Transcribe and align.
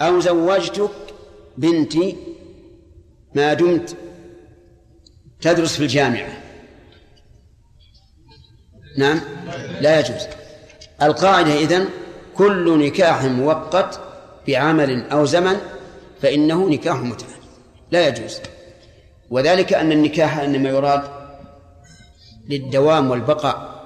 أو 0.00 0.20
زوجتك 0.20 0.90
بنتي 1.56 2.16
ما 3.34 3.54
دمت 3.54 3.96
تدرس 5.40 5.76
في 5.76 5.82
الجامعة. 5.82 6.42
نعم؟ 8.98 9.20
لا 9.80 10.00
يجوز. 10.00 10.26
القاعدة 11.02 11.52
إذن 11.52 11.88
كل 12.34 12.86
نكاح 12.86 13.24
مؤقت 13.24 14.00
بعمل 14.48 15.10
أو 15.10 15.24
زمن 15.24 15.56
فإنه 16.22 16.68
نكاح 16.68 16.96
متعة 16.96 17.28
لا 17.90 18.08
يجوز. 18.08 18.40
وذلك 19.30 19.72
أن 19.72 19.92
النكاح 19.92 20.38
إنما 20.38 20.68
يراد 20.68 21.02
للدوام 22.48 23.10
والبقاء. 23.10 23.76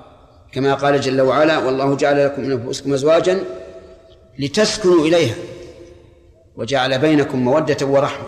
كما 0.52 0.74
قال 0.74 1.00
جل 1.00 1.20
وعلا 1.20 1.58
والله 1.58 1.96
جعل 1.96 2.24
لكم 2.24 2.42
من 2.42 2.52
أنفسكم 2.52 2.92
أزواجا 2.92 3.44
لتسكنوا 4.38 5.06
إليها. 5.06 5.34
وجعل 6.60 6.98
بينكم 6.98 7.38
مودة 7.38 7.86
ورحمة. 7.86 8.26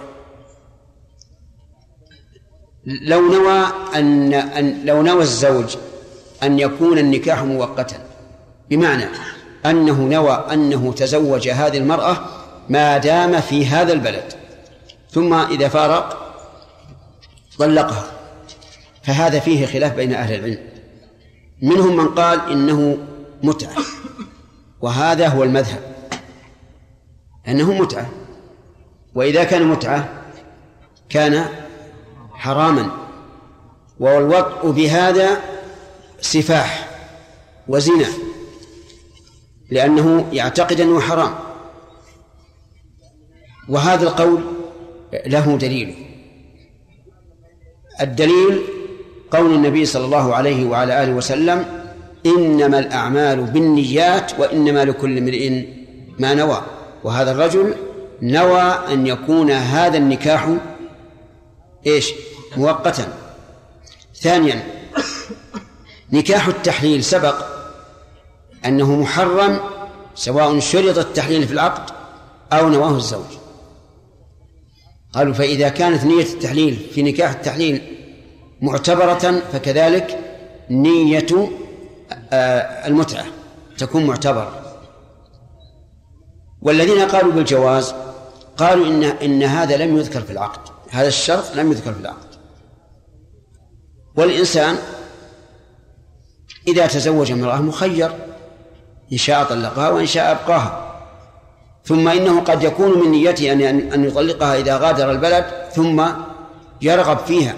لو 2.87 3.21
نوى 3.33 3.67
أن, 3.95 4.35
أن 4.35 4.85
لو 4.85 5.03
نوى 5.03 5.23
الزوج 5.23 5.77
أن 6.43 6.59
يكون 6.59 6.99
النكاح 6.99 7.43
مؤقتا 7.43 7.97
بمعنى 8.71 9.05
أنه 9.67 10.01
نوى 10.03 10.33
أنه 10.53 10.93
تزوج 10.93 11.49
هذه 11.49 11.79
المرأة 11.79 12.17
ما 12.69 12.99
دام 12.99 13.41
في 13.41 13.67
هذا 13.67 13.93
البلد 13.93 14.33
ثم 15.11 15.35
إذا 15.35 15.69
فارق 15.69 16.35
طلقها. 17.59 18.05
فهذا 19.03 19.41
فيه 19.41 19.67
خلاف 19.67 19.95
بين 19.95 20.15
أهل 20.15 20.35
العلم. 20.35 20.67
منهم 21.63 21.97
من 21.97 22.09
قال 22.09 22.53
إنه 22.53 22.99
متعة 23.43 23.83
وهذا 24.81 25.29
هو 25.29 25.43
المذهب 25.43 25.81
أنه 27.49 27.73
متعة. 27.73 28.22
وإذا 29.15 29.45
كان 29.45 29.67
متعة 29.67 30.23
كان 31.09 31.47
حراما. 32.33 32.91
والوطء 34.01 34.71
بهذا 34.71 35.41
سفاح 36.21 36.89
وزنا 37.69 38.07
لأنه 39.71 40.29
يعتقد 40.33 40.81
أنه 40.81 41.01
حرام. 41.01 41.35
وهذا 43.69 44.03
القول 44.03 44.41
له 45.27 45.57
دليل. 45.57 46.07
الدليل 48.01 48.63
قول 49.31 49.55
النبي 49.55 49.85
صلى 49.85 50.05
الله 50.05 50.35
عليه 50.35 50.67
وعلى 50.67 51.03
آله 51.05 51.13
وسلم 51.13 51.87
إنما 52.27 52.79
الأعمال 52.79 53.43
بالنيات 53.43 54.41
وإنما 54.41 54.85
لكل 54.85 55.19
امرئ 55.19 55.65
ما 56.19 56.35
نوى. 56.35 56.63
وهذا 57.05 57.33
الرجل 57.33 57.75
نوى 58.23 58.63
أن 58.63 59.07
يكون 59.07 59.51
هذا 59.51 59.99
النكاح 59.99 60.49
إيش؟ 61.87 62.13
مؤقتا. 62.57 63.13
ثانيا 64.15 64.63
نكاح 66.13 66.47
التحليل 66.47 67.05
سبق 67.05 67.35
أنه 68.65 69.01
محرم 69.01 69.61
سواء 70.15 70.59
شرط 70.59 70.99
التحليل 70.99 71.47
في 71.47 71.53
العقد 71.53 71.95
أو 72.53 72.69
نواه 72.69 72.97
الزوج. 72.97 73.27
قالوا 75.13 75.35
فإذا 75.35 75.69
كانت 75.69 76.05
نية 76.05 76.23
التحليل 76.25 76.77
في 76.95 77.03
نكاح 77.03 77.31
التحليل 77.31 77.83
معتبرة 78.61 79.43
فكذلك 79.53 80.19
نية 80.71 81.51
آه، 82.33 82.87
المتعة 82.87 83.25
تكون 83.79 84.07
معتبرة. 84.07 84.63
والذين 86.63 87.01
قالوا 87.01 87.33
بالجواز 87.33 87.95
قالوا 88.57 88.87
إن 88.87 89.03
إن 89.05 89.43
هذا 89.43 89.77
لم 89.77 89.97
يذكر 89.97 90.21
في 90.21 90.33
العقد. 90.33 90.73
هذا 90.91 91.09
الشرط 91.09 91.57
لم 91.57 91.73
يذكر 91.73 91.93
في 91.93 92.01
العقد. 92.01 92.29
والإنسان 94.17 94.77
إذا 96.69 96.87
تزوج 96.87 97.33
امرأة 97.33 97.61
مخير 97.61 98.13
إن 99.13 99.17
شاء 99.17 99.45
طلقها 99.45 99.91
وإن 99.91 100.07
شاء 100.07 100.31
أبقاها. 100.33 100.89
ثم 101.85 102.09
إنه 102.09 102.41
قد 102.41 102.63
يكون 102.63 102.99
من 102.99 103.11
نيته 103.11 103.53
أن 103.53 103.63
أن 103.93 104.05
يطلقها 104.05 104.59
إذا 104.59 104.77
غادر 104.77 105.11
البلد 105.11 105.45
ثم 105.75 106.07
يرغب 106.83 107.19
فيها 107.19 107.55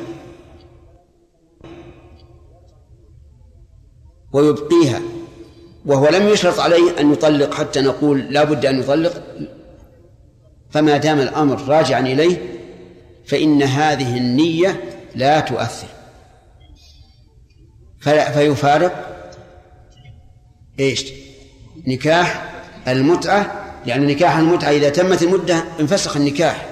ويبقيها. 4.33 5.01
وهو 5.87 6.09
لم 6.09 6.29
يشرط 6.29 6.61
عليه 6.61 7.01
أن 7.01 7.13
يطلق 7.13 7.55
حتى 7.55 7.81
نقول 7.81 8.21
لا 8.21 8.45
بد 8.45 8.67
أن 8.67 8.81
يطلق. 8.81 9.23
فما 10.75 10.97
دام 10.97 11.21
الأمر 11.21 11.63
راجعا 11.69 12.01
إليه 12.01 12.37
فإن 13.27 13.63
هذه 13.63 14.17
النية 14.17 14.81
لا 15.15 15.41
تؤثر. 15.41 15.87
فيفارق 18.01 18.93
إيش؟ 20.81 21.13
نكاح 21.87 22.53
المتعة 22.89 23.53
يعني 23.87 24.15
نكاح 24.15 24.37
المتعة 24.37 24.71
إذا 24.71 24.89
تمت 24.89 25.23
المدة 25.23 25.65
انفسخ 25.81 26.17
النكاح 26.17 26.67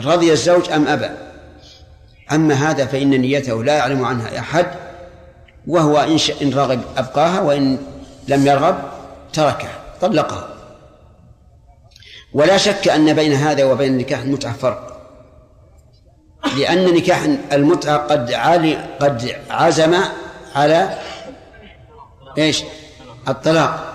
رضي 0.00 0.32
الزوج 0.32 0.70
أم 0.70 0.88
أبى. 0.88 1.08
أما 2.32 2.54
هذا 2.54 2.86
فإن 2.86 3.10
نيته 3.10 3.64
لا 3.64 3.76
يعلم 3.76 4.04
عنها 4.04 4.38
أحد 4.38 4.66
وهو 5.66 5.98
إن, 5.98 6.18
إن 6.42 6.54
رغب 6.54 6.80
أبقاها 6.96 7.40
وإن 7.40 7.78
لم 8.28 8.46
يرغب 8.46 8.78
تركها 9.32 9.80
طلقها. 10.00 10.51
ولا 12.34 12.56
شك 12.56 12.88
أن 12.88 13.12
بين 13.12 13.32
هذا 13.32 13.64
وبين 13.64 13.98
نكاح 13.98 14.20
المتعة 14.20 14.52
فرق. 14.52 14.92
لأن 16.58 16.94
نكاح 16.94 17.24
المتعة 17.52 17.96
قد 17.96 18.32
علي 18.32 18.76
قد 18.76 19.36
عزم 19.50 19.94
على 20.54 20.98
إيش؟ 22.38 22.64
الطلاق. 23.28 23.92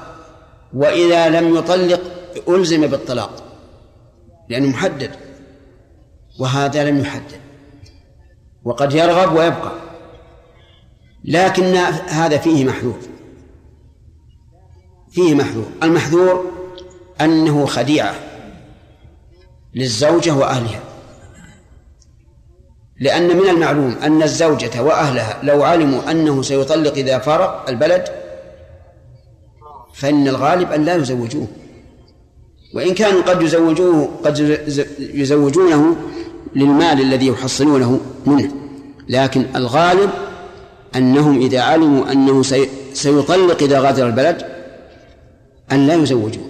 وإذا 0.73 1.29
لم 1.29 1.55
يطلق 1.55 2.01
ألزم 2.49 2.87
بالطلاق 2.87 3.43
لأنه 4.49 4.67
محدد. 4.67 5.11
وهذا 6.39 6.89
لم 6.89 6.99
يحدد. 6.99 7.41
وقد 8.63 8.93
يرغب 8.93 9.35
ويبقى. 9.35 9.71
لكن 11.23 11.75
هذا 12.07 12.37
فيه 12.37 12.65
محذور. 12.65 12.99
فيه 15.11 15.35
محذور. 15.35 15.71
المحذور 15.83 16.51
أنه 17.21 17.65
خديعة. 17.65 18.26
للزوجة 19.77 20.33
وأهلها. 20.33 20.79
لأن 22.99 23.38
من 23.38 23.49
المعلوم 23.49 23.95
أن 24.03 24.23
الزوجة 24.23 24.81
وأهلها 24.81 25.39
لو 25.43 25.63
علموا 25.63 26.11
أنه 26.11 26.41
سيطلق 26.41 26.93
إذا 26.93 27.19
فارق 27.19 27.69
البلد 27.69 28.03
فإن 29.93 30.27
الغالب 30.27 30.71
أن 30.71 30.85
لا 30.85 30.95
يزوجوه. 30.95 31.47
وإن 32.75 32.93
كانوا 32.93 33.21
قد 33.21 33.41
يزوجوه 33.41 34.09
قد 34.23 34.59
يزوجونه 34.99 35.95
للمال 36.55 37.01
الذي 37.01 37.27
يحصلونه 37.27 37.99
منه. 38.25 38.51
لكن 39.09 39.45
الغالب 39.55 40.09
أنهم 40.95 41.41
إذا 41.41 41.61
علموا 41.61 42.11
أنه 42.11 42.44
سيطلق 42.94 43.63
إذا 43.63 43.79
غادر 43.79 44.07
البلد 44.07 44.45
أن 45.71 45.88
لا 45.88 45.94
يزوجوه. 45.94 46.47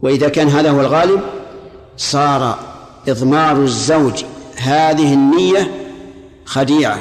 وإذا 0.00 0.28
كان 0.28 0.48
هذا 0.48 0.70
هو 0.70 0.80
الغالب 0.80 1.20
صار 1.96 2.58
إضمار 3.08 3.62
الزوج 3.62 4.24
هذه 4.56 5.14
النية 5.14 5.88
خديعة 6.44 6.98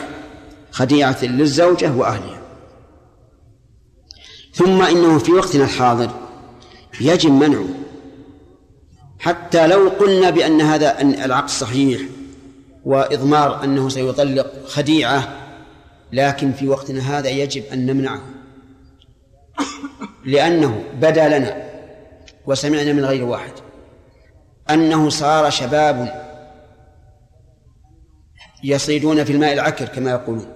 خديعة 0.71 1.25
للزوجة 1.25 1.91
وأهلها. 1.91 2.41
ثم 4.53 4.81
إنه 4.81 5.17
في 5.17 5.31
وقتنا 5.31 5.63
الحاضر 5.63 6.09
يجب 7.01 7.31
منعه 7.31 7.67
حتى 9.19 9.67
لو 9.67 9.89
قلنا 9.89 10.29
بأن 10.29 10.61
هذا 10.61 11.01
العقد 11.01 11.49
صحيح 11.49 12.01
وإضمار 12.85 13.63
أنه 13.63 13.89
سيطلق 13.89 14.51
خديعة 14.65 15.37
لكن 16.13 16.51
في 16.53 16.67
وقتنا 16.67 17.19
هذا 17.19 17.29
يجب 17.29 17.63
أن 17.73 17.85
نمنعه. 17.85 18.21
لأنه 20.25 20.83
بدا 21.01 21.39
لنا 21.39 21.71
وسمعنا 22.45 22.93
من 22.93 23.05
غير 23.05 23.23
واحد. 23.23 23.51
أنه 24.73 25.09
صار 25.09 25.49
شباب 25.49 26.21
يصيدون 28.63 29.23
في 29.23 29.31
الماء 29.33 29.53
العكر 29.53 29.85
كما 29.85 30.11
يقولون. 30.11 30.47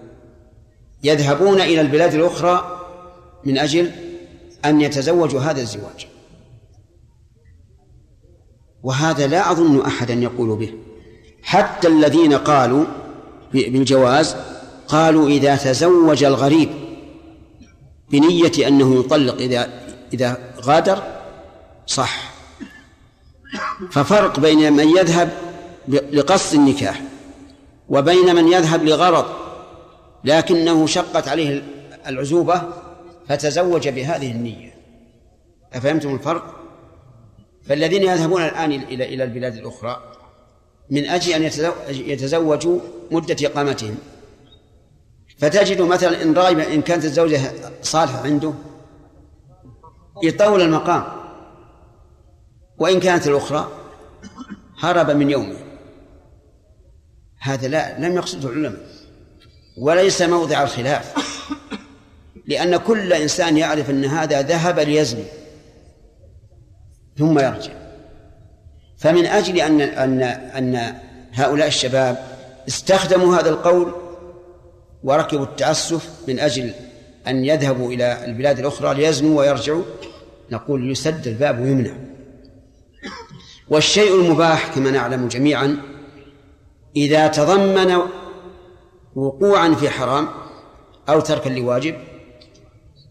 يذهبون 1.03 1.62
إلى 1.62 1.81
البلاد 1.81 2.13
الأخرى 2.13 2.81
من 3.45 3.57
أجل 3.57 3.91
أن 4.65 4.81
يتزوجوا 4.81 5.41
هذا 5.41 5.62
الزواج. 5.62 6.07
وهذا 8.83 9.27
لا 9.27 9.51
أظن 9.51 9.81
أحدا 9.81 10.13
يقول 10.13 10.57
به. 10.57 10.73
حتى 11.44 11.88
الذين 11.88 12.33
قالوا 12.33 12.85
بالجواز 13.53 14.35
قالوا 14.88 15.29
إذا 15.29 15.56
تزوج 15.56 16.23
الغريب 16.23 16.69
بنية 18.12 18.67
أنه 18.67 19.00
يطلق 19.00 19.35
إذا 19.35 19.69
إذا 20.13 20.38
غادر 20.62 21.03
صح. 21.85 22.35
ففرق 23.92 24.40
بين 24.40 24.74
من 24.74 24.98
يذهب 24.98 25.31
لقصد 25.88 26.56
النكاح 26.56 27.02
وبين 27.90 28.36
من 28.36 28.48
يذهب 28.48 28.84
لغرض 28.84 29.25
لكنه 30.24 30.88
شقت 30.88 31.28
عليه 31.28 31.63
العزوبة 32.07 32.62
فتزوج 33.28 33.90
بهذه 33.90 34.31
النية. 34.31 34.75
أفهمتم 35.74 36.16
الفرق؟ 36.16 36.56
فالذين 37.68 38.04
يذهبون 38.04 38.42
الآن 38.42 38.72
إلى 38.72 39.13
إلى 39.13 39.24
البلاد 39.24 39.56
الأخرى 39.56 40.01
من 40.90 41.06
أجل 41.06 41.34
أن 41.34 41.44
يتزوجوا 41.90 42.80
مدة 43.12 43.36
إقامتهم. 43.48 43.98
فتجد 45.38 45.81
مثلا 45.81 46.22
إن 46.22 46.34
راغب 46.34 46.60
إن 46.60 46.81
كانت 46.81 47.06
الزوجة 47.06 47.51
صالحة 47.81 48.24
عنده 48.24 48.54
يطول 50.24 50.62
المقام. 50.62 51.04
وإن 52.77 53.00
كانت 53.00 53.27
الأخرى 53.27 53.72
هرب 54.80 55.12
من 55.12 55.30
يومه. 55.30 55.57
هذا 57.39 57.68
لا 57.68 58.00
لم 58.00 58.16
يقصده 58.16 58.50
العلماء. 58.50 58.86
وليس 59.77 60.22
موضع 60.22 60.63
الخلاف. 60.63 61.13
لأن 62.45 62.77
كل 62.77 63.13
إنسان 63.13 63.57
يعرف 63.57 63.89
أن 63.89 64.06
هذا 64.06 64.42
ذهب 64.42 64.80
ليزني. 64.80 65.24
ثم 67.18 67.39
يرجع. 67.39 67.74
فمن 68.98 69.25
أجل 69.25 69.57
أن 69.57 69.81
أن 69.81 70.24
أن 70.24 70.95
هؤلاء 71.33 71.68
الشباب 71.68 72.18
استخدموا 72.68 73.36
هذا 73.36 73.50
القول 73.50 73.94
وركبوا 75.04 75.45
التعسف 75.45 76.10
من 76.27 76.39
أجل 76.39 76.72
أن 77.27 77.45
يذهبوا 77.45 77.92
إلى 77.92 78.25
البلاد 78.25 78.60
الأخرى 78.60 78.94
ليزنوا 78.94 79.39
ويرجعوا 79.39 79.83
نقول 80.51 80.92
يسد 80.92 81.27
الباب 81.27 81.60
ويمنع. 81.60 81.92
والشيء 83.69 84.15
المباح 84.15 84.75
كما 84.75 84.91
نعلم 84.91 85.27
جميعا 85.27 85.77
إذا 86.95 87.27
تضمن 87.27 87.97
وقوعا 89.15 89.73
في 89.73 89.89
حرام 89.89 90.27
أو 91.09 91.19
تركا 91.19 91.50
لواجب 91.50 91.95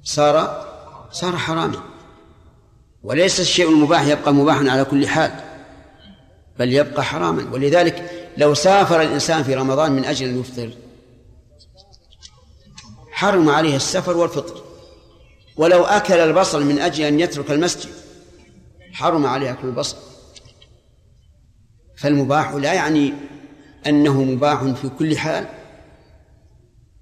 صار 0.02 0.64
صار 1.12 1.36
حراما. 1.36 1.82
وليس 3.02 3.40
الشيء 3.40 3.68
المباح 3.68 4.06
يبقى 4.06 4.34
مباحا 4.34 4.70
على 4.70 4.84
كل 4.84 5.08
حال 5.08 5.30
بل 6.58 6.72
يبقى 6.72 7.04
حراما. 7.04 7.50
ولذلك 7.52 8.10
لو 8.36 8.54
سافر 8.54 9.02
الإنسان 9.02 9.42
في 9.42 9.54
رمضان 9.54 9.92
من 9.92 10.04
أجل 10.04 10.28
أن 10.28 10.40
يفطر 10.40 10.70
حرم 13.12 13.48
عليه 13.48 13.76
السفر 13.76 14.16
والفطر. 14.16 14.62
ولو 15.56 15.84
أكل 15.84 16.14
البصل 16.14 16.64
من 16.64 16.78
أجل 16.78 17.04
أن 17.04 17.20
يترك 17.20 17.50
المسجد 17.50 17.90
حرم 18.92 19.26
عليه 19.26 19.50
أكل 19.50 19.68
البصل. 19.68 19.96
فالمباح 22.04 22.54
لا 22.54 22.72
يعني 22.72 23.12
أنه 23.86 24.22
مباح 24.22 24.64
في 24.64 24.88
كل 24.98 25.18
حال. 25.18 25.46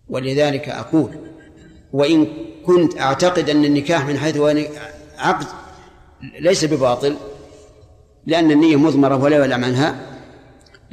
ولذلك 0.09 0.69
أقول 0.69 1.11
وإن 1.93 2.27
كنت 2.67 3.01
أعتقد 3.01 3.51
أن 3.51 3.65
النكاح 3.65 4.07
من 4.07 4.19
حيث 4.19 4.37
عقد 5.19 5.47
ليس 6.41 6.65
بباطل 6.65 7.17
لأن 8.27 8.51
النية 8.51 8.77
مضمرة 8.77 9.17
ولا 9.17 9.39
يعلم 9.39 9.65
عنها. 9.65 9.97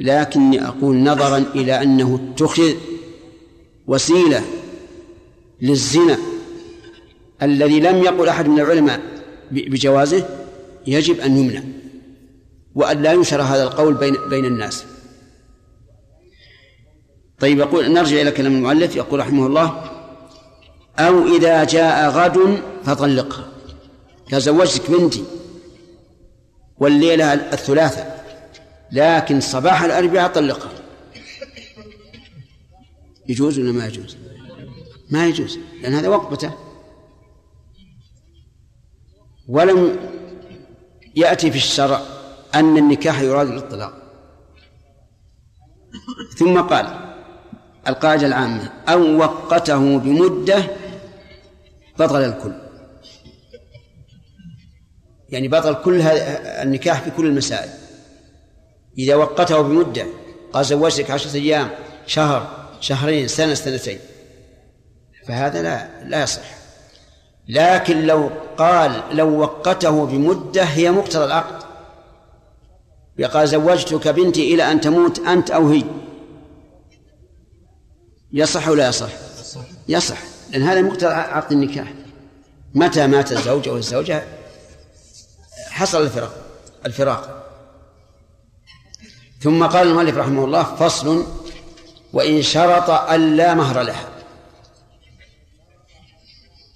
لكني 0.00 0.66
أقول 0.66 0.96
نظرا 0.96 1.38
إلى 1.38 1.82
أنه 1.82 2.20
اتخذ 2.32 2.74
وسيلة 3.86 4.42
للزنا 5.62 6.18
الذي 7.42 7.80
لم 7.80 7.96
يقل 7.96 8.28
أحد 8.28 8.48
من 8.48 8.60
العلماء 8.60 9.00
بجوازه 9.50 10.28
يجب 10.86 11.20
أن 11.20 11.36
يمنع. 11.36 11.62
وأن 12.74 13.02
لا 13.02 13.12
ينشر 13.12 13.42
هذا 13.42 13.62
القول 13.62 13.94
بين 13.94 14.16
بين 14.28 14.44
الناس. 14.44 14.84
طيب 17.40 17.58
يقول 17.58 17.92
نرجع 17.92 18.20
إلى 18.20 18.30
كلام 18.30 18.54
المؤلف 18.54 18.96
يقول 18.96 19.20
رحمه 19.20 19.46
الله 19.46 19.90
أو 20.98 21.36
إذا 21.36 21.64
جاء 21.64 22.10
غد 22.10 22.62
فطلقها 22.84 23.48
تزوجتك 24.30 24.90
بنتي. 24.90 25.24
والليلة 26.78 27.34
الثلاثة. 27.34 28.20
لكن 28.92 29.40
صباح 29.40 29.82
الأربعاء 29.82 30.32
طلقها 30.32 30.72
يجوز 33.28 33.58
ولا 33.58 33.72
ما 33.72 33.86
يجوز؟ 33.86 34.16
ما 35.10 35.26
يجوز 35.26 35.58
لأن 35.82 35.94
هذا 35.94 36.08
وقته 36.08 36.54
ولم 39.48 39.96
يأتي 41.16 41.50
في 41.50 41.56
الشرع. 41.56 42.19
أن 42.54 42.76
النكاح 42.76 43.20
يراد 43.20 43.48
للطلاق 43.48 43.92
ثم 46.38 46.60
قال 46.60 47.14
القاعدة 47.88 48.26
العامة 48.26 48.72
أو 48.88 49.18
وقته 49.18 49.98
بمدة 49.98 50.64
بطل 51.98 52.24
الكل. 52.24 52.52
يعني 55.28 55.48
بطل 55.48 55.74
كل 55.74 56.00
النكاح 56.02 57.00
في 57.00 57.10
كل 57.10 57.26
المسائل. 57.26 57.70
إذا 58.98 59.14
وقته 59.14 59.60
بمدة 59.60 60.06
قال 60.52 60.64
زوجتك 60.64 61.10
عشرة 61.10 61.34
أيام 61.34 61.70
شهر 62.06 62.68
شهرين 62.80 63.28
سنة 63.28 63.54
سنتين. 63.54 63.98
فهذا 65.26 65.62
لا 65.62 66.04
لا 66.04 66.22
يصح. 66.22 66.42
لكن 67.48 68.06
لو 68.06 68.30
قال 68.56 69.02
لو 69.12 69.38
وقته 69.38 70.06
بمدة 70.06 70.62
هي 70.62 70.90
مقتضى 70.90 71.24
العقد. 71.24 71.69
قال 73.26 73.48
زوجتك 73.48 74.08
بنتي 74.08 74.54
إلى 74.54 74.72
أن 74.72 74.80
تموت 74.80 75.18
أنت 75.18 75.50
أو 75.50 75.68
هي. 75.68 75.84
يصح 78.32 78.68
ولا 78.68 78.88
يصح؟ 78.88 79.08
يصح. 79.88 80.18
لأن 80.50 80.62
هذا 80.62 80.82
مقتضى 80.82 81.06
عقد 81.06 81.52
النكاح. 81.52 81.92
متى 82.74 83.06
مات 83.06 83.32
الزوج 83.32 83.68
أو 83.68 83.76
الزوجة؟ 83.76 84.24
حصل 85.70 86.02
الفراق 86.02 86.34
الفراق. 86.86 87.46
ثم 89.40 89.66
قال 89.66 89.88
المؤلف 89.88 90.16
رحمه 90.16 90.44
الله 90.44 90.62
فصل 90.62 91.26
وإن 92.12 92.42
شرط 92.42 92.90
ألا 92.90 93.54
مهر 93.54 93.82
لها. 93.82 94.08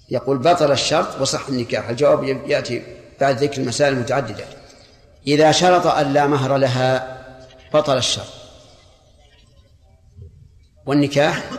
يقول 0.09 0.37
بطل 0.37 0.71
الشرط 0.71 1.21
وصح 1.21 1.47
النكاح. 1.47 1.89
الجواب 1.89 2.23
يأتي 2.23 2.83
بعد 3.21 3.43
ذكر 3.43 3.61
المسائل 3.61 3.93
المتعددة. 3.93 4.45
إذا 5.27 5.51
شرط 5.51 5.87
أن 5.87 6.13
لا 6.13 6.27
مهر 6.27 6.57
لها 6.57 7.15
بطل 7.73 7.97
الشرط 7.97 8.33
والنكاح 10.85 11.49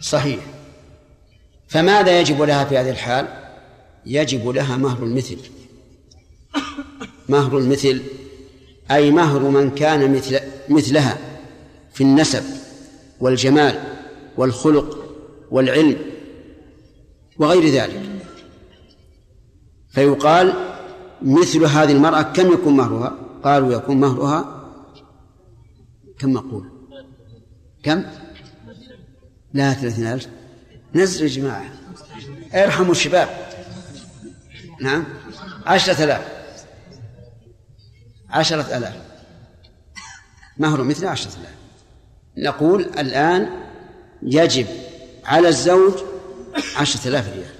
صحيح. 0.00 0.40
فماذا 1.68 2.20
يجب 2.20 2.42
لها 2.42 2.64
في 2.64 2.78
هذه 2.78 2.90
الحال؟ 2.90 3.28
يجب 4.06 4.48
لها 4.48 4.76
مهر 4.76 5.02
المثل. 5.02 5.38
مهر 7.28 7.58
المثل 7.58 8.02
أي 8.90 9.10
مهر 9.10 9.38
من 9.38 9.70
كان 9.70 10.12
مثل 10.12 10.40
مثلها 10.68 11.18
في 11.92 12.00
النسب 12.00 12.44
والجمال 13.20 13.80
والخلق 14.36 14.98
والعلم 15.50 15.98
وغير 17.38 17.68
ذلك. 17.68 18.02
فيقال 19.90 20.67
مثل 21.22 21.64
هذه 21.64 21.92
المرأة 21.92 22.22
كم 22.22 22.52
يكون 22.52 22.76
مهرها؟ 22.76 23.14
قالوا 23.44 23.72
يكون 23.72 24.00
مهرها 24.00 24.64
كم 26.18 26.32
مقول 26.32 26.70
كم؟ 27.82 28.04
لا 29.54 29.72
ثلاثين 29.72 30.06
ألف. 30.06 30.26
نزل 30.94 31.22
يا 31.22 31.28
جماعة. 31.28 31.64
ارحموا 32.54 32.90
الشباب. 32.90 33.28
نعم. 34.80 35.04
عشرة 35.66 36.04
آلاف. 36.04 36.22
عشرة 38.30 38.76
آلاف. 38.76 38.94
مهر 40.58 40.82
مثل 40.82 41.06
عشرة 41.06 41.30
آلاف. 41.30 41.54
نقول 42.36 42.82
الآن 42.82 43.50
يجب 44.22 44.66
على 45.24 45.48
الزوج 45.48 45.92
عشرة 46.76 47.08
آلاف 47.08 47.28
ريال. 47.28 47.58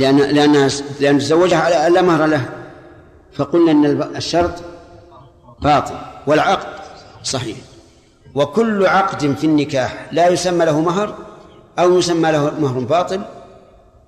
لأن 0.00 0.16
لأنها 0.16 0.68
لأن 1.00 1.18
تزوجها 1.18 1.88
لا 1.88 2.02
مهر 2.02 2.26
له. 2.26 2.59
فقلنا 3.32 3.72
أن 3.72 4.16
الشرط 4.16 4.54
باطل 5.62 5.94
والعقد 6.26 6.80
صحيح. 7.24 7.56
وكل 8.34 8.86
عقد 8.86 9.34
في 9.34 9.44
النكاح 9.44 10.08
لا 10.12 10.28
يسمى 10.28 10.64
له 10.64 10.80
مهر 10.80 11.14
أو 11.78 11.98
يسمى 11.98 12.32
له 12.32 12.60
مهر 12.60 12.78
باطل 12.80 13.22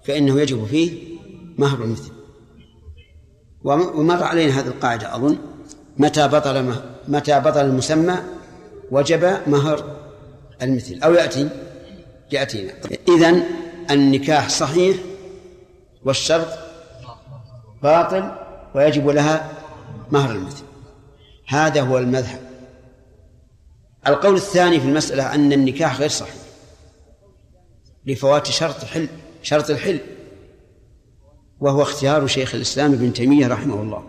فإنه 0.05 0.41
يجب 0.41 0.67
فيه 0.67 1.19
مهر 1.59 1.85
المثل 1.85 2.13
ومر 3.65 4.23
علينا 4.23 4.61
هذه 4.61 4.67
القاعدة 4.67 5.17
أظن. 5.17 5.39
متى 5.99 6.29
بطل 6.29 6.75
متى 7.09 7.41
بطل 7.41 7.61
المسمى 7.61 8.17
وجب 8.91 9.37
مهر 9.47 9.85
المثل. 10.63 11.03
أو 11.03 11.15
يأتي 11.15 11.49
يأتينا 12.33 12.73
إذن 13.09 13.43
النكاح 13.91 14.49
صحيح 14.49 14.97
والشرط 16.05 16.49
باطل 17.83 18.42
ويجب 18.75 19.09
لها 19.09 19.51
مهر 20.11 20.31
المثل. 20.31 20.65
هذا 21.49 21.81
هو 21.81 21.99
المذهب. 21.99 22.41
القول 24.07 24.35
الثاني 24.35 24.81
في 24.81 24.87
المسألة 24.87 25.35
أن 25.35 25.53
النكاح 25.53 25.99
غير 25.99 26.09
صحيح. 26.09 26.35
لفوات 28.07 28.47
شرط 28.47 28.85
حل 28.85 29.09
شرط 29.43 29.71
الحل. 29.71 29.99
وهو 31.61 31.83
اختيار 31.83 32.27
شيخ 32.27 32.55
الإسلام 32.55 32.93
ابن 32.93 33.13
تيمية 33.13 33.47
رحمه 33.47 33.83
الله. 33.83 34.05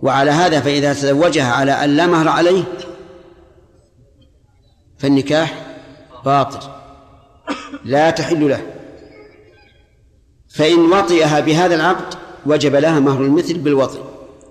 وعلى 0.00 0.30
هذا 0.30 0.60
فإذا 0.60 0.92
تزوجها 0.92 1.52
على 1.52 1.72
أن 1.72 1.96
لا 1.96 2.06
مهر 2.06 2.28
عليه 2.28 2.64
فالنكاح 4.98 5.76
باطل. 6.24 6.68
لا 7.84 8.10
تحل 8.10 8.48
له. 8.48 8.66
فإن 10.48 10.92
وطئها 10.92 11.40
بهذا 11.40 11.74
العقد 11.74 12.23
وجب 12.46 12.74
لها 12.74 13.00
مهر 13.00 13.22
المثل 13.22 13.58
بالوطئ 13.58 14.00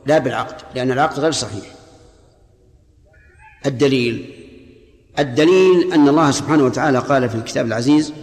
لا 0.06 0.18
بالعقد 0.18 0.56
لأن 0.76 0.92
العقد 0.92 1.20
غير 1.20 1.32
صحيح. 1.32 1.66
الدليل 3.66 4.40
الدليل 5.20 5.94
أن 5.94 6.08
الله 6.08 6.32
سبحانه 6.32 6.64
وتعالى 6.64 7.00
قال 7.00 7.30
في 7.30 7.36
الكتاب 7.36 7.66
العزيز 7.66 8.14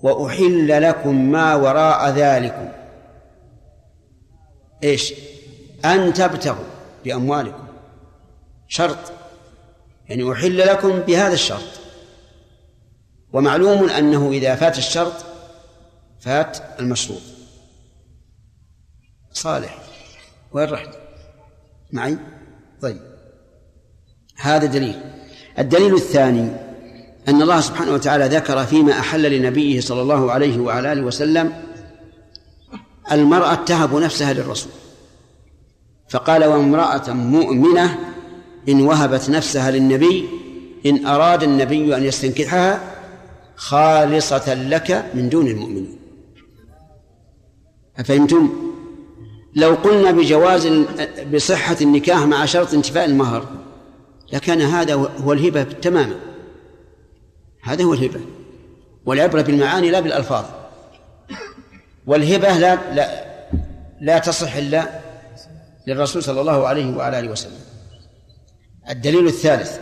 وأحل 0.00 0.82
لكم 0.82 1.30
ما 1.30 1.54
وراء 1.54 2.10
ذلكم. 2.10 2.68
إيش؟ 4.84 5.14
أن 5.84 6.12
تبتغوا 6.12 6.64
بأموالكم. 7.04 7.64
شرط. 8.68 9.12
يعني 10.08 10.32
أحل 10.32 10.58
لكم 10.58 10.98
بهذا 10.98 11.34
الشرط. 11.34 11.80
ومعلوم 13.32 13.88
أنه 13.88 14.30
إذا 14.30 14.54
فات 14.54 14.78
الشرط 14.78 15.12
فات 16.20 16.58
المشروط. 16.80 17.39
صالح. 19.32 19.78
وين 20.52 20.68
رحت؟ 20.68 20.88
معي؟ 21.92 22.18
طيب. 22.82 23.00
هذا 24.36 24.66
دليل. 24.66 25.00
الدليل 25.58 25.94
الثاني 25.94 26.50
أن 27.28 27.42
الله 27.42 27.60
سبحانه 27.60 27.92
وتعالى 27.92 28.36
ذكر 28.36 28.66
فيما 28.66 28.92
أحل 28.92 29.38
لنبيه 29.38 29.80
صلى 29.80 30.02
الله 30.02 30.32
عليه 30.32 30.58
وعلى 30.58 30.92
آله 30.92 31.02
وسلم 31.02 31.52
المرأة 33.12 33.54
تهب 33.54 33.94
نفسها 33.94 34.32
للرسول. 34.32 34.72
فقال 36.08 36.44
وامرأة 36.44 37.12
مؤمنة 37.12 37.98
إن 38.68 38.80
وهبت 38.80 39.30
نفسها 39.30 39.70
للنبي 39.70 40.28
إن 40.86 41.06
أراد 41.06 41.42
النبي 41.42 41.96
أن 41.96 42.04
يستنكحها 42.04 42.80
خالصة 43.56 44.54
لك 44.54 45.10
من 45.14 45.28
دون 45.28 45.46
المؤمنين. 45.46 45.98
أفهمتم؟ 47.98 48.69
لو 49.54 49.74
قلنا 49.74 50.10
بجواز 50.10 50.68
بصحة 51.34 51.76
النكاح 51.80 52.18
مع 52.18 52.44
شرط 52.44 52.74
انتفاء 52.74 53.04
المهر 53.04 53.48
لكان 54.32 54.60
هذا 54.60 54.94
هو 54.94 55.32
الهبة 55.32 55.62
تماما. 55.62 56.16
هذا 57.62 57.84
هو 57.84 57.94
الهبة. 57.94 58.20
والعبرة 59.06 59.42
بالمعاني 59.42 59.90
لا 59.90 60.00
بالألفاظ. 60.00 60.44
والهبة 62.06 62.58
لا 62.58 62.94
لا 62.94 63.24
لا 64.00 64.18
تصح 64.18 64.56
إلا 64.56 65.00
للرسول 65.86 66.22
صلى 66.22 66.40
الله 66.40 66.66
عليه 66.66 66.96
وعلى 66.96 67.18
آله 67.18 67.30
وسلم. 67.30 67.60
الدليل 68.90 69.26
الثالث 69.26 69.78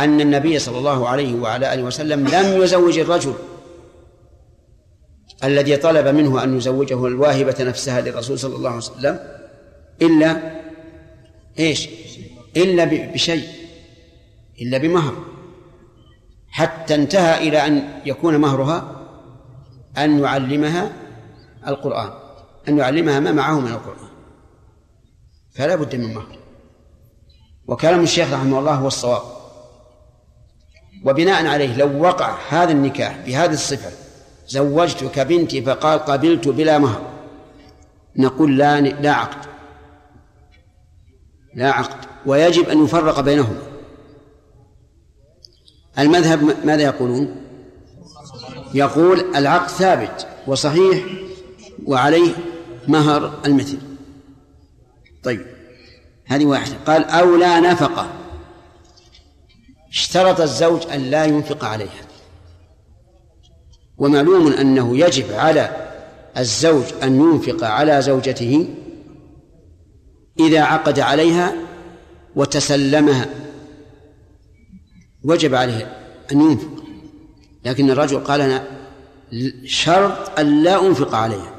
أن 0.00 0.20
النبي 0.20 0.58
صلى 0.58 0.78
الله 0.78 1.08
عليه 1.08 1.34
وعلى 1.34 1.74
آله 1.74 1.82
وسلم 1.82 2.28
لم 2.28 2.62
يزوج 2.62 2.98
الرجل 2.98 3.34
الذي 5.44 5.76
طلب 5.76 6.08
منه 6.08 6.44
أن 6.44 6.56
يزوجه 6.56 7.06
الواهبة 7.06 7.56
نفسها 7.60 8.00
للرسول 8.00 8.38
صلى 8.38 8.56
الله 8.56 8.68
عليه 8.68 8.78
وسلم 8.78 9.18
إلا 10.02 10.60
إيش؟ 11.58 11.88
إلا 12.56 12.84
بشيء 12.84 13.48
إلا 14.62 14.78
بمهر. 14.78 15.14
حتى 16.48 16.94
انتهى 16.94 17.48
إلى 17.48 17.66
أن 17.66 17.88
يكون 18.06 18.36
مهرها 18.36 19.06
أن 19.98 20.18
يعلمها 20.18 20.92
القرآن 21.66 22.10
أن 22.68 22.78
يعلمها 22.78 23.20
ما 23.20 23.32
معه 23.32 23.60
من 23.60 23.70
القرآن. 23.70 24.10
فلا 25.50 25.76
بد 25.76 25.96
من 25.96 26.14
مهر. 26.14 26.38
وكلام 27.66 28.02
الشيخ 28.02 28.32
رحمه 28.32 28.58
الله 28.58 28.74
هو 28.74 28.86
الصواب. 28.86 29.22
وبناء 31.04 31.46
عليه 31.46 31.76
لو 31.76 32.02
وقع 32.02 32.38
هذا 32.48 32.72
النكاح 32.72 33.16
بهذه 33.26 33.52
الصفة 33.52 33.99
زوجتك 34.50 35.18
بنتي 35.18 35.62
فقال 35.62 35.98
قبلت 35.98 36.48
بلا 36.48 36.78
مهر. 36.78 37.02
نقول 38.16 38.58
لا 38.58 38.80
لا 38.80 39.12
عقد. 39.12 39.48
لا 41.54 41.70
عقد. 41.70 42.04
ويجب 42.26 42.68
أن 42.68 42.84
يفرق 42.84 43.20
بينهما. 43.20 43.62
المذهب 45.98 46.66
ماذا 46.66 46.82
يقولون؟ 46.82 47.36
يقول 48.74 49.36
العقد 49.36 49.68
ثابت 49.68 50.26
وصحيح 50.46 51.04
وعليه 51.86 52.34
مهر 52.88 53.40
المثل. 53.46 53.78
طيب 55.22 55.46
هذه 56.26 56.46
واحدة. 56.46 56.76
قال 56.86 57.04
أو 57.04 57.36
لا 57.36 57.60
نفقة. 57.60 58.10
اشترط 59.90 60.40
الزوج 60.40 60.86
أن 60.86 61.00
لا 61.00 61.24
ينفق 61.24 61.64
عليها. 61.64 62.09
ومعلوم 64.00 64.52
أنه 64.52 64.98
يجب 64.98 65.32
على 65.32 65.90
الزوج 66.38 66.84
أن 67.02 67.20
ينفق 67.20 67.64
على 67.64 68.02
زوجته 68.02 68.68
إذا 70.40 70.60
عقد 70.60 71.00
عليها 71.00 71.54
وتسلمها. 72.36 73.26
وجب 75.24 75.54
عليه 75.54 75.96
أن 76.32 76.40
ينفق. 76.40 76.84
لكن 77.64 77.90
الرجل 77.90 78.20
قال 78.20 78.40
أنا 78.40 78.64
شرط 79.64 80.38
أن 80.38 80.62
لا 80.62 80.86
أنفق 80.86 81.14
عليها. 81.14 81.54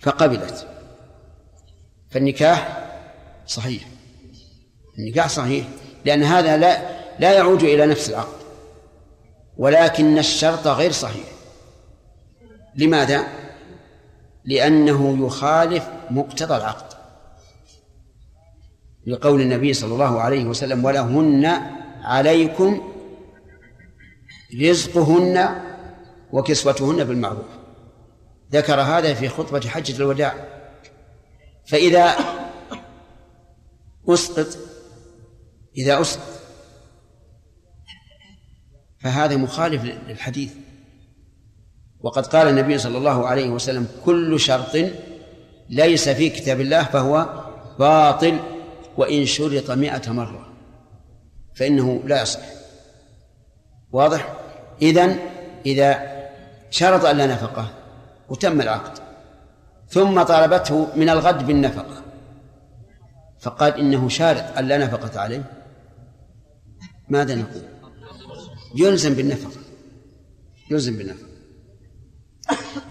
فقبلت. 0.00 0.66
فالنكاح 2.10 2.88
صحيح. 3.46 3.82
النكاح 4.98 5.28
صحيح. 5.28 5.66
لأن 6.04 6.22
هذا 6.22 6.56
لا 6.56 7.02
لا 7.18 7.32
يعود 7.32 7.62
إلى 7.62 7.86
نفس 7.86 8.10
العقد. 8.10 8.42
ولكن 9.56 10.18
الشرط 10.18 10.66
غير 10.66 10.92
صحيح. 10.92 11.41
لماذا؟ 12.76 13.26
لأنه 14.44 15.26
يخالف 15.26 15.88
مقتضى 16.10 16.56
العقد. 16.56 16.96
لقول 19.06 19.40
النبي 19.40 19.72
صلى 19.72 19.94
الله 19.94 20.20
عليه 20.20 20.44
وسلم 20.44 20.84
ولهن 20.84 21.46
عليكم 22.02 22.92
رزقهن 24.62 25.62
وكسوتهن 26.32 27.04
بالمعروف. 27.04 27.46
ذكر 28.52 28.80
هذا 28.80 29.14
في 29.14 29.28
خطبة 29.28 29.68
حجة 29.68 29.96
الوداع. 29.96 30.34
فإذا 31.66 32.14
أسقط 34.08 34.58
إذا 35.76 36.00
أسقط 36.00 36.42
فهذا 39.00 39.36
مخالف 39.36 39.84
للحديث. 39.84 40.52
وقد 42.02 42.26
قال 42.26 42.48
النبي 42.48 42.78
صلى 42.78 42.98
الله 42.98 43.26
عليه 43.26 43.50
وسلم 43.50 43.88
كل 44.04 44.40
شرط 44.40 44.76
ليس 45.70 46.08
في 46.08 46.30
كتاب 46.30 46.60
الله 46.60 46.82
فهو 46.82 47.44
باطل 47.78 48.38
وإن 48.96 49.26
شرط 49.26 49.70
مئة 49.70 50.12
مرة 50.12 50.46
فإنه 51.54 52.02
لا 52.06 52.22
يصح. 52.22 52.40
واضح؟ 53.92 54.34
إذن 54.82 55.16
إذا 55.66 56.12
شرط 56.70 57.04
أن 57.04 57.16
لا 57.16 57.26
نفقة 57.26 57.66
وتم 58.28 58.60
العقد 58.60 58.98
ثم 59.88 60.22
طالبته 60.22 60.88
من 60.96 61.08
الغد 61.08 61.46
بالنفقة 61.46 62.02
فقال 63.40 63.78
إنه 63.78 64.08
شارط 64.08 64.58
أن 64.58 64.68
لا 64.68 64.78
نفقة 64.78 65.20
عليه. 65.20 65.44
ماذا 67.08 67.34
نقول؟ 67.34 67.62
يلزم 68.76 69.14
بالنفقة 69.14 69.60
يلزم 70.70 70.96
بالنفقة. 70.98 71.31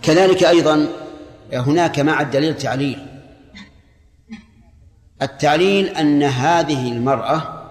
كذلك 0.02 0.44
أيضا 0.44 0.88
هناك 1.54 2.00
مع 2.00 2.22
الدليل 2.22 2.58
تعليل. 2.58 3.08
التعليل 5.22 5.88
أن 5.88 6.24
هذه 6.24 6.92
المرأة 6.92 7.62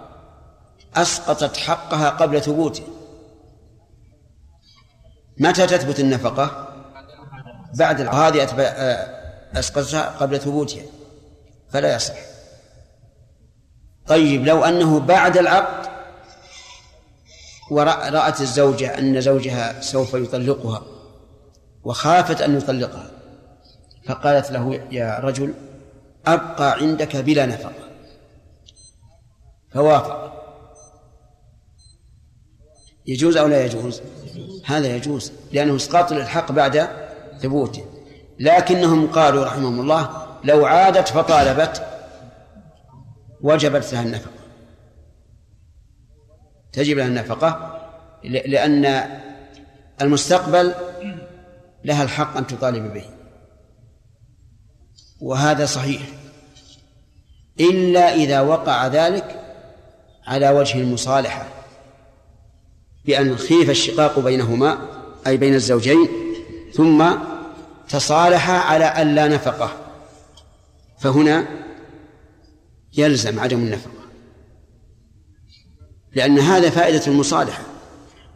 أسقطت 0.96 1.56
حقها 1.56 2.10
قبل 2.10 2.42
ثبوته 2.42 2.82
متى 5.38 5.66
تثبت 5.66 6.00
النفقة؟ 6.00 6.68
بعد 7.78 8.00
هذه 8.00 8.44
أسقطتها 9.54 10.08
قبل 10.08 10.40
ثبوتها. 10.40 10.82
فلا 11.70 11.94
يصح. 11.94 12.14
طيب 14.06 14.46
لو 14.46 14.64
أنه 14.64 15.00
بعد 15.00 15.38
العقد 15.38 15.90
ورأت 17.70 18.40
الزوجة 18.40 18.98
أن 18.98 19.20
زوجها 19.20 19.80
سوف 19.80 20.14
يطلقها. 20.14 20.82
وخافت 21.84 22.40
أن 22.40 22.56
يطلقها. 22.56 23.10
فقالت 24.06 24.50
له 24.50 24.74
يا 24.90 25.18
رجل 25.18 25.54
أبقى 26.26 26.72
عندك 26.72 27.16
بلا 27.16 27.46
نفقة. 27.46 27.72
فوافق. 29.72 30.30
يجوز 33.06 33.36
أو 33.36 33.46
لا 33.46 33.64
يجوز؟ 33.64 34.02
هذا 34.64 34.96
يجوز 34.96 35.32
لأنه 35.52 35.76
إسقاط 35.76 36.12
للحق 36.12 36.52
بعد 36.52 36.88
ثبوته. 37.38 37.84
لكنهم 38.38 39.06
قالوا 39.06 39.44
رحمهم 39.44 39.80
الله 39.80 40.26
لو 40.44 40.66
عادت 40.66 41.08
فطالبت 41.08 41.86
وجبت 43.40 43.92
لها 43.92 44.02
النفقة. 44.02 44.40
تجب 46.72 46.96
لها 46.96 47.06
النفقة 47.06 47.80
لأن 48.24 49.04
المستقبل 50.00 50.74
لها 51.84 52.02
الحق 52.02 52.36
أن 52.36 52.46
تطالب 52.46 52.94
به. 52.94 53.04
وهذا 55.20 55.66
صحيح. 55.66 56.02
إلا 57.60 58.14
إذا 58.14 58.40
وقع 58.40 58.86
ذلك 58.86 59.56
على 60.26 60.50
وجه 60.50 60.80
المصالحة. 60.80 61.48
بأن 63.04 63.36
خيف 63.36 63.70
الشقاق 63.70 64.18
بينهما 64.18 64.78
أي 65.26 65.36
بين 65.36 65.54
الزوجين 65.54 66.08
ثم 66.74 67.10
تصالحا 67.88 68.52
على 68.52 68.84
أن 68.84 69.14
لا 69.14 69.28
نفقة. 69.28 69.76
فهنا 70.98 71.46
يلزم 72.96 73.40
عدم 73.40 73.58
النفقة. 73.58 74.00
لأن 76.14 76.38
هذا 76.38 76.70
فائدة 76.70 77.06
المصالحة. 77.06 77.69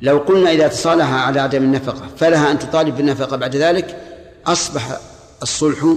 لو 0.00 0.18
قلنا 0.18 0.50
إذا 0.50 0.68
تصالح 0.68 1.12
على 1.12 1.40
عدم 1.40 1.62
النفقة 1.62 2.08
فلها 2.16 2.50
أن 2.50 2.58
تطالب 2.58 2.96
بالنفقة 2.96 3.36
بعد 3.36 3.56
ذلك 3.56 4.00
أصبح 4.46 4.98
الصلح 5.42 5.96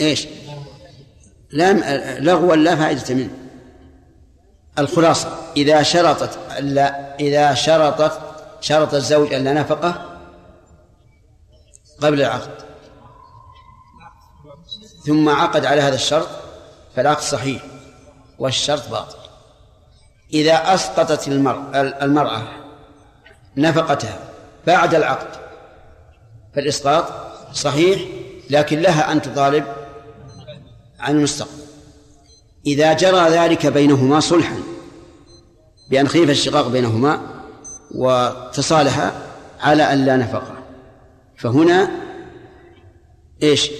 إيش؟ 0.00 0.26
لغوا 2.20 2.56
لا 2.56 2.76
فائدة 2.76 3.14
منه. 3.14 3.30
الخلاصة 4.78 5.38
إذا 5.56 5.82
شرطت 5.82 6.38
لا 6.60 7.16
إذا 7.20 7.54
شرطت 7.54 8.20
شرط 8.60 8.94
الزوج 8.94 9.34
أن 9.34 9.44
لا 9.44 9.52
نفقة 9.52 10.18
قبل 12.00 12.20
العقد. 12.20 12.50
ثم 15.06 15.28
عقد 15.28 15.64
على 15.64 15.80
هذا 15.80 15.94
الشرط 15.94 16.28
فالعقد 16.96 17.22
صحيح 17.22 17.62
والشرط 18.38 18.88
باطل. 18.88 19.19
إذا 20.34 20.74
أسقطت 20.74 21.28
المرأة 22.02 22.42
نفقتها 23.56 24.18
بعد 24.66 24.94
العقد 24.94 25.40
فالإسقاط 26.54 27.04
صحيح 27.52 28.00
لكن 28.50 28.80
لها 28.80 29.12
أن 29.12 29.22
تطالب 29.22 29.64
عن 31.00 31.16
المستقبل. 31.16 31.60
إذا 32.66 32.92
جرى 32.92 33.28
ذلك 33.28 33.66
بينهما 33.66 34.20
صلحا 34.20 34.56
بأن 35.90 36.08
خيف 36.08 36.30
الشقاق 36.30 36.68
بينهما 36.68 37.20
وتصالحا 37.94 39.12
على 39.60 39.92
أن 39.92 40.04
لا 40.04 40.16
نفقة. 40.16 40.54
فهنا 41.36 41.90
إيش؟ 43.42 43.70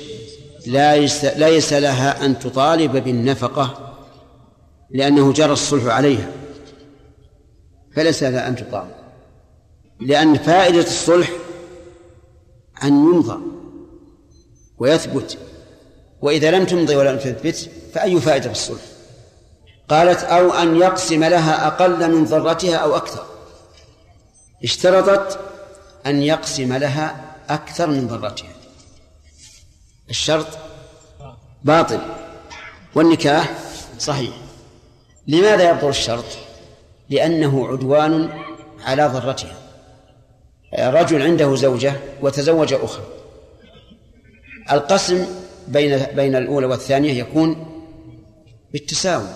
ليس 0.66 1.24
ليس 1.24 1.72
لها 1.72 2.24
أن 2.24 2.38
تطالب 2.38 2.96
بالنفقة 2.96 3.96
لأنه 4.90 5.32
جرى 5.32 5.52
الصلح 5.52 5.94
عليها. 5.94 6.39
فليس 7.96 8.22
لها 8.22 8.48
أن 8.48 8.56
تطالب 8.56 9.00
لأن 10.00 10.38
فائدة 10.38 10.80
الصلح 10.80 11.30
أن 12.82 12.88
يمضى 12.88 13.40
ويثبت 14.78 15.38
وإذا 16.20 16.50
لم 16.50 16.64
تمضي 16.64 16.96
ولم 16.96 17.18
تثبت 17.18 17.70
فأي 17.94 18.20
فائدة 18.20 18.44
في 18.44 18.52
الصلح؟ 18.52 18.82
قالت 19.88 20.24
أو 20.24 20.52
أن 20.52 20.76
يقسم 20.76 21.24
لها 21.24 21.66
أقل 21.66 22.10
من 22.10 22.24
ذرتها 22.24 22.76
أو 22.76 22.96
أكثر. 22.96 23.26
اشترطت 24.64 25.38
أن 26.06 26.22
يقسم 26.22 26.72
لها 26.72 27.34
أكثر 27.48 27.86
من 27.86 28.06
ذرتها 28.06 28.52
الشرط 30.10 30.46
باطل 31.64 32.00
والنكاح 32.94 33.54
صحيح. 33.98 34.34
لماذا 35.26 35.70
يبطل 35.70 35.88
الشرط؟ 35.88 36.24
لأنه 37.10 37.68
عدوان 37.68 38.30
على 38.84 39.06
ضرتها. 39.06 39.56
رجل 40.78 41.22
عنده 41.22 41.54
زوجة 41.54 41.92
وتزوج 42.22 42.72
أخرى. 42.72 43.04
القسم 44.72 45.26
بين 45.68 46.06
بين 46.14 46.36
الأولى 46.36 46.66
والثانية 46.66 47.12
يكون 47.12 47.66
بالتساوي 48.72 49.28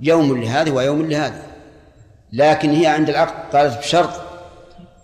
يوم 0.00 0.42
لهذه 0.42 0.70
ويوم 0.70 1.10
لهذه. 1.10 1.42
لكن 2.32 2.70
هي 2.70 2.86
عند 2.86 3.08
العقد 3.08 3.56
قالت 3.56 3.78
بشرط 3.78 4.20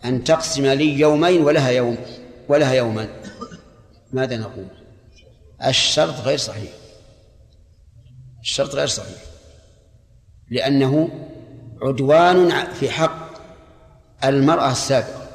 أن 0.04 0.24
تقسم 0.24 0.66
لي 0.66 1.00
يومين 1.00 1.42
ولها 1.42 1.70
يوم 1.70 1.96
ولها 2.48 2.74
يوما 2.74 3.08
ماذا 4.12 4.36
نقول؟ 4.36 4.66
الشرط 5.66 6.14
غير 6.14 6.38
صحيح. 6.38 6.70
الشرط 8.40 8.74
غير 8.74 8.86
صحيح. 8.86 9.18
لأنه 10.50 11.08
عدوان 11.84 12.72
في 12.72 12.90
حق 12.90 13.28
المرأة 14.24 14.70
السابقة 14.70 15.26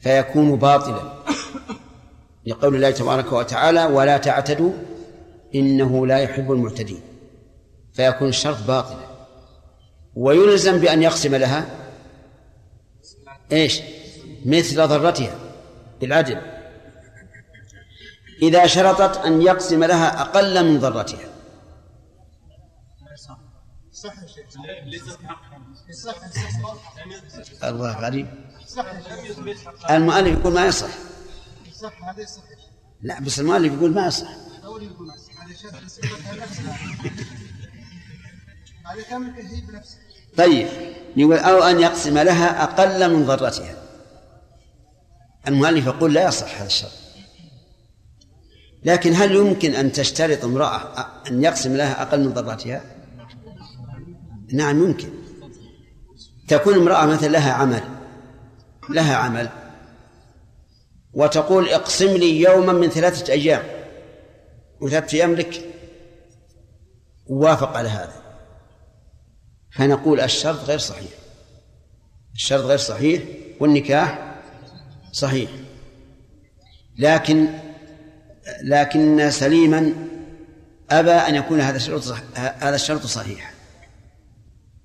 فيكون 0.00 0.56
باطلا. 0.56 1.12
لقول 2.46 2.74
الله 2.74 2.90
تبارك 2.90 3.32
وتعالى 3.32 3.84
ولا 3.84 4.16
تعتدوا 4.16 4.72
إنه 5.54 6.06
لا 6.06 6.18
يحب 6.18 6.52
المعتدين. 6.52 7.00
فيكون 7.92 8.28
الشرط 8.28 8.62
باطلا. 8.68 9.06
ويلزم 10.14 10.78
بأن 10.78 11.02
يقسم 11.02 11.34
لها 11.34 11.66
إيش؟ 13.52 13.80
مثل 14.46 14.86
ضرتها 14.86 15.34
بالعدل. 16.00 16.40
إذا 18.42 18.66
شرطت 18.66 19.26
أن 19.26 19.42
يقسم 19.42 19.84
لها 19.84 20.20
أقل 20.20 20.64
من 20.64 20.80
ضرتها. 20.80 21.31
الله 27.64 28.00
غريب. 28.00 28.26
المؤلف 29.90 30.38
يقول 30.38 30.52
ما 30.52 30.66
يصح. 30.66 30.88
لا 33.02 33.20
بس 33.20 33.40
المؤلف 33.40 33.72
يقول 33.72 33.94
ما 33.94 34.06
يصح. 34.06 34.28
طيب. 40.36 40.68
يقول 41.16 41.38
أو 41.38 41.62
أن 41.62 41.80
يقسم 41.80 42.18
لها 42.18 42.62
أقل 42.62 43.14
من 43.14 43.26
ضرتها. 43.26 43.74
المؤلف 45.48 45.86
يقول 45.86 46.14
لا 46.14 46.28
يصح 46.28 46.56
هذا 46.56 46.66
الشرط. 46.66 46.92
لكن 48.84 49.14
هل 49.14 49.32
يمكن 49.32 49.74
أن 49.74 49.92
تشترط 49.92 50.44
امرأة 50.44 51.06
أن 51.28 51.44
يقسم 51.44 51.76
لها 51.76 52.02
أقل 52.02 52.20
من 52.20 52.32
ضرتها؟ 52.32 52.91
نعم 54.52 54.84
يمكن. 54.84 55.08
تكون 56.48 56.74
امرأة 56.74 57.06
مثلا 57.06 57.28
لها 57.28 57.52
عمل 57.52 57.82
لها 58.90 59.16
عمل 59.16 59.48
وتقول 61.12 61.68
اقسم 61.68 62.06
لي 62.06 62.40
يوما 62.40 62.72
من 62.72 62.88
ثلاثة 62.88 63.32
أيام 63.32 63.62
وثلاثة 64.80 65.16
أيام 65.16 65.34
لك. 65.34 65.68
ووافق 67.26 67.76
على 67.76 67.88
هذا. 67.88 68.22
فنقول 69.76 70.20
الشرط 70.20 70.58
غير 70.64 70.78
صحيح. 70.78 71.10
الشرط 72.34 72.64
غير 72.64 72.78
صحيح 72.78 73.22
والنكاح 73.60 74.38
صحيح. 75.12 75.50
لكن 76.98 77.48
لكن 78.62 79.30
سليما 79.30 79.92
أبى 80.90 81.10
أن 81.10 81.34
يكون 81.34 81.60
هذا 81.60 81.76
الشرط 81.76 82.14
هذا 82.34 82.74
الشرط 82.74 83.06
صحيح. 83.06 83.51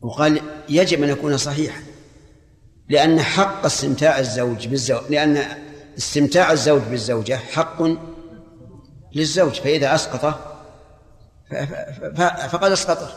وقال 0.01 0.41
يجب 0.69 1.03
أن 1.03 1.09
يكون 1.09 1.37
صحيحا 1.37 1.81
لأن 2.89 3.21
حق 3.21 3.65
استمتاع 3.65 4.19
الزوج 4.19 4.67
بالزوج 4.67 5.01
لأن 5.09 5.43
استمتاع 5.97 6.51
الزوج 6.51 6.81
بالزوجة 6.81 7.35
حق 7.35 7.83
للزوج 9.15 9.53
فإذا 9.53 9.95
أسقطه 9.95 10.39
فقد 12.49 12.71
أسقطه 12.71 13.09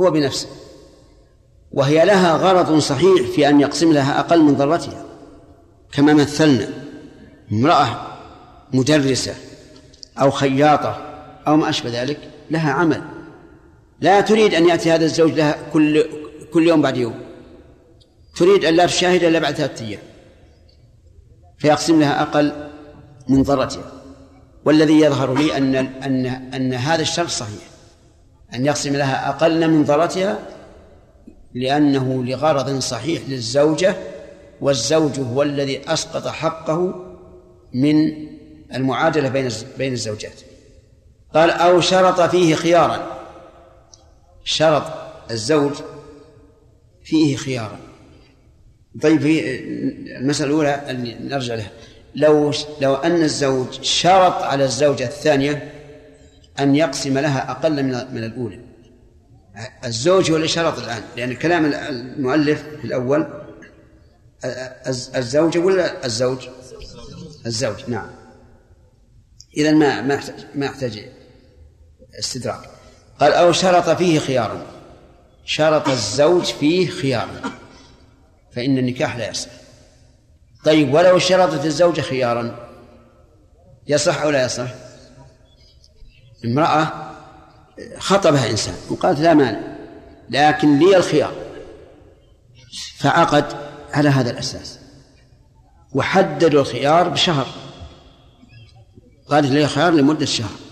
هو 0.00 0.10
بنفسه. 0.10 0.48
وهي 1.72 2.04
لها 2.04 2.36
غرض 2.36 2.78
صحيح 2.78 3.30
في 3.34 3.48
أن 3.48 3.60
يقسم 3.60 3.92
لها 3.92 4.20
أقل 4.20 4.42
من 4.42 4.54
ضرتها 4.54 5.04
كما 5.92 6.14
مثلنا 6.14 6.68
امرأة 7.52 8.06
مدرسة 8.72 9.34
أو 10.20 10.30
خياطة 10.30 10.96
أو 11.46 11.56
ما 11.56 11.68
أشبه 11.68 12.02
ذلك 12.02 12.18
لها 12.50 12.72
عمل. 12.72 13.02
لا 14.00 14.20
تريد 14.20 14.54
أن 14.54 14.68
يأتي 14.68 14.90
هذا 14.90 15.04
الزوج 15.04 15.32
لها 15.32 15.56
كل 15.72 16.04
كل 16.52 16.68
يوم 16.68 16.82
بعد 16.82 16.96
يوم. 16.96 17.14
تريد 18.36 18.64
أن 18.64 18.74
لا 18.74 18.86
تشاهد 18.86 19.24
إلا 19.24 19.38
بعد 19.38 19.54
ثلاثة 19.54 19.86
أيام. 19.86 20.00
فيقسم 21.58 22.00
لها 22.00 22.22
أقل 22.22 22.52
من 23.28 23.42
ضرتها 23.42 23.92
والذي 24.64 25.00
يظهر 25.00 25.34
لي 25.34 25.56
أن 25.56 25.74
أن 25.76 26.26
أن 26.26 26.74
هذا 26.74 27.02
الشرط 27.02 27.28
صحيح. 27.28 27.62
أن 28.54 28.66
يقسم 28.66 28.96
لها 28.96 29.28
أقل 29.28 29.70
من 29.70 29.84
ضرتها 29.84 30.38
لأنه 31.54 32.24
لغرض 32.24 32.78
صحيح 32.78 33.22
للزوجة 33.28 33.96
والزوج 34.60 35.20
هو 35.20 35.42
الذي 35.42 35.80
أسقط 35.92 36.28
حقه 36.28 36.94
من 37.74 37.96
المعادلة 38.74 39.28
بين 39.28 39.48
بين 39.78 39.92
الزوجات. 39.92 40.40
قال 41.34 41.50
أو 41.50 41.80
شرط 41.80 42.20
فيه 42.20 42.54
خيارا. 42.54 43.23
شرط 44.44 44.84
الزوج 45.30 45.72
فيه 47.04 47.36
خيارا 47.36 47.78
طيب 49.02 49.20
في 49.20 49.60
المسألة 50.16 50.50
الأولى 50.50 50.90
اللي 50.90 51.14
نرجع 51.14 51.54
لها. 51.54 51.70
لو 52.14 52.52
لو 52.80 52.94
أن 52.94 53.22
الزوج 53.22 53.82
شرط 53.82 54.42
على 54.42 54.64
الزوجة 54.64 55.04
الثانية 55.04 55.72
أن 56.60 56.76
يقسم 56.76 57.18
لها 57.18 57.50
أقل 57.50 57.82
من 57.82 58.14
من 58.14 58.24
الأولى. 58.24 58.60
الزوج 59.84 60.30
هو 60.30 60.36
اللي 60.36 60.48
شرط 60.48 60.78
الآن 60.78 61.02
لأن 61.16 61.34
كلام 61.34 61.64
المؤلف 61.64 62.62
في 62.80 62.84
الأول 62.84 63.44
الزوجة 65.16 65.58
ولا 65.58 66.06
الزوج؟ 66.06 66.48
الزوج 67.46 67.90
نعم. 67.90 68.10
إذا 69.56 69.72
ما 69.72 70.00
ما 70.00 70.20
ما 70.54 70.66
يحتاج 70.66 71.08
استدراك. 72.18 72.73
قال 73.20 73.32
أو 73.32 73.52
شرط 73.52 73.90
فيه 73.90 74.18
خيارا 74.18 74.66
شرط 75.44 75.88
الزوج 75.88 76.44
فيه 76.44 76.88
خيارا 76.90 77.40
فإن 78.52 78.78
النكاح 78.78 79.16
لا 79.16 79.30
يصح. 79.30 79.50
طيب 80.64 80.94
ولو 80.94 81.18
شرطت 81.18 81.64
الزوجة 81.64 82.00
خيارا 82.00 82.68
يصح 83.86 84.22
أو 84.22 84.30
لا 84.30 84.44
يصح؟ 84.44 84.68
امرأة 86.44 86.92
خطبها 87.98 88.50
إنسان 88.50 88.74
وقالت 88.90 89.20
لا 89.20 89.34
مانع 89.34 89.60
لكن 90.30 90.78
لي 90.78 90.96
الخيار. 90.96 91.32
فعقد 92.98 93.44
على 93.92 94.08
هذا 94.08 94.30
الأساس. 94.30 94.78
وحددوا 95.92 96.60
الخيار 96.60 97.08
بشهر. 97.08 97.46
قالت 99.28 99.50
لي 99.50 99.68
خيار 99.68 99.92
لمدة 99.92 100.26
شهر. 100.26 100.63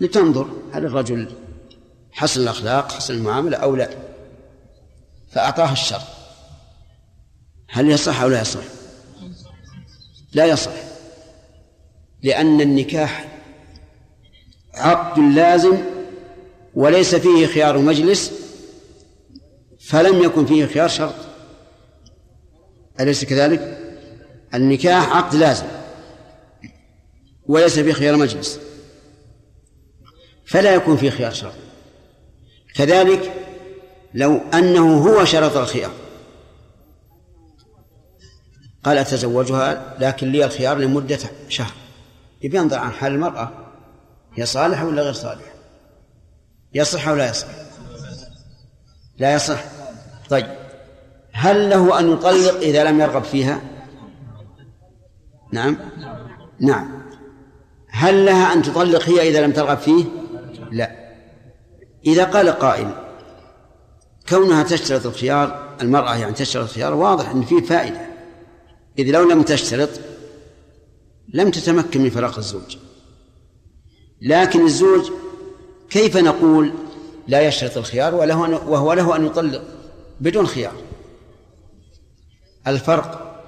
لتنظر 0.00 0.48
هل 0.72 0.84
الرجل 0.84 1.28
حسن 2.12 2.40
الأخلاق 2.42 2.92
حسن 2.92 3.14
المعاملة 3.14 3.56
أو 3.56 3.76
لا. 3.76 3.90
فأعطاها 5.30 5.72
الشر. 5.72 6.00
هل 7.68 7.90
يصح 7.90 8.20
أو 8.20 8.28
لا 8.28 8.40
يصح؟ 8.40 8.62
لا 10.32 10.46
يصح. 10.46 10.72
لأن 12.22 12.60
النكاح 12.60 13.28
عقد 14.74 15.18
لازم 15.18 15.76
وليس 16.74 17.14
فيه 17.14 17.46
خيار 17.46 17.78
مجلس 17.78 18.32
فلم 19.80 20.22
يكن 20.22 20.46
فيه 20.46 20.66
خيار 20.66 20.88
شرط. 20.88 21.14
أليس 23.00 23.24
كذلك؟ 23.24 23.78
النكاح 24.54 25.16
عقد 25.16 25.34
لازم 25.34 25.66
وليس 27.46 27.78
فيه 27.78 27.92
خيار 27.92 28.16
مجلس. 28.16 28.60
فلا 30.48 30.74
يكون 30.74 30.96
فيه 30.96 31.10
خيار 31.10 31.32
شرط 31.32 31.54
كذلك 32.74 33.32
لو 34.14 34.40
أنه 34.54 34.98
هو 34.98 35.24
شرط 35.24 35.56
الخيار. 35.56 35.90
قال 38.84 38.98
أتزوجها 38.98 39.96
لكن 40.00 40.32
لي 40.32 40.44
الخيار 40.44 40.78
لمدة 40.78 41.18
شهر. 41.48 41.72
يبي 42.42 42.56
ينظر 42.56 42.78
عن 42.78 42.90
حال 42.90 43.12
المرأة 43.12 43.50
هي 44.34 44.46
صالحة 44.46 44.86
ولا 44.86 45.02
غير 45.02 45.12
صالحة؟ 45.12 45.52
يصح 46.74 47.08
أو 47.08 47.16
لا 47.16 47.30
يصح؟ 47.30 47.48
لا 49.18 49.34
يصح. 49.34 49.64
طيب 50.30 50.46
هل 51.32 51.70
له 51.70 52.00
أن 52.00 52.12
يطلق 52.12 52.54
إذا 52.60 52.84
لم 52.84 53.00
يرغب 53.00 53.24
فيها؟ 53.24 53.60
نعم. 55.52 55.76
نعم. 56.60 57.02
هل 57.88 58.26
لها 58.26 58.52
أن 58.52 58.62
تطلق 58.62 59.08
هي 59.08 59.28
إذا 59.28 59.46
لم 59.46 59.52
ترغب 59.52 59.78
فيه؟ 59.78 60.04
لا. 60.70 61.14
إذا 62.06 62.24
قال 62.24 62.50
قائل 62.50 62.90
كونها 64.28 64.62
تشترط 64.62 65.06
الخيار 65.06 65.76
المرأة 65.80 66.16
يعني 66.16 66.32
تشترط 66.32 66.64
الخيار 66.64 66.94
واضح 66.94 67.30
أن 67.30 67.42
فيه 67.42 67.60
فائدة. 67.60 68.00
إذ 68.98 69.10
لو 69.10 69.30
لم 69.30 69.42
تشترط 69.42 69.90
لم 71.28 71.50
تتمكن 71.50 72.00
من 72.00 72.10
فراق 72.10 72.38
الزوج. 72.38 72.76
لكن 74.20 74.64
الزوج 74.64 75.10
كيف 75.90 76.16
نقول 76.16 76.72
لا 77.28 77.40
يشترط 77.40 77.76
الخيار 77.76 78.14
وله 78.14 78.38
وهو 78.68 78.92
له 78.92 79.16
أن 79.16 79.26
يطلق 79.26 79.62
بدون 80.20 80.46
خيار؟ 80.46 80.74
الفرق 82.66 83.40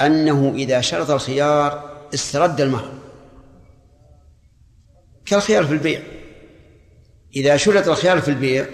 أنه 0.00 0.52
إذا 0.54 0.80
شرط 0.80 1.10
الخيار 1.10 1.90
استرد 2.14 2.60
المهر 2.60 2.92
كالخيار 5.26 5.64
في 5.64 5.72
البيع. 5.72 6.02
إذا 7.36 7.56
شرط 7.56 7.88
الخيار 7.88 8.20
في 8.20 8.28
البيع 8.28 8.66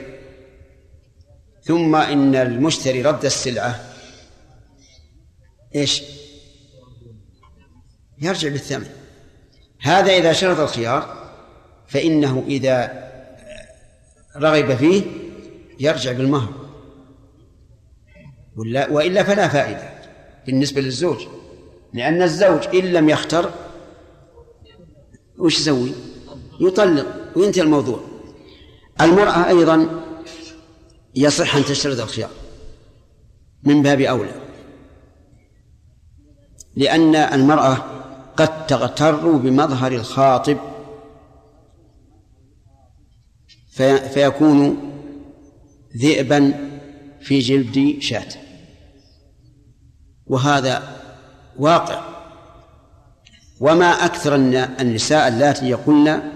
ثم 1.62 1.96
إن 1.96 2.34
المشتري 2.34 3.02
رد 3.02 3.24
السلعة 3.24 3.80
إيش؟ 5.74 6.02
يرجع 8.22 8.48
بالثمن. 8.48 8.86
هذا 9.80 10.12
إذا 10.12 10.32
شرط 10.32 10.60
الخيار 10.60 11.30
فإنه 11.88 12.44
إذا 12.46 13.10
رغب 14.36 14.76
فيه 14.76 15.02
يرجع 15.80 16.12
بالمهر. 16.12 16.52
وإلا 18.90 19.22
فلا 19.22 19.48
فائدة 19.48 19.90
بالنسبة 20.46 20.80
للزوج. 20.80 21.26
لأن 21.92 22.22
الزوج 22.22 22.66
إن 22.74 22.92
لم 22.92 23.08
يختر 23.08 23.50
وش 25.38 25.58
يسوي؟ 25.58 25.92
يطلق 26.60 27.06
وينتهي 27.36 27.62
الموضوع. 27.62 28.09
المرأة 29.00 29.48
أيضا 29.48 29.88
يصح 31.14 31.56
أن 31.56 31.64
تشترط 31.64 32.00
الخيار 32.00 32.30
من 33.62 33.82
باب 33.82 34.00
أولى 34.00 34.34
لأن 36.76 37.14
المرأة 37.14 37.76
قد 38.36 38.66
تغتر 38.66 39.36
بمظهر 39.36 39.92
الخاطب 39.92 40.58
في 43.70 44.08
فيكون 44.08 44.90
ذئبا 45.96 46.70
في 47.20 47.38
جلد 47.38 48.00
شاة. 48.00 48.28
وهذا 50.26 50.96
واقع. 51.58 52.02
وما 53.60 53.86
أكثر 53.86 54.34
النساء 54.80 55.28
اللاتي 55.28 55.68
يقولن 55.68 56.32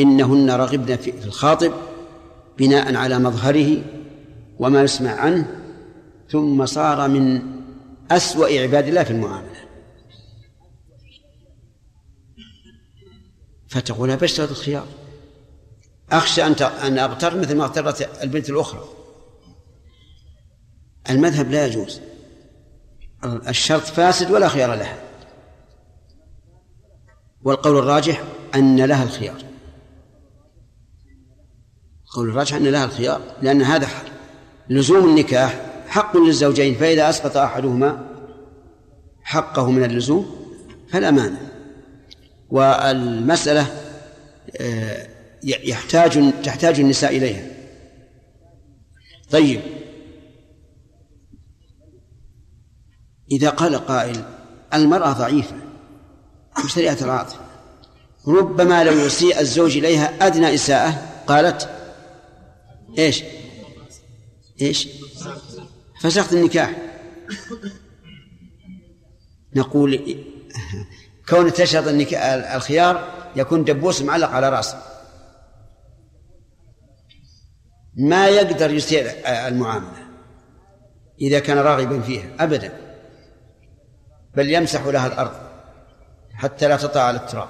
إنهن 0.00 0.50
رغبن 0.50 0.96
في 0.96 1.24
الخاطب 1.24 1.72
بناء 2.58 2.94
على 2.94 3.18
مظهره 3.18 3.82
وما 4.58 4.82
يسمع 4.82 5.10
عنه 5.10 5.62
ثم 6.30 6.66
صار 6.66 7.08
من 7.08 7.42
أسوأ 8.10 8.60
عباد 8.60 8.88
الله 8.88 9.04
في 9.04 9.10
المعاملة. 9.10 9.62
فتقول 13.68 14.16
بشرة 14.16 14.50
الخيار. 14.50 14.86
أخشى 16.12 16.46
أن 16.46 16.52
أن 16.62 16.98
أغتر 16.98 17.36
مثل 17.36 17.56
ما 17.56 17.64
اغترت 17.64 18.22
البنت 18.22 18.50
الأخرى. 18.50 18.84
المذهب 21.10 21.50
لا 21.50 21.66
يجوز. 21.66 22.00
الشرط 23.24 23.82
فاسد 23.82 24.30
ولا 24.30 24.48
خيار 24.48 24.74
لها. 24.74 24.98
والقول 27.42 27.78
الراجح 27.78 28.22
أن 28.54 28.84
لها 28.84 29.04
الخيار. 29.04 29.51
القول 32.12 32.28
الراجح 32.28 32.56
أن 32.56 32.66
لها 32.66 32.84
الخيار 32.84 33.20
لأن 33.42 33.62
هذا 33.62 33.88
لزوم 34.70 35.08
النكاح 35.08 35.60
حق 35.88 36.16
للزوجين 36.16 36.74
فإذا 36.74 37.10
أسقط 37.10 37.36
أحدهما 37.36 38.06
حقه 39.22 39.70
من 39.70 39.84
اللزوم 39.84 40.46
فلا 40.88 41.10
مانع. 41.10 41.38
والمسألة 42.50 43.66
آه، 44.56 45.06
يحتاج 45.44 46.32
تحتاج 46.42 46.80
النساء 46.80 47.16
إليها. 47.16 47.46
طيب. 49.30 49.60
إذا 53.30 53.50
قال 53.50 53.86
قائل 53.86 54.24
المرأة 54.74 55.12
ضعيفة 55.12 55.56
مشترية 56.64 56.96
العاطفة 57.02 57.40
ربما 58.28 58.84
لو 58.84 58.92
يسيء 58.92 59.40
الزوج 59.40 59.76
إليها 59.76 60.26
أدنى 60.26 60.54
إساءة 60.54 61.08
قالت 61.26 61.81
إيش؟ 62.98 63.24
إيش؟ 64.60 64.88
فسخت 66.00 66.32
النكاح. 66.32 66.76
نقول 69.54 70.16
كون 71.28 71.52
تشهد 71.52 71.88
الخيار 72.54 73.08
يكون 73.36 73.64
دبوس 73.64 74.02
معلق 74.02 74.28
على 74.28 74.48
رأسه. 74.48 74.82
ما 77.94 78.28
يقدر 78.28 78.70
يسير 78.74 79.12
المعاملة 79.26 80.06
إذا 81.20 81.38
كان 81.38 81.58
راغبا 81.58 82.00
فيها 82.00 82.28
أبدا. 82.40 82.96
بل 84.34 84.50
يمسح 84.50 84.86
لها 84.86 85.06
الأرض 85.06 85.32
حتى 86.34 86.68
لا 86.68 86.76
تطع 86.76 87.00
على 87.00 87.16
التراب. 87.16 87.48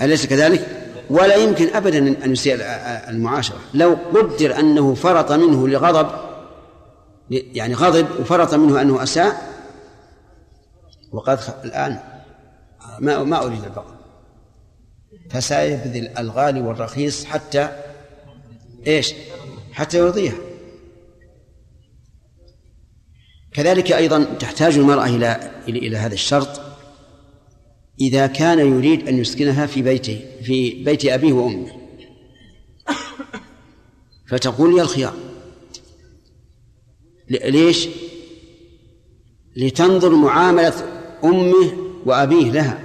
أليس 0.00 0.26
كذلك؟ 0.26 0.85
ولا 1.10 1.34
يمكن 1.34 1.68
أبدا 1.74 1.98
أن 2.24 2.32
يسيء 2.32 2.56
المعاشرة. 3.08 3.58
لو 3.74 3.98
قدر 4.14 4.58
أنه 4.58 4.94
فرط 4.94 5.32
منه 5.32 5.68
لغضب 5.68 6.08
يعني 7.30 7.74
غضب 7.74 8.06
وفرط 8.20 8.54
منه 8.54 8.82
أنه 8.82 9.02
أساء 9.02 9.56
وقد 11.12 11.38
الآن 11.64 11.98
ما 12.98 13.22
ما 13.22 13.44
أريد 13.44 13.64
البقاء. 13.64 13.96
فسيبذل 15.30 16.18
الغالي 16.18 16.60
والرخيص 16.60 17.24
حتى 17.24 17.68
إيش؟ 18.86 19.14
حتى 19.72 19.98
يرضيها. 19.98 20.34
كذلك 23.52 23.92
أيضا 23.92 24.24
تحتاج 24.24 24.78
المرأة 24.78 25.06
إلى 25.06 25.50
إلى 25.68 25.96
هذا 25.96 26.14
الشرط. 26.14 26.65
إذا 28.00 28.26
كان 28.26 28.58
يريد 28.58 29.08
أن 29.08 29.18
يسكنها 29.18 29.66
في 29.66 29.82
بيته 29.82 30.20
في 30.42 30.84
بيت 30.84 31.04
أبيه 31.04 31.32
وأمه. 31.32 31.72
فتقول 34.28 34.78
يا 34.78 34.82
الخيار 34.82 35.14
ليش؟ 37.30 37.88
لتنظر 39.56 40.10
معاملة 40.14 40.74
أمه 41.24 41.72
وأبيه 42.06 42.50
لها. 42.50 42.82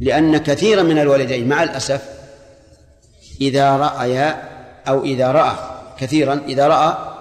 لأن 0.00 0.38
كثيرا 0.38 0.82
من 0.82 0.98
الوالدين 0.98 1.48
مع 1.48 1.62
الأسف 1.62 2.08
إذا 3.40 3.76
رأيا 3.76 4.50
أو 4.88 5.04
إذا 5.04 5.32
رأى 5.32 5.56
كثيرا 5.98 6.34
إذا 6.48 6.68
رأى 6.68 7.16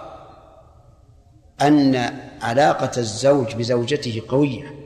أن 1.61 1.95
علاقة 2.41 2.91
الزوج 2.99 3.55
بزوجته 3.55 4.21
قوية. 4.27 4.78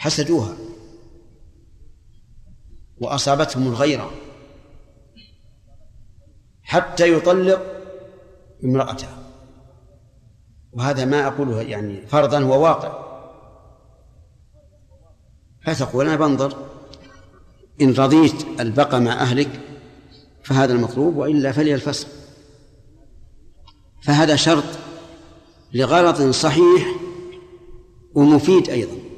حسدوها 0.00 0.56
وأصابتهم 3.00 3.66
الغيرة 3.66 4.10
حتى 6.62 7.12
يطلق 7.12 7.62
امرأته 8.64 9.08
وهذا 10.72 11.04
ما 11.04 11.26
أقوله 11.26 11.62
يعني 11.62 12.06
فرضا 12.06 12.38
هو 12.38 12.62
واقع. 12.64 13.10
فتقول 15.64 16.06
أنا 16.06 16.16
بنظر 16.16 16.56
إن 17.80 17.92
رضيت 17.92 18.60
البقاء 18.60 19.00
مع 19.00 19.12
أهلك 19.12 19.60
فهذا 20.42 20.72
المطلوب 20.72 21.16
وإلا 21.16 21.52
فلي 21.52 21.74
الفصل 21.74 22.06
فهذا 24.02 24.36
شرط 24.36 24.64
لغرض 25.72 26.30
صحيح 26.30 26.96
ومفيد 28.14 28.68
أيضا. 28.68 29.09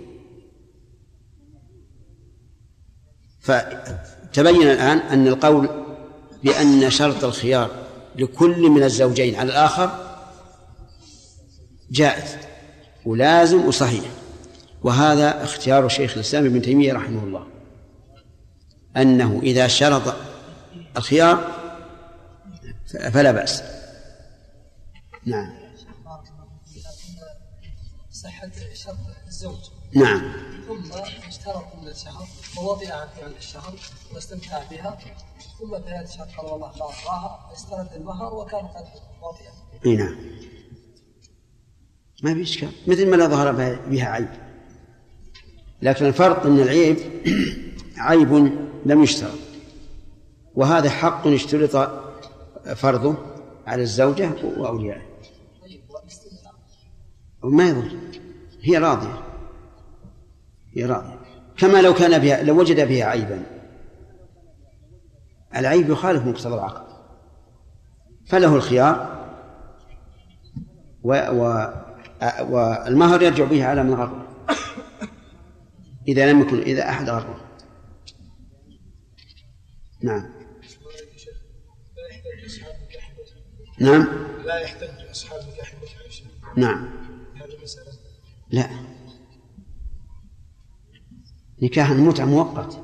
فتبين 3.42 4.62
الآن 4.62 4.98
أن 4.98 5.26
القول 5.26 5.68
بأن 6.44 6.90
شرط 6.90 7.24
الخيار 7.24 7.70
لكل 8.16 8.70
من 8.70 8.82
الزوجين 8.82 9.34
على 9.34 9.48
الآخر 9.48 10.16
جائز 11.90 12.36
ولازم 13.06 13.66
وصحيح. 13.66 14.04
وهذا 14.82 15.44
اختيار 15.44 15.88
شيخ 15.88 16.14
الإسلام 16.14 16.44
ابن 16.44 16.62
تيمية 16.62 16.92
رحمه 16.92 17.24
الله 17.24 17.46
أنه 18.96 19.40
إذا 19.42 19.66
شرط 19.66 20.14
الخيار 20.96 21.52
فلا 23.12 23.32
بأس. 23.32 23.62
نعم. 25.26 25.52
صحة 28.12 28.50
شرط 28.74 28.96
الزوج. 29.26 29.58
نعم. 29.94 30.32
ثم 30.68 30.92
اشترط 31.28 31.64
الشهر 31.86 32.26
ووضع 32.58 32.94
عن 32.94 33.32
الشهر 33.38 33.74
واستمتع 34.14 34.62
بها 34.70 34.98
ثم 35.58 35.82
في 35.82 35.90
هذا 35.90 36.04
الشهر 36.04 36.26
قال 36.38 36.46
والله 36.46 36.68
ما 36.68 36.84
أرضاها 36.84 37.52
استرد 37.52 37.92
المهر 37.96 38.34
وكان 38.34 38.66
قد 38.66 38.84
وضع 39.22 39.62
إي 39.86 39.96
نعم. 39.96 40.16
ما 42.22 42.34
في 42.34 42.42
إشكال. 42.42 42.68
مثل 42.86 43.10
ما 43.10 43.16
لا 43.16 43.26
ظهر 43.26 43.52
بها 43.86 44.08
عيب. 44.08 44.28
لكن 45.82 46.06
الفرق 46.06 46.46
إن 46.46 46.58
العيب 46.58 46.98
عيب 47.98 48.32
لم 48.86 49.02
يشترط. 49.02 49.38
وهذا 50.54 50.90
حق 50.90 51.26
اشترط 51.26 51.90
فرضه 52.76 53.14
على 53.66 53.82
الزوجة 53.82 54.30
وأوليائه. 54.44 55.02
ما 57.44 57.68
يضر. 57.68 57.90
هي 58.62 58.78
راضية. 58.78 59.22
هي 60.76 60.84
راضية. 60.84 61.21
كما 61.56 61.82
لو 61.82 61.94
كان 61.94 62.18
بها 62.18 62.42
لو 62.42 62.60
وجد 62.60 62.88
بها 62.88 63.04
عيبا. 63.04 63.42
العيب 65.56 65.90
يخالف 65.90 66.26
مقتضى 66.26 66.54
العقد 66.54 66.92
فله 68.26 68.56
الخيار 68.56 69.22
و, 71.02 71.14
و 71.14 71.72
والمهر 72.40 73.22
يرجع 73.22 73.44
به 73.44 73.64
على 73.64 73.82
من 73.82 73.94
غره 73.94 74.28
إذا 76.08 76.32
لم 76.32 76.40
يكن 76.40 76.58
إذا 76.58 76.88
أحد 76.88 77.10
غره 77.10 77.40
نعم. 80.02 80.30
نعم. 83.78 84.08
لا 84.44 84.58
يحتج 84.58 84.88
أصحاب 85.10 85.40
نعم. 86.56 86.90
لا. 88.50 88.91
نكاح 91.62 91.90
المتعة 91.90 92.24
مؤقت. 92.24 92.78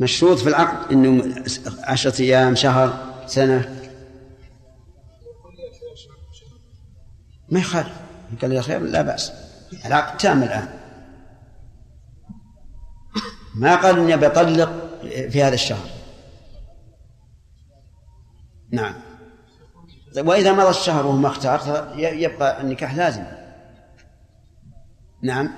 مشروط 0.00 0.38
في 0.38 0.48
العقد 0.48 0.92
إنه 0.92 1.34
عشرة 1.80 2.22
أيام 2.22 2.54
شهر 2.54 3.14
سنة. 3.26 3.82
ما 7.48 7.58
يخالف. 7.60 8.00
قال 8.42 8.52
يا 8.52 8.60
خير 8.60 8.80
لا 8.80 9.02
بأس. 9.02 9.32
العقد 9.86 10.16
تام 10.16 10.42
الآن. 10.42 10.68
ما 13.54 13.76
قال 13.76 13.98
إني 13.98 14.16
بطلق 14.16 14.70
في 15.02 15.42
هذا 15.42 15.54
الشهر. 15.54 15.88
نعم. 18.70 18.94
وإذا 20.16 20.52
مضى 20.52 20.70
الشهر 20.70 21.06
وهو 21.06 21.16
ما 21.16 21.28
اختار 21.28 21.92
يبقى 21.98 22.60
النكاح 22.60 22.94
لازم. 22.94 23.24
نعم. 25.22 25.50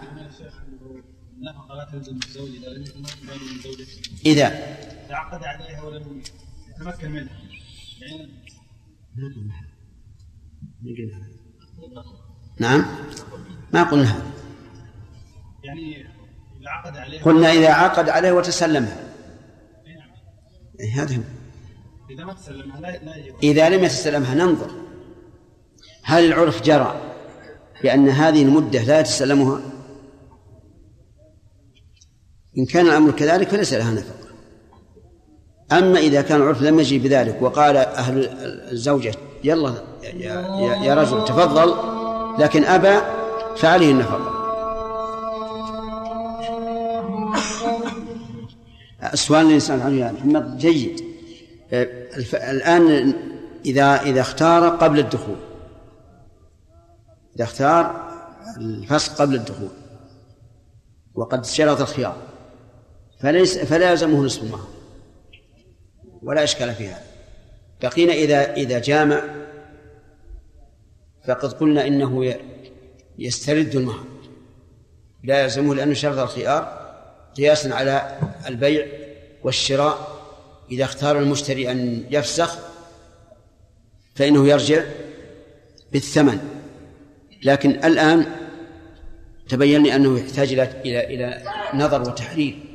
النفقة 1.40 1.74
لا 1.74 1.88
تلزم 1.92 2.18
الزوج 2.26 2.48
إذا 2.48 2.68
لم 2.68 2.82
يتمكن 2.82 3.26
من 3.26 3.60
زوجته 3.62 4.00
إذا 4.26 4.48
تعقد 5.08 5.44
عليها 5.44 5.82
ولم 5.82 6.22
يتمكن 6.68 7.10
منها. 7.10 7.40
يعني 8.00 8.28
نعم. 12.58 12.84
ما 13.72 13.82
قلنا 13.82 14.04
هذا 14.04 14.30
يعني 15.64 15.96
إذا 16.60 16.68
عقد 16.68 16.96
عليها 16.96 17.22
قلنا 17.24 17.52
إذا 17.52 17.72
عقد 17.72 18.08
عليها 18.08 18.32
وتسلمها. 18.32 19.12
إيه 20.80 21.02
هذا 21.02 21.16
هو. 21.16 21.22
إذا 22.10 22.24
ما 22.24 22.32
تسلمها 22.32 22.80
لا 22.80 23.16
إذا 23.42 23.68
لم 23.68 23.84
يتسلمها 23.84 24.34
ننظر. 24.34 24.70
هل 26.02 26.24
العرف 26.24 26.62
جرى؟ 26.62 27.14
بأن 27.82 28.08
هذه 28.08 28.42
المدة 28.42 28.82
لا 28.82 29.00
يتسلمها. 29.00 29.79
إن 32.58 32.66
كان 32.66 32.86
الأمر 32.86 33.10
كذلك 33.10 33.48
فليس 33.48 33.72
لها 33.72 33.90
نفقة. 33.90 34.30
أما 35.72 35.98
إذا 35.98 36.22
كان 36.22 36.42
العرف 36.42 36.62
لم 36.62 36.80
يجي 36.80 36.98
بذلك 36.98 37.42
وقال 37.42 37.76
أهل 37.76 38.28
الزوجة 38.72 39.14
يلا 39.44 39.74
يا, 40.02 40.76
يا 40.84 40.94
رجل 40.94 41.24
تفضل 41.24 41.74
لكن 42.38 42.64
أبى 42.64 43.00
فعليه 43.56 43.90
النفقة. 43.90 44.40
اللي 49.30 49.54
يسأل 49.54 49.80
عنه 49.80 50.12
محمد 50.12 50.58
جيد. 50.58 51.04
الآن 52.34 53.14
إذا 53.64 54.02
إذا 54.02 54.20
اختار 54.20 54.68
قبل 54.68 54.98
الدخول 54.98 55.36
إذا 57.36 57.44
اختار 57.44 58.10
الفسق 58.56 59.14
قبل 59.22 59.34
الدخول 59.34 59.68
وقد 61.14 61.44
شرط 61.44 61.80
الخيار 61.80 62.16
فليس 63.22 63.58
فلا 63.58 63.90
يلزمه 63.90 64.24
نصف 64.24 64.42
المهر 64.42 64.68
ولا 66.22 66.44
إشكال 66.44 66.74
في 66.74 66.88
هذا. 66.88 67.02
بقينا 67.82 68.12
إذا 68.12 68.52
إذا 68.52 68.78
جامع 68.78 69.22
فقد 71.26 71.52
قلنا 71.52 71.86
إنه 71.86 72.34
يسترد 73.18 73.76
المهر 73.76 74.04
لا 75.24 75.42
يلزمه 75.42 75.74
لأنه 75.74 75.94
شرط 75.94 76.18
الخيار 76.18 76.80
قياسا 77.36 77.68
على 77.68 78.18
البيع 78.46 78.86
والشراء. 79.42 80.20
إذا 80.70 80.84
اختار 80.84 81.18
المشتري 81.18 81.70
أن 81.70 82.04
يفسخ 82.10 82.58
فإنه 84.14 84.48
يرجع 84.48 84.84
بالثمن. 85.92 86.38
لكن 87.42 87.70
الآن 87.70 88.26
تبين 89.48 89.82
لي 89.82 89.96
أنه 89.96 90.18
يحتاج 90.18 90.52
إلى 90.52 90.62
إلى 90.84 91.14
إلى 91.14 91.42
نظر 91.74 92.00
وتحرير. 92.02 92.69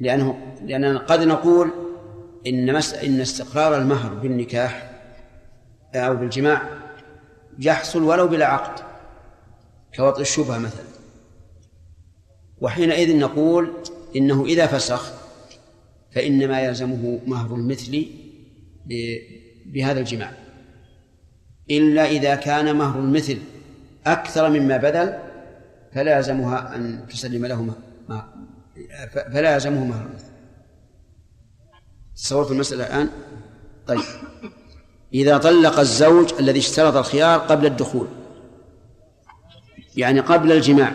لأنه 0.00 0.54
لأننا 0.64 0.98
قد 0.98 1.22
نقول 1.22 1.70
إن 2.46 2.74
مس 2.74 2.94
إن 2.94 3.20
استقرار 3.20 3.76
المهر 3.76 4.14
بالنكاح 4.14 4.90
أو 5.94 6.16
بالجماع 6.16 6.62
يحصل 7.58 8.02
ولو 8.02 8.28
بلا 8.28 8.46
عقد 8.46 8.84
كوطء 9.96 10.20
الشبهة 10.20 10.58
مثلا. 10.58 10.84
وحينئذ 12.60 13.18
نقول 13.18 13.72
إنه 14.16 14.44
إذا 14.44 14.66
فسخ 14.66 15.12
فإنما 16.10 16.60
يلزمه 16.60 17.20
مهر 17.26 17.54
المثل 17.54 18.06
بهذا 19.66 20.00
الجماع. 20.00 20.32
إلا 21.70 22.10
إذا 22.10 22.34
كان 22.34 22.76
مهر 22.76 23.00
المثل 23.00 23.38
أكثر 24.06 24.50
مما 24.50 24.76
بذل 24.76 25.18
فلا 25.92 26.76
أن 26.76 27.06
تسلم 27.08 27.46
له 27.46 27.74
فلا 29.12 29.54
يلزمه 29.54 29.84
مهر 29.84 30.08
تصورت 32.16 32.50
المسألة 32.50 32.86
الآن؟ 32.86 33.10
طيب. 33.86 34.02
إذا 35.14 35.38
طلق 35.38 35.78
الزوج 35.78 36.32
الذي 36.40 36.58
اشترط 36.58 36.96
الخيار 36.96 37.38
قبل 37.38 37.66
الدخول 37.66 38.08
يعني 39.96 40.20
قبل 40.20 40.52
الجماع 40.52 40.92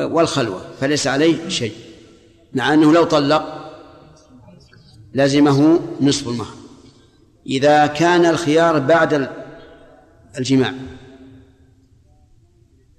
والخلوة 0.00 0.60
فليس 0.80 1.06
عليه 1.06 1.48
شيء 1.48 1.72
مع 2.54 2.74
أنه 2.74 2.92
لو 2.92 3.04
طلق 3.04 3.72
لزمه 5.14 5.80
نصف 6.00 6.28
المهر. 6.28 6.54
إذا 7.46 7.86
كان 7.86 8.26
الخيار 8.26 8.78
بعد 8.78 9.30
الجماع 10.38 10.74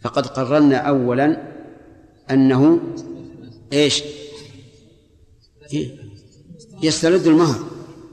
فقد 0.02 0.28
قررنا 0.28 0.78
أولا 0.78 1.57
أنه 2.32 2.80
إيش؟ 3.74 4.04
يسترد 6.84 7.28
المهر 7.28 7.60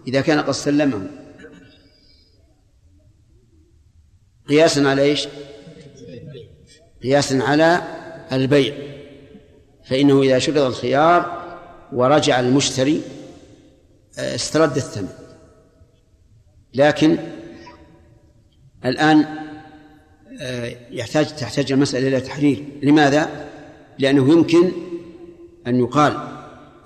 إذا 0.07 0.21
كان 0.21 0.41
قد 0.41 0.53
سلمه. 0.53 1.11
قياسا 4.49 4.81
على 4.81 5.03
إيش؟ 5.03 5.29
قياسا 7.03 7.43
على 7.43 7.83
البيع. 8.33 8.75
فإنه 9.85 10.23
إذا 10.23 10.39
شرط 10.39 10.57
الخيار 10.57 11.45
ورجع 11.93 12.41
المشتري 12.41 13.03
آه، 14.19 14.35
استرد 14.35 14.77
الثمن. 14.77 15.09
لكن 16.75 17.19
الآن 18.85 19.25
آه، 20.41 20.77
يحتاج 20.91 21.37
تحتاج 21.37 21.73
المسألة 21.73 22.09
إلى 22.09 22.21
تحرير. 22.21 22.65
لماذا؟ 22.83 23.54
لأنه 23.99 24.33
يمكن 24.33 24.73
أن 25.67 25.81
يقال 25.81 26.19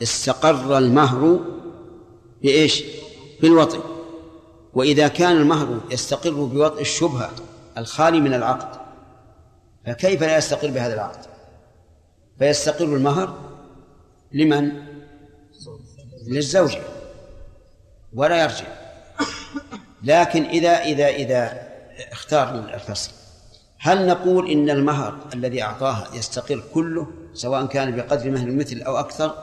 استقر 0.02 0.78
المهر 0.78 1.40
بإيش؟ 2.42 2.84
بالوطئ. 3.42 3.80
وإذا 4.74 5.08
كان 5.08 5.36
المهر 5.36 5.80
يستقر 5.90 6.30
بوطئ 6.30 6.80
الشبهة 6.80 7.30
الخالي 7.78 8.20
من 8.20 8.34
العقد 8.34 8.80
فكيف 9.86 10.20
لا 10.20 10.38
يستقر 10.38 10.70
بهذا 10.70 10.94
العقد؟ 10.94 11.26
فيستقر 12.38 12.84
المهر 12.84 13.38
لمن؟ 14.32 14.72
للزوجة 16.26 16.82
ولا 18.14 18.42
يرجع. 18.42 18.66
لكن 20.02 20.44
إذا 20.44 20.70
إذا 20.70 21.08
إذا 21.08 21.68
اختار 22.12 22.54
الفصل 22.74 23.17
هل 23.80 24.06
نقول 24.06 24.50
إن 24.50 24.70
المهر 24.70 25.18
الذي 25.34 25.62
أعطاها 25.62 26.08
يستقر 26.14 26.62
كله 26.74 27.06
سواء 27.34 27.66
كان 27.66 27.96
بقدر 27.96 28.30
مهر 28.30 28.48
المثل 28.48 28.82
أو 28.82 28.96
أكثر؟ 28.96 29.34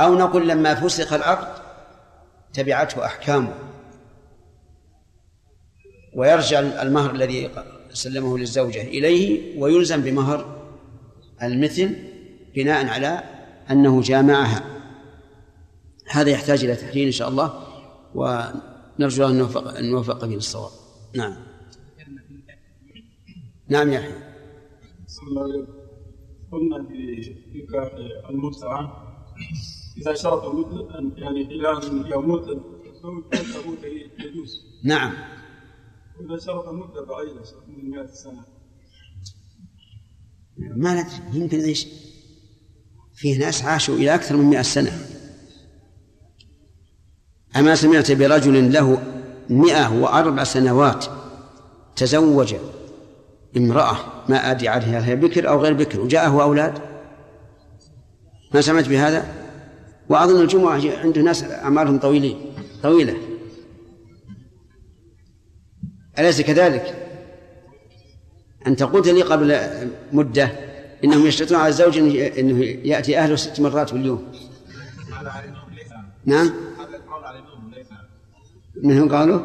أو 0.00 0.14
نقول 0.14 0.48
لما 0.48 0.74
فسخ 0.74 1.12
العقد 1.12 1.62
تبعته 2.52 3.04
أحكامه 3.04 3.54
ويرجع 6.14 6.58
المهر 6.58 7.10
الذي 7.10 7.50
سلمه 7.92 8.38
للزوجة 8.38 8.82
إليه 8.82 9.60
ويلزم 9.60 10.00
بمهر 10.02 10.62
المثل 11.42 11.96
بناء 12.54 12.86
على 12.86 13.22
أنه 13.70 14.02
جامعها. 14.02 14.62
هذا 16.10 16.30
يحتاج 16.30 16.64
إلى 16.64 16.76
تحليل 16.76 17.06
إن 17.06 17.12
شاء 17.12 17.28
الله 17.28 17.62
ونرجو 18.14 19.28
أن 19.28 19.38
نوفق, 19.38 19.76
أن 19.76 19.90
نوفق 19.90 20.24
به 20.24 20.36
الصواب 20.36 20.70
نعم. 21.14 21.51
نعم 23.72 23.92
يحيى 23.92 24.14
قلنا 26.52 26.88
في 26.88 27.66
المتعة. 28.30 29.08
إذا 29.98 30.14
شرط 30.14 30.44
أن 30.44 31.12
يعني 31.16 31.42
إلى 31.42 31.68
أن 31.68 32.12
يموت 32.12 32.48
الزوج 32.48 33.24
تموت 33.30 33.84
يجوز 34.18 34.80
نعم. 34.84 35.12
إذا 36.20 36.38
شرط 36.38 36.68
مدة 36.68 37.04
بعيدة 37.04 37.42
من 37.68 37.90
100 37.90 38.06
سنة. 38.06 38.44
ما 40.56 40.92
ندري 40.94 41.40
يمكن 41.40 41.60
إيش؟ 41.60 41.86
فيه 43.14 43.38
ناس 43.38 43.64
عاشوا 43.64 43.94
إلى 43.94 44.14
أكثر 44.14 44.36
من 44.36 44.44
مئة 44.44 44.62
سنة. 44.62 44.92
أما 47.56 47.74
سمعت 47.74 48.12
برجل 48.12 48.72
له 48.72 49.02
مئة 49.50 50.02
وأربع 50.02 50.44
سنوات 50.44 51.04
تزوج 51.96 52.54
امرأة 53.56 53.96
ما 54.28 54.50
أدري 54.50 54.68
عليها 54.68 55.06
هي 55.06 55.16
بكر 55.16 55.48
أو 55.48 55.60
غير 55.60 55.72
بكر 55.72 56.00
وجاءه 56.00 56.42
أولاد. 56.42 56.78
ما 58.54 58.60
سمعت 58.60 58.88
بهذا؟ 58.88 59.26
وأظن 60.08 60.42
الجمعة 60.42 60.80
عنده 61.02 61.20
ناس 61.20 61.44
أعمارهم 61.44 61.98
طويلين 61.98 62.40
طويلة. 62.82 63.16
أليس 66.18 66.40
كذلك؟ 66.40 67.08
أنت 68.66 68.82
قلت 68.82 69.08
لي 69.08 69.22
قبل 69.22 69.68
مدة 70.12 70.50
إنهم 71.04 71.26
يشترطون 71.26 71.58
على 71.58 71.68
الزوج 71.68 71.98
إنه 72.38 72.64
يأتي 72.64 73.18
أهله 73.18 73.36
ست 73.36 73.60
مرات 73.60 73.90
في 73.90 73.96
اليوم. 73.96 74.32
نعم؟ 76.24 76.50
منهم 78.82 79.08
قالوا؟ 79.08 79.40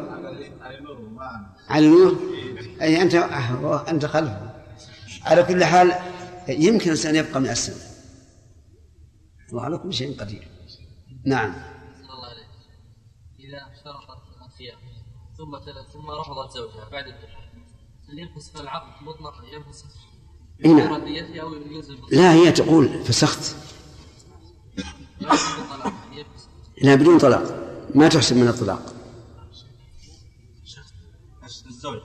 على 1.68 1.86
النور 1.86 2.37
أي 2.82 3.02
أنت 3.02 3.14
أنت 3.88 4.06
خلفه. 4.06 4.54
على 5.22 5.42
كل 5.42 5.64
حال 5.64 5.92
يمكن 6.48 6.84
الإنسان 6.84 7.16
يبقى 7.16 7.40
من 7.40 7.48
السنة 7.48 7.76
وعلى 9.52 9.78
كل 9.78 9.94
شيء 9.94 10.20
قدير. 10.20 10.48
نعم. 11.24 11.54
إذا 13.38 13.58
اشترطت 13.72 14.22
الخيار 14.46 14.78
ثم 15.38 15.58
ثم 15.92 16.10
رفضت 16.10 16.54
زوجها 16.54 16.88
بعد 16.88 17.04
الدخول 17.06 17.48
هل 18.08 18.18
ينفسخ 18.18 18.60
العقد 18.60 19.02
مطلقا؟ 19.02 19.44
ينفسخ 19.52 19.86
نعم. 20.60 21.04
لا 22.10 22.32
هي 22.32 22.52
تقول 22.52 23.04
فسخت. 23.04 23.56
لا 26.82 26.94
بدون 26.94 27.18
طلاق. 27.18 27.42
ما 27.94 28.08
تحسب 28.08 28.36
من 28.36 28.48
الطلاق. 28.48 28.94
الزوج. 31.66 32.00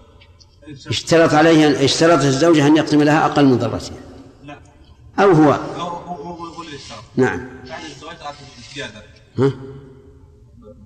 اشترط 0.88 1.34
عليها 1.34 1.86
اشترطت 1.86 2.24
الزوجة 2.24 2.68
أن 2.68 2.78
يقسم 2.78 3.04
لها 3.04 3.26
أقل 3.26 3.46
من 3.46 3.58
ضرتها 3.58 3.98
لا. 4.44 4.60
أو 5.20 5.32
هو. 5.32 5.54
أو 5.54 5.82
هو 5.82 6.46
هو 6.46 6.62
اللي 6.62 6.76
اشترط 6.76 7.04
نعم. 7.16 7.48
بعد 7.70 7.84
الزواج 7.84 8.16
أعطت 8.22 8.38
زيادة. 8.76 9.04
ها؟ 9.38 9.52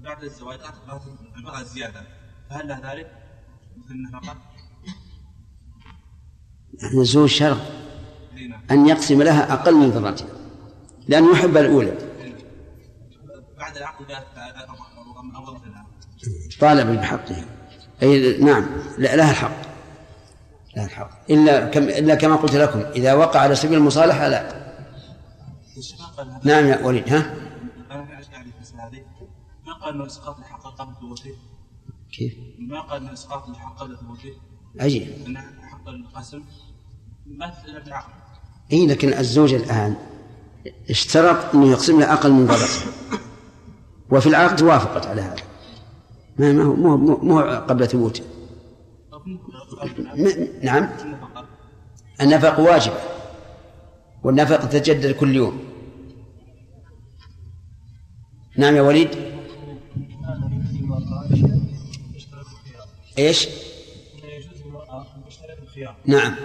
بعد 0.04 0.24
الزواج 0.24 0.60
أعطت 0.60 1.02
المرأة 1.38 1.64
زيادة. 1.64 2.02
فهل 2.50 2.68
له 2.68 2.94
ذلك؟ 2.94 3.12
مثل 3.78 3.92
النفقة؟ 3.92 4.38
يعني 6.84 7.02
الزوج 7.02 7.30
شرط 7.30 7.58
نعم. 8.50 8.62
أن 8.72 8.88
يقسم 8.88 9.22
لها 9.22 9.54
أقل 9.54 9.76
من 9.76 9.92
ضرتها 9.92 10.28
لأنه 11.08 11.32
يحب 11.32 11.58
الأولى. 11.58 11.98
بعد 13.58 13.78
العقد 13.78 14.06
طالب 16.60 16.88
بحقه 16.88 17.46
أي 18.04 18.38
نعم 18.38 18.66
لها 18.98 19.32
الحق. 19.32 19.67
لها 20.78 20.86
الحق 20.86 21.10
إلا 21.30 21.68
كم 21.68 21.84
إلا 21.84 22.16
كما 22.16 22.36
قلت 22.36 22.56
لكم 22.56 22.80
إذا 22.80 23.14
وقع 23.14 23.40
على 23.40 23.56
سبيل 23.56 23.78
المصالحة 23.78 24.28
لا. 24.28 24.68
نعم 26.44 26.66
يا 26.66 26.86
وليد 26.86 27.14
ها؟ 27.14 27.34
ما 29.68 29.74
قال 29.74 29.94
انه 29.94 30.06
اسقاط 30.06 30.38
الحق 30.38 30.64
قبل 30.80 30.94
ثبوته 31.02 31.36
كيف؟ 32.12 32.34
ما 32.60 32.82
قال 32.82 33.02
انه 33.02 33.14
اسقاط 33.14 33.50
الحق 33.50 33.80
قبل 33.80 33.98
ثبوته 33.98 34.34
عجيب 34.80 35.08
إن 35.28 35.38
حق 35.38 35.88
القسم. 35.88 36.44
ما 37.26 37.52
في 37.52 37.68
العقد 37.88 38.14
إي 38.74 38.88
لكن 38.88 39.14
الزوج 39.14 39.54
الآن 39.54 39.96
اشترط 40.90 41.56
أنه 41.56 41.68
يقسم 41.72 42.00
له 42.00 42.14
أقل 42.14 42.32
من 42.32 42.46
ضرر 42.46 42.70
وفي 44.10 44.28
العقد 44.28 44.62
وافقت 44.62 45.06
على 45.08 45.22
هذا. 45.22 45.44
ما 46.40 46.52
ما 46.52 46.64
هو 46.64 46.76
مو 46.76 46.98
مو, 46.98 47.18
مو 47.18 47.40
قبل 47.40 47.88
ثبوته. 47.88 48.24
نعم. 50.64 50.90
النفقة 52.22 52.64
واجبة 52.64 52.98
والنفقة 54.24 54.66
تتجدد 54.66 55.16
كل 55.16 55.36
يوم. 55.36 55.60
نعم 58.58 58.76
يا 58.76 58.82
وليد. 58.82 59.10
إيش؟ 63.18 63.48
نعم. 66.06 66.36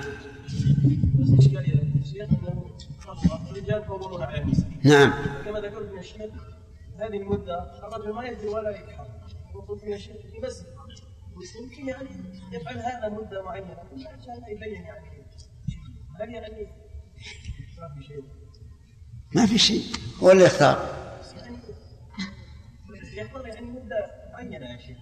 نعم. 4.85 5.13
كما 5.45 5.61
ذكرت 5.61 5.93
من 5.93 5.99
الشيخ 5.99 6.31
هذه 6.99 7.17
المدة 7.17 7.87
الرجل 7.89 8.13
ما 8.13 8.25
يدري 8.25 8.49
ولا 8.49 8.71
يتحرك 8.71 9.11
المفروض 9.55 9.85
من 9.85 9.93
الشيخ 9.93 10.17
بس 10.43 10.65
بس 11.41 11.57
يمكن 11.57 11.89
يعني؟ 11.89 12.09
يفعل 12.53 12.79
هذا 12.79 13.09
مدة 13.09 13.43
معينة. 13.43 13.77
عشان 14.21 14.43
يبين 14.49 14.83
يعني. 14.83 15.09
هل 16.21 16.35
يعني 16.35 16.67
ما 17.79 17.89
في 17.95 18.07
شيء. 18.07 18.25
ما 19.35 19.47
في 19.47 19.59
شيء. 19.59 19.83
هو 20.23 20.31
اللي 20.31 20.45
يختار. 20.45 21.03
يعني 21.37 21.57
يحضر 23.17 23.47
يعني 23.47 23.67
مدة 23.67 24.11
معينة 24.33 24.67
يا 24.67 24.79
شيخ. 24.79 24.99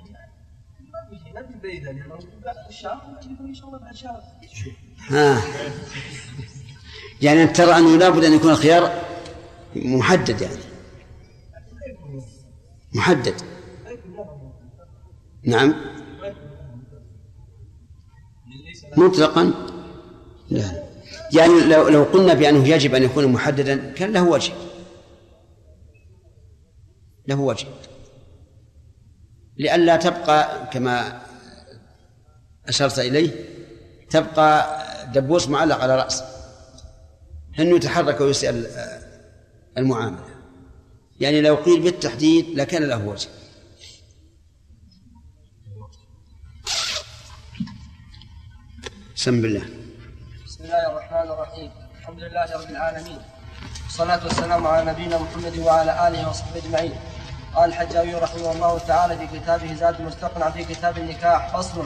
ما 0.93 1.09
في 1.11 1.25
شيء. 1.25 1.35
ما 1.35 1.43
في 1.43 1.55
بعيدة 1.63 1.93
لأنه 1.93 2.19
بعد 2.45 2.57
الشهر 2.69 3.19
يكون 3.23 3.47
إن 3.47 3.55
شاء 3.55 3.67
الله 3.69 3.79
بعد 3.79 3.95
شهر. 3.95 4.23
ها. 5.09 5.43
يعني 7.23 7.43
أنت 7.43 7.57
ترى 7.57 7.79
أنه 7.79 7.97
لابد 7.97 8.25
أن 8.25 8.33
يكون 8.33 8.51
الخيار 8.51 9.03
محدد 9.77 10.41
يعني. 10.41 10.61
محدد. 12.95 13.35
نعم. 15.43 16.00
مطلقا؟ 18.97 19.53
لا. 20.51 20.83
يعني 21.33 21.61
لو 21.61 21.89
لو 21.89 22.03
قلنا 22.05 22.35
بأنه 22.35 22.69
يجب 22.69 22.95
أن 22.95 23.03
يكون 23.03 23.27
محددا 23.27 23.93
كان 23.93 24.13
له 24.13 24.29
وجه. 24.29 24.53
له 27.27 27.41
وجه. 27.41 27.67
لئلا 29.57 29.97
تبقى 29.97 30.71
كما 30.73 31.23
أشرت 32.69 32.99
إليه 32.99 33.31
تبقى 34.11 34.81
دبوس 35.15 35.49
معلق 35.49 35.77
على 35.77 35.97
رأسه 35.97 36.25
أنه 37.59 37.77
يتحرك 37.77 38.21
ويسأل 38.21 38.67
المعاملة. 39.79 40.25
يعني 41.21 41.41
لو 41.41 41.55
قيل 41.55 41.81
بالتحديد 41.81 42.47
لكان 42.59 42.83
له 42.83 43.07
وجه. 43.09 43.29
سم 49.21 49.43
بالله 49.43 49.65
بسم 50.47 50.65
الله 50.65 50.87
الرحمن 50.93 51.29
الرحيم. 51.33 51.71
الحمد 52.01 52.21
لله 52.21 52.49
رب 52.57 52.71
العالمين. 52.71 53.21
والصلاة 53.85 54.25
والسلام 54.25 54.67
على 54.67 54.91
نبينا 54.91 55.19
محمد 55.19 55.59
وعلى 55.59 56.09
آله 56.09 56.29
وصحبه 56.29 56.57
أجمعين. 56.57 56.95
قال 57.55 57.69
الحجاوي 57.69 58.15
رحمه 58.15 58.53
الله 58.53 58.79
تعالى 58.79 59.19
في 59.19 59.27
كتابه 59.39 59.75
زاد 59.75 60.01
المستقنع 60.01 60.51
في 60.51 60.65
كتاب 60.65 60.99
النكاح 60.99 61.57
فصل 61.57 61.85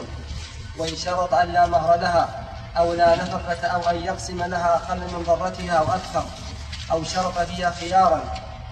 وإن 0.77 0.95
شرط 0.95 1.33
أن 1.33 1.47
لا 1.53 1.67
مهر 1.67 1.99
لها 1.99 2.25
أو 2.77 2.93
لا 2.93 3.15
نفقة 3.15 3.67
أو 3.67 3.81
أن 3.89 3.95
يقسم 3.95 4.43
لها 4.43 4.75
أقل 4.75 4.99
من 4.99 5.23
ضرتها 5.27 5.73
أو 5.73 5.83
أكثر 5.83 6.23
أو 6.91 7.03
شرط 7.03 7.39
فيها 7.39 7.71
خيارا 7.71 8.23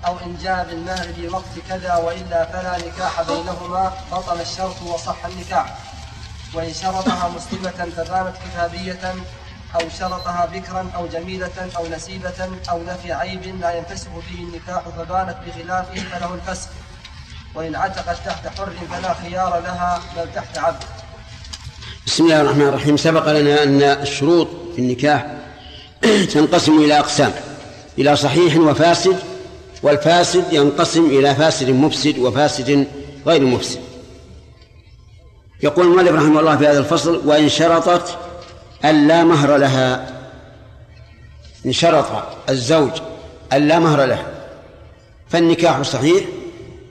أو 0.08 0.20
إن 0.26 0.38
جاء 0.38 0.66
بالمهر 0.70 1.14
في 1.14 1.28
وقت 1.28 1.54
كذا 1.70 1.96
وإلا 1.96 2.46
فلا 2.46 2.78
نكاح 2.88 3.22
بينهما 3.22 3.92
بطل 4.12 4.42
الشرط 4.42 4.82
وصح 4.82 5.26
النكاح. 5.26 5.68
وإن 6.54 6.74
شرطها 6.74 7.32
مسلمة 7.36 7.92
فبانت 7.96 8.36
كتابية 8.46 9.16
أو 9.76 9.80
شرطها 10.00 10.50
بكرا 10.54 10.90
أو 10.96 11.08
جميلة 11.08 11.70
أو 11.78 11.88
نسيبة 11.88 12.50
أو 12.70 12.84
نفي 12.84 13.14
عيب 13.14 13.60
لا 13.62 13.78
ينفسخ 13.78 14.08
فيه 14.30 14.44
النكاح 14.44 14.84
فبانت 14.98 15.36
بخلافه 15.48 15.96
فله 15.96 16.34
الفسخ. 16.36 16.70
وإن 17.56 17.76
عتقت 17.76 18.18
تحت 18.26 18.48
حر 18.48 18.74
فلا 18.92 19.14
خيار 19.14 19.60
لها 19.60 20.02
بل 20.18 20.34
تحت 20.36 20.58
عبد. 20.58 20.84
بسم 22.08 22.24
الله 22.24 22.42
الرحمن 22.42 22.68
الرحيم. 22.68 22.98
سبق 22.98 23.32
لنا 23.32 23.64
أن 23.64 23.82
الشروط 23.82 24.48
في 24.76 24.80
النكاح 24.82 25.26
تنقسم 26.34 26.78
إلى 26.78 27.00
أقسام 27.00 27.34
إلى 27.98 28.16
صحيح 28.16 28.58
وفاسد 28.58 29.16
والفاسد 29.84 30.54
ينقسم 30.54 31.06
إلى 31.06 31.36
فاسد 31.36 31.70
مفسد 31.70 32.18
وفاسد 32.20 32.88
غير 33.26 33.46
مفسد. 33.46 33.83
يقول 35.64 35.86
المؤلف 35.86 36.12
رحمه 36.12 36.40
الله 36.40 36.58
في 36.58 36.68
هذا 36.68 36.80
الفصل 36.80 37.28
وإن 37.28 37.50
شرطت 37.50 38.18
أن 38.86 39.08
لا 39.08 39.24
مهر 39.24 39.58
لها. 39.58 40.14
إن 41.66 41.72
شرط 41.72 42.06
الزوج 42.50 42.92
أن 43.54 43.68
لا 43.68 43.80
مهر 43.80 44.06
لها. 44.06 44.26
فالنكاح 45.30 45.82
صحيح 45.82 46.26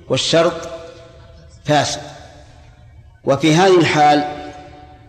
والشرط 0.09 0.69
فاسد. 1.65 2.01
وفي 3.25 3.55
هذه 3.55 3.79
الحال 3.79 4.25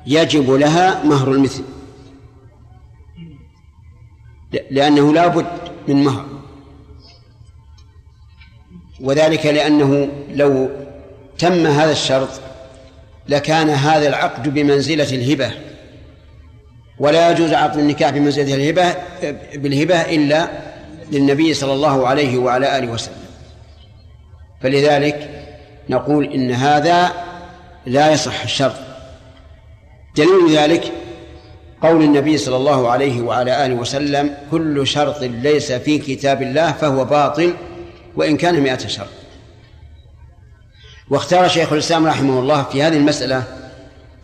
يجب 0.05 0.51
لها 0.51 1.03
مهر 1.03 1.31
المثل. 1.31 1.63
لأنه 4.71 5.13
لا 5.13 5.27
بد 5.27 5.45
من 5.87 6.03
مهر. 6.03 6.25
وذلك 9.01 9.45
لأنه 9.45 10.07
لو 10.29 10.69
تم 11.37 11.67
هذا 11.67 11.91
الشرط 11.91 12.29
لكان 13.29 13.69
هذا 13.69 14.07
العقد 14.07 14.53
بمنزلة 14.53 15.15
الهبة. 15.15 15.51
ولا 16.99 17.31
يجوز 17.31 17.53
عقد 17.53 17.77
النكاح 17.77 18.09
بمنزلة 18.09 18.55
الهبة 18.55 18.95
بالهبة 19.55 20.01
إلا 20.01 20.47
للنبي 21.11 21.53
صلى 21.53 21.73
الله 21.73 22.07
عليه 22.07 22.37
وعلى 22.37 22.77
آله 22.77 22.87
وسلم. 22.87 23.23
فلذلك 24.61 25.29
نقول 25.89 26.25
إن 26.25 26.51
هذا 26.51 27.11
لا 27.85 28.11
يصح 28.11 28.43
الشرط. 28.43 28.75
دليل 30.17 30.57
ذلك 30.57 30.91
قول 31.81 32.03
النبي 32.03 32.37
صلى 32.37 32.55
الله 32.55 32.91
عليه 32.91 33.21
وعلى 33.21 33.65
آله 33.65 33.73
وسلم 33.73 34.35
كل 34.51 34.87
شرط 34.87 35.21
ليس 35.21 35.71
في 35.71 35.99
كتاب 35.99 36.41
الله 36.41 36.71
فهو 36.71 37.05
باطل 37.05 37.53
وإن 38.15 38.37
كان 38.37 38.61
مئة 38.61 38.87
شرط. 38.87 39.22
واختار 41.09 41.47
شيخ 41.47 41.73
الإسلام 41.73 42.07
رحمه 42.07 42.39
الله 42.39 42.63
في 42.63 42.83
هذه 42.83 42.97
المسألة 42.97 43.43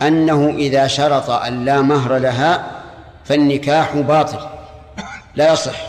أنه 0.02 0.50
إذا 0.50 0.88
شرط 0.88 1.30
أن 1.30 1.66
لا 1.66 1.82
مهر 1.82 2.18
لها 2.18 2.82
فالنكاح 3.26 3.96
باطل 3.96 4.40
لا 5.36 5.54
يصح. 5.54 5.82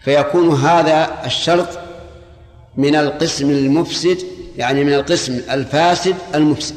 فيكون 0.00 0.54
هذا 0.54 1.08
الشرط 1.24 1.68
من 2.76 2.96
القسم 2.96 3.50
المفسد 3.50 4.18
يعني 4.56 4.84
من 4.84 4.94
القسم 4.94 5.40
الفاسد 5.50 6.16
المفسد. 6.34 6.76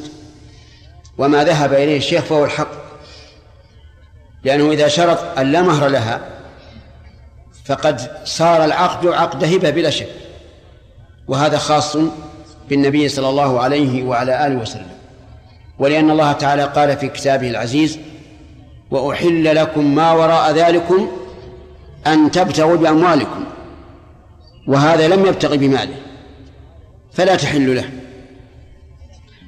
وما 1.18 1.44
ذهب 1.44 1.72
إليه 1.72 1.96
الشيخ 1.96 2.24
فهو 2.24 2.44
الحق. 2.44 2.70
لأنه 4.44 4.70
إذا 4.72 4.88
شرط 4.88 5.38
أن 5.38 5.52
لا 5.52 5.62
مهر 5.62 5.88
لها 5.88 6.20
فقد 7.64 8.10
صار 8.24 8.64
العقد 8.64 9.06
عقد 9.06 9.44
هبة 9.44 9.70
بلا 9.70 9.90
شك. 9.90 10.08
وهذا 11.28 11.58
خاص 11.58 11.96
بالنبي 12.70 13.08
صلى 13.08 13.28
الله 13.28 13.60
عليه 13.60 14.02
وعلى 14.02 14.46
آله 14.46 14.56
وسلم. 14.56 14.90
ولأن 15.78 16.10
الله 16.10 16.32
تعالى 16.32 16.64
قال 16.64 16.96
في 16.96 17.08
كتابه 17.08 17.50
العزيز 17.50 17.98
وأحل 18.90 19.56
لكم 19.56 19.94
ما 19.94 20.12
وراء 20.12 20.52
ذلكم 20.52 21.08
أن 22.06 22.30
تبتغوا 22.30 22.76
بأموالكم 22.76 23.44
وهذا 24.66 25.08
لم 25.08 25.26
يبتغ 25.26 25.56
بماله 25.56 25.96
فلا 27.12 27.36
تحل 27.36 27.76
له. 27.76 27.90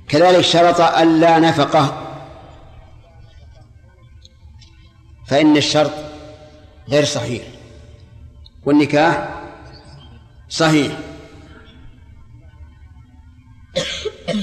كذلك 0.09 0.41
شرط 0.41 0.81
ألا 0.81 1.39
نفقة 1.39 2.09
فإن 5.27 5.57
الشرط 5.57 5.93
غير 6.89 7.05
صحيح 7.05 7.43
والنكاح 8.65 9.29
صحيح. 10.49 10.93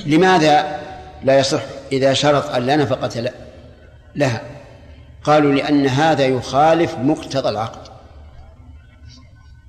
لماذا 0.10 0.80
لا 1.24 1.40
يصح 1.40 1.62
إذا 1.92 2.14
شرط 2.14 2.50
أن 2.50 2.66
لا 2.66 2.76
نفقة 2.76 3.32
لها؟ 4.16 4.42
قالوا 5.24 5.54
لأن 5.54 5.88
هذا 5.88 6.26
يخالف 6.26 6.96
مقتضى 6.98 7.50
العقد. 7.50 7.90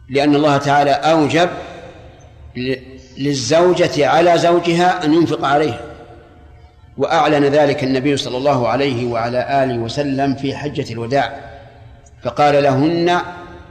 لأن 0.09 0.35
الله 0.35 0.57
تعالى 0.57 0.91
أوجب 0.91 1.49
للزوجة 3.19 4.09
على 4.09 4.39
زوجها 4.39 5.05
أن 5.05 5.15
ينفق 5.15 5.45
عليها. 5.45 5.81
وأعلن 6.99 7.45
ذلك 7.45 7.85
النبي 7.85 8.17
صلى 8.17 8.37
الله 8.37 8.69
عليه 8.69 9.07
وعلى 9.07 9.65
آله 9.65 9.79
وسلم 9.79 10.35
في 10.35 10.57
حجة 10.57 10.93
الوداع. 10.93 11.41
فقال 12.23 12.63
لهن 12.63 13.21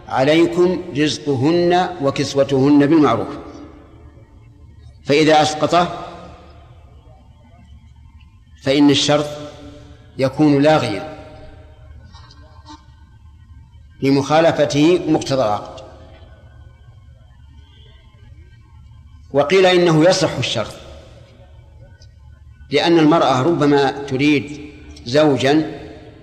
عليكم 0.10 0.84
رزقهن 0.98 1.90
وكسوتهن 2.02 2.80
بالمعروف. 2.80 3.28
فإذا 5.06 5.42
أسقطه 5.42 6.09
فإن 8.64 8.90
الشرط 8.90 9.26
يكون 10.18 10.62
لاغيا 10.62 11.20
لمخالفته 14.02 15.02
مقتضى 15.08 15.44
العقد. 15.44 15.84
وقيل 19.32 19.66
إنه 19.66 20.04
يصح 20.06 20.38
الشرط 20.38 20.74
لأن 22.72 23.00
المرأة 23.00 23.42
ربما 23.42 23.92
تريد 23.92 24.72
زوجا 25.06 25.80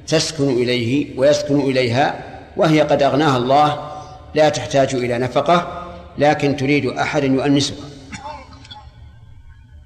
تسكن 0.06 0.48
إليه 0.48 1.18
ويسكن 1.18 1.60
إليها 1.60 2.24
وهي 2.56 2.80
قد 2.80 3.02
أغناها 3.02 3.36
الله 3.36 3.92
لا 4.34 4.48
تحتاج 4.48 4.94
إلى 4.94 5.18
نفقة 5.18 5.86
لكن 6.18 6.56
تريد 6.56 6.86
أحدا 6.86 7.26
يؤنسها. 7.26 7.76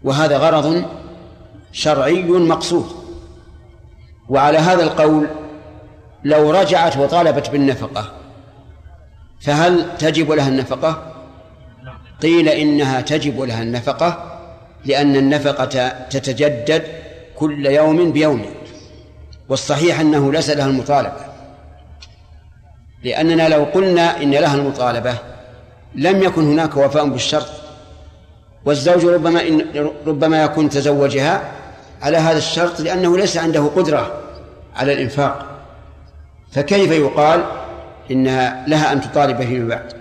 وهذا 0.03 0.39
غرض 0.39 0.85
شرعي 1.73 2.23
مقصود 2.23 2.87
وعلى 4.29 4.59
هذا 4.59 4.83
القول 4.83 5.29
لو 6.25 6.51
رجعت 6.51 6.97
وطالبت 6.97 7.51
بالنفقة 7.51 8.13
فهل 9.41 9.97
تجب 9.99 10.33
لها 10.33 10.49
النفقة؟ 10.49 11.13
قيل 12.23 12.49
إنها 12.49 13.01
تجب 13.01 13.41
لها 13.41 13.63
النفقة 13.63 14.41
لأن 14.85 15.17
النفقة 15.17 15.89
تتجدد 15.89 16.85
كل 17.37 17.67
يوم 17.67 18.13
بيوم 18.13 18.45
والصحيح 19.49 20.01
أنه 20.01 20.33
ليس 20.33 20.51
لها 20.51 20.67
المطالبة 20.67 21.31
لأننا 23.05 23.49
لو 23.49 23.65
قلنا 23.65 24.23
إن 24.23 24.31
لها 24.31 24.55
المطالبة 24.55 25.15
لم 25.95 26.23
يكن 26.23 26.45
هناك 26.53 26.77
وفاء 26.77 27.09
بالشرط 27.09 27.49
والزوج 28.65 29.05
ربما 29.05 29.49
إن 29.49 29.67
ربما 30.07 30.43
يكون 30.43 30.69
تزوجها 30.69 31.53
على 32.03 32.17
هذا 32.17 32.39
الشرط 32.39 32.81
لأنه 32.81 33.17
ليس 33.17 33.37
عنده 33.37 33.67
قدرة 33.77 34.21
على 34.77 34.93
الإنفاق. 34.93 35.47
فكيف 36.53 36.91
يقال 36.91 37.45
إنها 38.11 38.65
لها 38.69 38.93
أن 38.93 39.01
تطالب 39.01 39.43
فيما 39.43 39.69
بعد؟ 39.69 39.93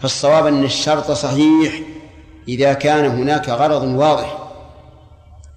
فالصواب 0.00 0.46
أن 0.46 0.64
الشرط 0.64 1.10
صحيح 1.10 1.80
إذا 2.48 2.72
كان 2.72 3.04
هناك 3.04 3.48
غرض 3.48 3.82
واضح 3.82 4.38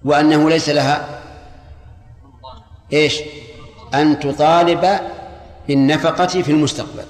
وأنه 0.06 0.50
ليس 0.50 0.70
لها 0.70 1.08
إيش؟ 2.94 3.20
أن 3.94 4.20
تطالب 4.20 5.00
بالنفقة 5.68 6.28
في 6.28 6.52
المستقبل. 6.52 7.04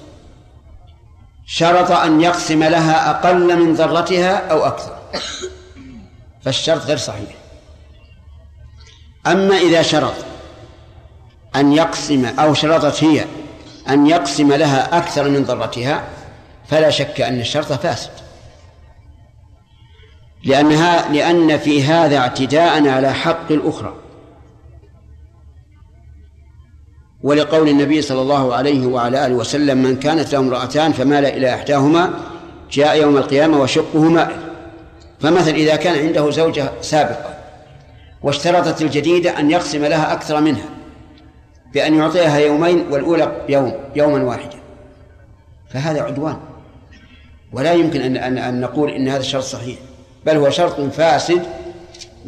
شرط 1.46 1.90
أن 1.90 2.20
يقسم 2.20 2.64
لها 2.64 3.10
أقل 3.10 3.56
من 3.56 3.74
ذرتها 3.74 4.50
أو 4.50 4.64
أكثر. 4.64 4.96
فالشرط 6.44 6.82
غير 6.82 6.96
صحيح. 6.96 7.37
أما 9.28 9.58
إذا 9.58 9.82
شرط 9.82 10.14
أن 11.56 11.72
يقسم 11.72 12.24
أو 12.24 12.54
شرطت 12.54 13.04
هي 13.04 13.24
أن 13.88 14.06
يقسم 14.06 14.52
لها 14.52 14.98
أكثر 14.98 15.28
من 15.28 15.42
ذرتها 15.42 16.04
فلا 16.68 16.90
شك 16.90 17.20
أن 17.20 17.40
الشرط 17.40 17.72
فاسد. 17.72 18.10
لأنها 20.44 21.12
لأن 21.12 21.58
في 21.58 21.82
هذا 21.82 22.18
اعتداء 22.18 22.88
على 22.88 23.12
حق 23.12 23.52
الأخرى. 23.52 23.94
ولقول 27.22 27.68
النبي 27.68 28.02
صلى 28.02 28.22
الله 28.22 28.54
عليه 28.54 28.86
وعلى 28.86 29.26
آله 29.26 29.34
وسلم 29.34 29.78
من 29.78 29.96
كانت 29.96 30.32
له 30.32 30.38
امرأتان 30.38 30.92
فمال 30.92 31.26
إلى 31.26 31.54
إحداهما 31.54 32.10
جاء 32.70 33.00
يوم 33.00 33.16
القيامة 33.16 33.60
وشقه 33.60 34.00
مائل 34.00 34.36
فمثل 35.20 35.50
إذا 35.50 35.76
كان 35.76 36.06
عنده 36.06 36.30
زوجة 36.30 36.70
سابقة 36.80 37.37
واشترطت 38.22 38.82
الجديدة 38.82 39.38
أن 39.38 39.50
يقسم 39.50 39.84
لها 39.84 40.12
أكثر 40.12 40.40
منها 40.40 40.68
بأن 41.72 41.94
يعطيها 41.94 42.38
يومين 42.38 42.86
والأولى 42.90 43.44
يوم 43.48 43.72
يوما 43.96 44.22
واحدا. 44.22 44.58
فهذا 45.70 46.02
عدوان. 46.02 46.38
ولا 47.52 47.72
يمكن 47.72 48.00
أن 48.00 48.16
أن, 48.16 48.38
أن 48.38 48.60
نقول 48.60 48.90
إن 48.90 49.08
هذا 49.08 49.20
الشرط 49.20 49.42
صحيح 49.42 49.78
بل 50.26 50.36
هو 50.36 50.50
شرط 50.50 50.80
فاسد 50.80 51.42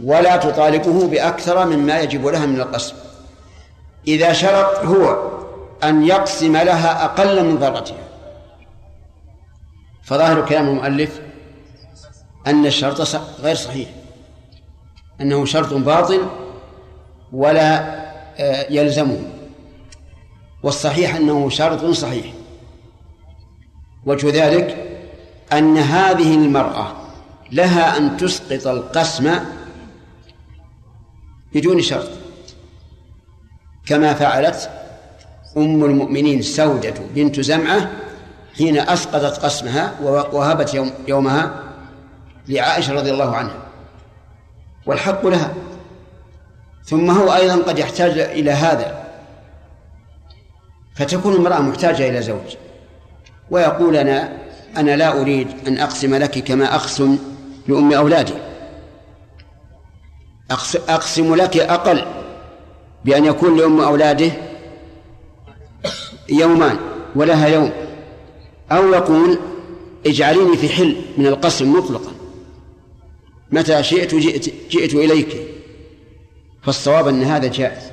ولا 0.05 0.36
تطالبه 0.36 1.09
بأكثر 1.09 1.66
مما 1.66 2.01
يجب 2.01 2.26
لها 2.26 2.47
من 2.47 2.61
القسم. 2.61 2.95
إذا 4.09 4.32
شرط 4.32 4.84
هو 4.84 5.30
أن 5.84 6.05
يقسم 6.05 6.57
لها 6.57 7.05
أقل 7.05 7.45
من 7.45 7.57
ذرتها 7.57 7.97
فظاهر 10.03 10.47
كلام 10.47 10.68
المؤلف 10.68 11.20
أن 12.47 12.66
الشرط 12.66 13.16
غير 13.43 13.55
صحيح. 13.55 13.88
أنه 15.21 15.45
شرط 15.45 15.75
باطل 15.75 16.21
ولا 17.33 18.01
آه، 18.39 18.66
يلزمه. 18.71 19.18
والصحيح 20.62 21.14
أنه 21.14 21.49
شرط 21.49 21.85
صحيح. 21.85 22.33
وجه 24.07 24.47
ذلك 24.47 24.77
أن 25.53 25.77
هذه 25.77 26.35
المرأة 26.35 26.93
لها 27.53 27.97
أن 27.97 28.16
تسقط 28.16 28.66
القسم 28.66 29.35
بدون 31.55 31.83
شرط. 31.83 32.09
كما 33.87 34.14
فعلت 34.14 34.71
أم 35.57 35.85
المؤمنين 35.85 36.43
سودة 36.43 36.95
بنت 37.14 37.41
زمعة 37.41 37.91
حين 38.59 38.79
أسقطت 38.79 39.45
قسمها 39.45 39.95
ووهبت 40.03 40.75
يوم 40.75 40.93
يومها 41.09 41.62
لعائشة 42.49 42.93
رضي 42.93 43.11
الله 43.11 43.37
عنها. 43.37 43.70
والحق 44.87 45.26
لها. 45.26 45.55
ثم 46.85 47.11
هو 47.11 47.35
أيضا 47.35 47.57
قد 47.57 47.78
يحتاج 47.78 48.18
إلى 48.18 48.51
هذا. 48.51 49.05
فتكون 50.95 51.35
المرأة 51.35 51.61
محتاجة 51.61 52.09
إلى 52.09 52.22
زوج. 52.22 52.57
ويقول 53.51 53.97
أنا 53.97 54.33
أنا 54.76 54.97
لا 54.97 55.20
أريد 55.20 55.49
أن 55.68 55.78
أقسم 55.78 56.14
لك 56.14 56.39
كما 56.39 56.74
أقسم 56.74 57.18
لأم 57.68 57.93
أولادي. 57.93 58.35
أقسم 60.89 61.35
لك 61.35 61.57
أقل 61.57 62.05
بأن 63.05 63.24
يكون 63.24 63.57
لأم 63.59 63.81
أولاده 63.81 64.31
يومان 66.28 66.76
ولها 67.14 67.49
يوم. 67.49 67.72
أو 68.72 68.89
يقول 68.89 69.39
اجعليني 70.07 70.57
في 70.57 70.68
حل 70.68 70.97
من 71.18 71.26
القسم 71.26 71.72
مطلقا. 71.72 72.12
متى 73.53 73.82
شئت 73.82 74.14
جئت, 74.14 74.70
جئت 74.70 74.94
إليك. 74.94 75.36
فالصواب 76.62 77.09
أن 77.09 77.22
هذا 77.22 77.46
جائز. 77.46 77.90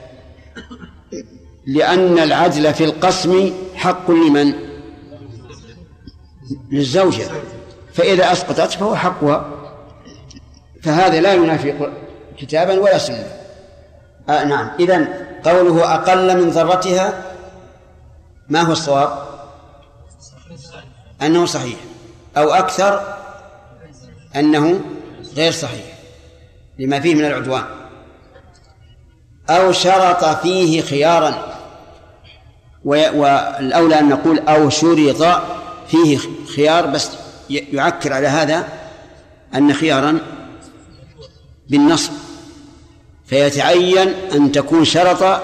لأن 1.66 2.20
العدل 2.20 2.74
في 2.74 2.84
القسم 2.84 3.54
حق 3.76 4.12
لمن؟ 4.12 4.54
للزوجة. 6.72 7.28
فإذا 7.94 8.32
أسقطت 8.32 8.72
فهو 8.72 8.96
حقها. 8.96 9.46
فهذا 10.84 11.22
لا 11.22 11.34
ينافي 11.34 11.90
كتابا 12.38 12.80
ولا 12.80 12.98
سنة. 12.98 13.28
آه 14.30 14.44
نعم. 14.44 14.72
إذن 14.80 15.08
قوله 15.44 15.94
أقل 15.94 16.44
من 16.44 16.50
ذرتها 16.50 17.36
ما 18.50 18.62
هو 18.62 18.72
الصواب؟ 18.72 19.28
أنه 21.22 21.46
صحيح. 21.46 21.78
أو 22.38 22.50
أكثر 22.50 23.18
أنه 24.36 24.80
غير 25.38 25.52
صحيح 25.52 25.98
لما 26.80 27.00
فيه 27.00 27.16
من 27.16 27.26
العدوان. 27.26 27.64
أو 29.50 29.72
شرط 29.72 30.26
فيه 30.26 30.82
خيارا. 30.82 31.58
والأولى 32.86 34.00
أن 34.00 34.10
نقول 34.10 34.40
أو 34.40 34.70
شرط 34.70 35.44
فيه 35.88 36.20
خيار 36.56 36.88
بس 36.88 37.10
يعكر 37.50 38.14
على 38.14 38.28
هذا 38.28 38.68
أن 39.56 39.74
خيارا 39.74 40.20
بالنصب. 41.70 42.12
فيتعين 43.26 44.08
أن 44.08 44.52
تكون 44.52 44.86
شرط 44.86 45.42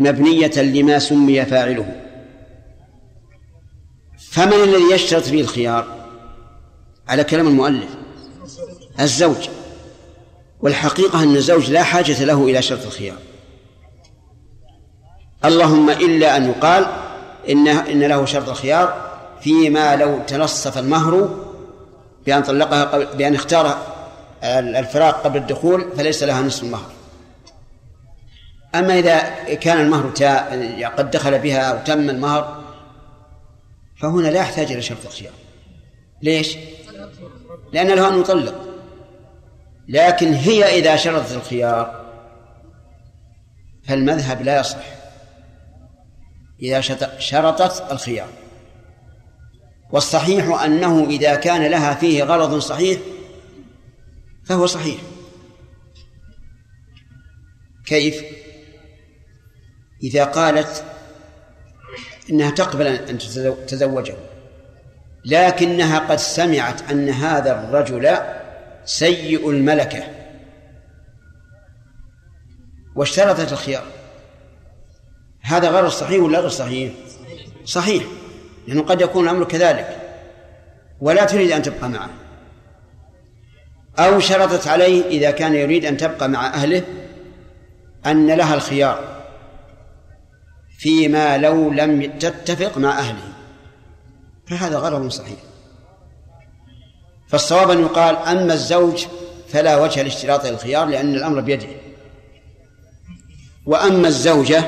مبنية 0.00 0.62
لما 0.62 0.98
سمي 0.98 1.44
فاعله. 1.44 2.02
فمن 4.30 4.52
الذي 4.52 4.92
يشترط 4.92 5.22
فيه 5.22 5.40
الخيار؟ 5.40 5.86
على 7.08 7.24
كلام 7.24 7.48
المؤلف. 7.48 7.99
الزوج. 9.00 9.48
والحقيقة 10.60 11.22
أن 11.22 11.36
الزوج 11.36 11.70
لا 11.70 11.82
حاجة 11.82 12.24
له 12.24 12.44
إلى 12.44 12.62
شرط 12.62 12.86
الخيار. 12.86 13.16
اللهم 15.44 15.90
إلا 15.90 16.36
أن 16.36 16.50
يقال 16.50 16.86
إن 17.48 17.68
إن 17.68 18.02
له 18.02 18.24
شرط 18.24 18.48
الخيار 18.48 19.10
فيما 19.40 19.96
لو 19.96 20.18
تنصف 20.26 20.78
المهر 20.78 21.28
بأن 22.26 22.42
طلقها 22.42 22.84
قبل 22.84 23.06
بأن 23.16 23.34
اختار 23.34 23.78
الفراق 24.44 25.24
قبل 25.24 25.36
الدخول 25.36 25.92
فليس 25.96 26.22
لها 26.22 26.42
نصف 26.42 26.62
المهر. 26.62 26.90
أما 28.74 28.98
إذا 28.98 29.18
كان 29.54 29.80
المهر 29.80 30.06
قد 30.98 31.10
دخل 31.10 31.38
بها 31.38 31.60
أو 31.60 31.84
تم 31.84 32.10
المهر 32.10 32.60
فهنا 34.00 34.28
لا 34.28 34.40
يحتاج 34.40 34.72
إلى 34.72 34.82
شرط 34.82 35.06
الخيار. 35.06 35.32
ليش؟ 36.22 36.56
لأن 37.72 37.88
له 37.88 38.08
أن 38.08 38.20
يطلق. 38.20 38.69
لكن 39.90 40.32
هي 40.32 40.78
إذا 40.78 40.96
شرطت 40.96 41.32
الخيار 41.32 42.00
فالمذهب 43.84 44.42
لا 44.42 44.60
يصح. 44.60 44.84
إذا 46.62 46.80
شرطت 47.18 47.92
الخيار. 47.92 48.28
والصحيح 49.90 50.62
أنه 50.62 51.04
إذا 51.04 51.34
كان 51.34 51.62
لها 51.62 51.94
فيه 51.94 52.24
غرض 52.24 52.58
صحيح 52.58 53.00
فهو 54.44 54.66
صحيح. 54.66 55.00
كيف؟ 57.86 58.24
إذا 60.02 60.24
قالت 60.24 60.84
إنها 62.30 62.50
تقبل 62.50 62.86
أن 62.86 63.18
تتزوجه 63.18 64.16
لكنها 65.24 65.98
قد 65.98 66.16
سمعت 66.16 66.90
أن 66.90 67.08
هذا 67.08 67.60
الرجل 67.60 68.16
سيء 68.84 69.50
الملكة. 69.50 70.02
واشترطت 72.96 73.52
الخيار. 73.52 73.84
هذا 75.40 75.70
غير 75.70 75.88
صحيح 75.88 76.22
ولا 76.22 76.40
غير 76.40 76.48
صحيح؟ 76.48 76.92
صحيح 77.64 78.04
لأنه 78.66 78.82
قد 78.82 79.00
يكون 79.00 79.24
الأمر 79.24 79.44
كذلك. 79.44 79.96
ولا 81.00 81.24
تريد 81.24 81.50
أن 81.50 81.62
تبقى 81.62 81.88
معه. 81.88 82.10
أو 83.98 84.20
شرطت 84.20 84.66
عليه 84.66 85.06
إذا 85.06 85.30
كان 85.30 85.54
يريد 85.54 85.84
أن 85.84 85.96
تبقى 85.96 86.28
مع 86.28 86.46
أهله 86.46 86.82
أن 88.06 88.26
لها 88.26 88.54
الخيار 88.54 89.22
فيما 90.78 91.38
لو 91.38 91.70
لم 91.70 92.18
تتفق 92.18 92.78
مع 92.78 92.98
أهله. 92.98 93.32
فهذا 94.46 94.78
غرض 94.78 95.08
صحيح. 95.08 95.49
فالصواب 97.30 97.70
أن 97.70 97.80
يقال 97.80 98.16
أما 98.16 98.54
الزوج 98.54 99.06
فلا 99.48 99.76
وجه 99.82 100.02
لاشتراط 100.02 100.46
الخيار 100.46 100.86
لأن 100.86 101.14
الأمر 101.14 101.40
بيده. 101.40 101.66
وأما 103.66 104.08
الزوجة 104.08 104.64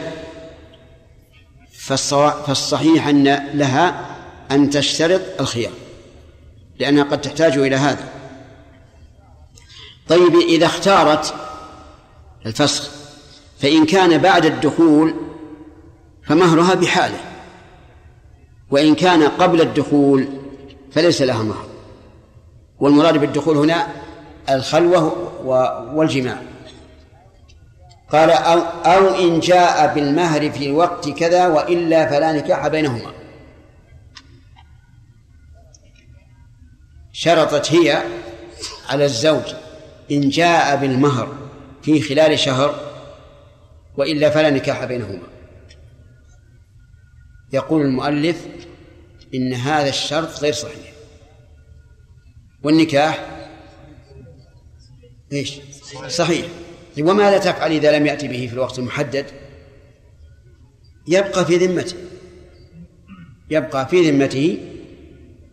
فالصحيح 1.78 3.06
أن 3.06 3.50
لها 3.54 4.16
أن 4.50 4.70
تشترط 4.70 5.20
الخيار 5.40 5.72
لأنها 6.78 7.04
قد 7.04 7.20
تحتاج 7.20 7.58
إلى 7.58 7.76
هذا. 7.76 8.08
طيب 10.08 10.36
إذا 10.36 10.66
اختارت 10.66 11.34
الفسخ 12.46 12.90
فإن 13.60 13.86
كان 13.86 14.18
بعد 14.18 14.46
الدخول 14.46 15.14
فمهرها 16.26 16.74
بحاله 16.74 17.20
وإن 18.70 18.94
كان 18.94 19.22
قبل 19.22 19.60
الدخول 19.60 20.28
فليس 20.92 21.22
لها 21.22 21.42
مهر. 21.42 21.71
والمراد 22.82 23.18
بالدخول 23.18 23.56
هنا 23.56 23.86
الخلوة 24.50 25.02
والجماع. 25.94 26.42
قال 28.10 28.30
أو, 28.30 28.58
أو 28.60 29.14
إن 29.14 29.40
جاء 29.40 29.94
بالمهر 29.94 30.50
في 30.50 30.70
وقت 30.70 31.08
كذا 31.08 31.46
وإلا 31.46 32.10
فلا 32.10 32.32
نكاح 32.32 32.68
بينهما. 32.68 33.12
شرطت 37.12 37.72
هي 37.72 38.02
على 38.88 39.04
الزوج 39.04 39.54
إن 40.10 40.28
جاء 40.28 40.76
بالمهر 40.76 41.36
في 41.82 42.00
خلال 42.00 42.38
شهر 42.38 42.74
وإلا 43.96 44.30
فلا 44.30 44.50
نكاح 44.50 44.84
بينهما. 44.84 45.28
يقول 47.52 47.82
المؤلف 47.82 48.46
إن 49.34 49.52
هذا 49.52 49.88
الشرط 49.88 50.40
غير 50.40 50.52
صحيح. 50.52 50.91
والنكاح؟ 52.64 53.26
إيش؟ 55.32 55.60
صحيح. 56.08 56.46
وماذا 56.98 57.38
تفعل 57.38 57.70
إذا 57.72 57.98
لم 57.98 58.06
يأتي 58.06 58.28
به 58.28 58.46
في 58.46 58.52
الوقت 58.52 58.78
المحدد؟ 58.78 59.26
يبقى 61.08 61.44
في 61.44 61.56
ذمته. 61.56 61.96
يبقى 63.50 63.88
في 63.88 64.10
ذمته 64.10 64.58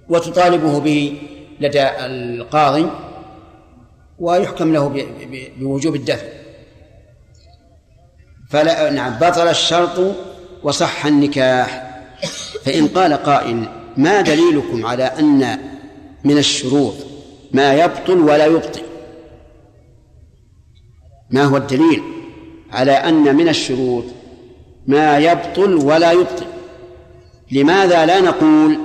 وتطالبه 0.10 0.80
به 0.80 1.22
لدى 1.60 1.88
القاضي 1.88 2.90
ويحكم 4.20 4.74
له 4.74 5.06
بوجوب 5.58 5.96
الدفع. 5.96 6.28
فلا 8.50 8.90
نعم 8.90 9.20
بطل 9.20 9.48
الشرط 9.48 10.16
وصح 10.64 11.06
النكاح. 11.06 11.90
فإن 12.66 12.88
قال 12.88 13.14
قائل 13.14 13.66
ما 13.98 14.22
دليلكم 14.22 14.86
على 14.86 15.04
أن 15.04 15.69
من 16.24 16.38
الشروط. 16.38 16.96
ما 17.52 17.74
يبطل 17.74 18.20
ولا 18.20 18.46
يبطل 18.46 18.82
ما 21.30 21.44
هو 21.44 21.58
الدليل 21.58 22.02
على 22.72 22.92
أن 22.92 23.36
من 23.36 23.48
الشروط 23.48 24.04
ما 24.88 25.18
يبطل 25.18 25.74
ولا 25.74 26.12
يبطل 26.12 26.46
لماذا 27.52 28.06
لا 28.06 28.22
نقول 28.22 28.80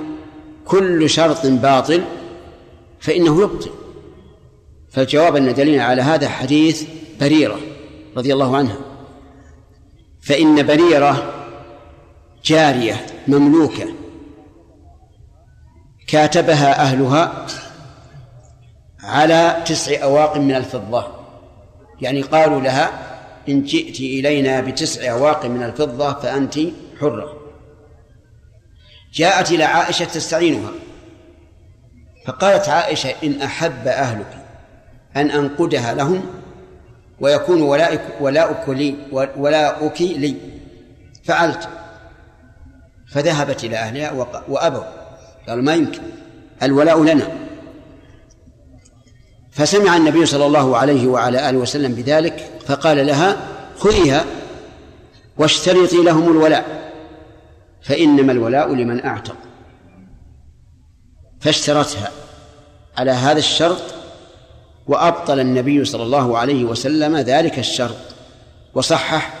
كل 0.65 1.09
شرط 1.09 1.45
باطل 1.45 2.03
فإنه 2.99 3.41
يبطل 3.41 3.69
فالجواب 4.89 5.35
أن 5.35 5.53
دليل 5.53 5.79
على 5.79 6.01
هذا 6.01 6.29
حديث 6.29 6.83
بريرة 7.21 7.59
رضي 8.17 8.33
الله 8.33 8.57
عنها. 8.57 8.77
فإن 10.21 10.67
بريرة 10.67 11.33
جارية 12.45 13.05
مملوكة. 13.27 13.85
كاتبها 16.07 16.81
أهلها 16.81 17.45
على 19.03 19.63
تسع 19.65 20.03
أواق 20.03 20.37
من 20.37 20.55
الفضة. 20.55 21.07
يعني 22.01 22.21
قالوا 22.21 22.61
لها 22.61 22.91
إن 23.49 23.63
جئت 23.63 23.99
إلينا 23.99 24.61
بتسع 24.61 25.11
أواق 25.11 25.45
من 25.45 25.63
الفضة 25.63 26.13
فأنت 26.13 26.59
حرة. 26.99 27.37
جاءت 29.13 29.51
إلى 29.51 29.63
عائشة 29.63 30.05
تستعينها 30.05 30.71
فقالت 32.25 32.69
عائشة 32.69 33.13
إن 33.23 33.41
أحب 33.41 33.87
أهلك 33.87 34.37
أن 35.15 35.31
أنقدها 35.31 35.93
لهم 35.93 36.25
ويكون 37.19 37.61
ولاؤك 37.61 38.01
ولاؤك 38.19 38.69
لي 38.69 38.95
ولاؤك 39.11 40.01
لي. 40.01 40.35
فعلت 41.23 41.69
فذهبت 43.07 43.63
إلى 43.63 43.77
أهلها 43.77 44.11
وأبوا. 44.47 45.04
قالوا 45.47 45.63
ما 45.63 45.73
يمكن 45.73 46.01
الولاء 46.63 47.03
لنا. 47.03 47.31
فسمع 49.51 49.97
النبي 49.97 50.25
صلى 50.25 50.45
الله 50.45 50.77
عليه 50.77 51.07
وعلى 51.07 51.49
آله 51.49 51.57
وسلم 51.57 51.93
بذلك 51.93 52.51
فقال 52.65 53.07
لها 53.07 53.37
خذيها 53.77 54.25
واشترطي 55.37 56.03
لهم 56.03 56.31
الولاء 56.31 56.91
فإنما 57.81 58.31
الولاء 58.31 58.73
لمن 58.73 59.05
أعتق. 59.05 59.37
فاشترتها 61.41 62.11
على 62.97 63.11
هذا 63.11 63.39
الشرط 63.39 63.81
وأبطل 64.87 65.39
النبي 65.39 65.85
صلى 65.85 66.03
الله 66.03 66.37
عليه 66.37 66.63
وسلم 66.63 67.17
ذلك 67.17 67.59
الشرط 67.59 67.97
وصحح 68.73 69.33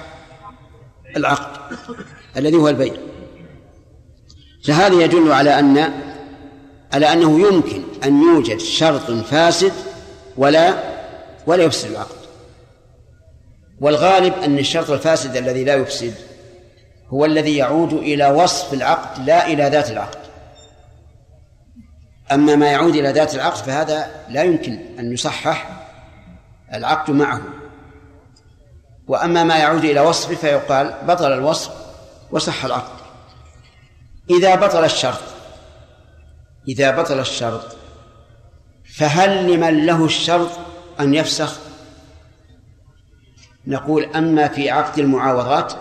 العقد 1.17 1.77
الذي 2.37 2.57
هو 2.57 2.69
البيع. 2.69 2.93
فهذا 4.67 5.03
يدل 5.03 5.31
على 5.31 5.59
أن 5.59 5.93
على 6.93 7.13
أنه 7.13 7.47
يمكن 7.47 7.83
أن 8.03 8.21
يوجد 8.21 8.59
شرط 8.59 9.11
فاسد 9.11 9.73
ولا 10.37 10.73
ولا 11.47 11.63
يفسد 11.63 11.91
العقد. 11.91 12.15
والغالب 13.81 14.33
أن 14.33 14.59
الشرط 14.59 14.89
الفاسد 14.89 15.35
الذي 15.35 15.63
لا 15.63 15.75
يفسد 15.75 16.13
هو 17.09 17.25
الذي 17.25 17.57
يعود 17.57 17.93
إلى 17.93 18.27
وصف 18.27 18.73
العقد 18.73 19.27
لا 19.27 19.47
إلى 19.47 19.63
ذات 19.63 19.91
العقد. 19.91 20.19
أما 22.31 22.55
ما 22.55 22.67
يعود 22.67 22.95
إلى 22.95 23.11
ذات 23.11 23.35
العقد 23.35 23.57
فهذا 23.57 24.07
لا 24.29 24.43
يمكن 24.43 24.79
أن 24.99 25.13
يصحح 25.13 25.69
العقد 26.73 27.11
معه. 27.11 27.41
وأما 29.07 29.43
ما 29.43 29.57
يعود 29.57 29.85
إلى 29.85 29.99
وصفه 29.99 30.35
فيقال 30.35 30.93
بطل 31.07 31.33
الوصف 31.33 31.71
وصح 32.31 32.65
العقد. 32.65 32.94
إذا 34.29 34.55
بطل 34.55 34.83
الشرط. 34.83 35.21
إذا 36.67 37.01
بطل 37.01 37.19
الشرط. 37.19 37.77
فهل 38.95 39.51
لمن 39.51 39.85
له 39.85 40.05
الشرط 40.05 40.49
أن 40.99 41.13
يفسخ؟ 41.13 41.59
نقول 43.67 44.03
أما 44.03 44.47
في 44.47 44.69
عقد 44.69 44.99
المعاوضات 44.99 45.73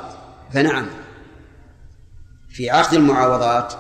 فنعم. 0.53 0.87
في 2.51 2.71
عقد 2.71 2.95
المعاوضات 2.95 3.75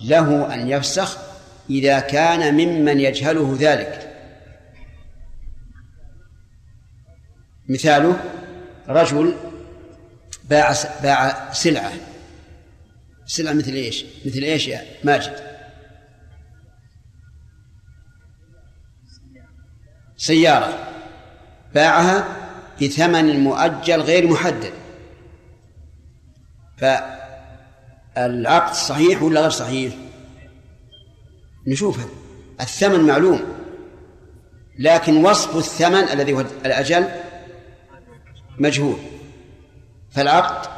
له 0.00 0.54
أن 0.54 0.68
يفسخ 0.68 1.18
إذا 1.70 2.00
كان 2.00 2.54
ممن 2.54 3.00
يجهله 3.00 3.56
ذلك. 3.60 4.06
مثاله 7.68 8.16
رجل 8.88 9.34
باع 10.44 10.74
باع 11.02 11.52
سلعة. 11.52 11.92
سلعة 13.30 13.52
مثل 13.52 13.72
إيش؟ 13.72 14.04
مثل 14.26 14.42
إيش 14.42 14.68
يا 14.68 14.84
ماجد؟ 15.04 15.36
سيارة 20.16 20.92
باعها 21.74 22.36
بثمن 22.82 23.40
مؤجل 23.40 24.00
غير 24.00 24.26
محدد 24.26 24.72
فالعقد 26.76 28.74
صحيح 28.74 29.22
ولا 29.22 29.40
غير 29.40 29.50
صحيح؟ 29.50 29.94
نشوفها 31.66 32.06
الثمن 32.60 33.00
معلوم 33.00 33.40
لكن 34.78 35.24
وصف 35.24 35.56
الثمن 35.56 36.08
الذي 36.08 36.32
هو 36.32 36.40
الأجل 36.40 37.08
مجهول 38.58 38.98
فالعقد 40.10 40.70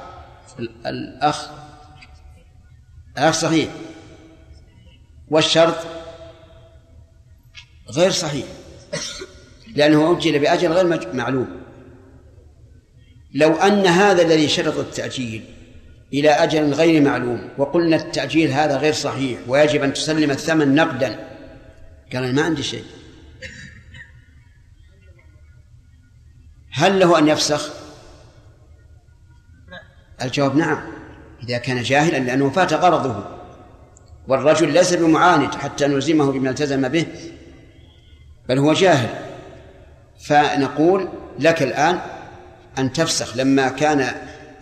الأخ 0.86 1.61
العقد 3.18 3.34
صحيح. 3.34 3.68
والشرط 5.28 5.76
غير 7.90 8.10
صحيح. 8.10 8.46
لأنه 9.74 10.18
أجل 10.18 10.38
بأجل 10.38 10.72
غير 10.72 11.14
معلوم. 11.14 11.62
لو 13.34 13.54
أن 13.54 13.86
هذا 13.86 14.22
الذي 14.22 14.48
شرط 14.48 14.78
التأجيل 14.78 15.44
إلى 16.12 16.30
أجل 16.30 16.72
غير 16.72 17.02
معلوم 17.02 17.48
وقلنا 17.58 17.96
التأجيل 17.96 18.50
هذا 18.50 18.76
غير 18.76 18.92
صحيح 18.92 19.40
ويجب 19.46 19.82
أن 19.82 19.92
تسلم 19.92 20.30
الثمن 20.30 20.74
نقدا. 20.74 21.28
قال 22.12 22.34
ما 22.34 22.42
عندي 22.42 22.62
شيء. 22.62 22.84
هل 26.72 27.00
له 27.00 27.18
أن 27.18 27.28
يفسخ؟ 27.28 27.72
الجواب 30.22 30.56
نعم. 30.56 31.01
إذا 31.42 31.58
كان 31.58 31.82
جاهلا 31.82 32.18
لأنه 32.18 32.50
فات 32.50 32.72
غرضه. 32.72 33.24
والرجل 34.28 34.72
ليس 34.72 34.94
بمعاند 34.94 35.54
حتى 35.54 35.86
نلزمه 35.86 36.32
بما 36.32 36.50
التزم 36.50 36.88
به 36.88 37.06
بل 38.48 38.58
هو 38.58 38.72
جاهل. 38.72 39.08
فنقول 40.24 41.08
لك 41.38 41.62
الآن 41.62 41.98
أن 42.78 42.92
تفسخ. 42.92 43.36
لما 43.36 43.68
كان 43.68 44.14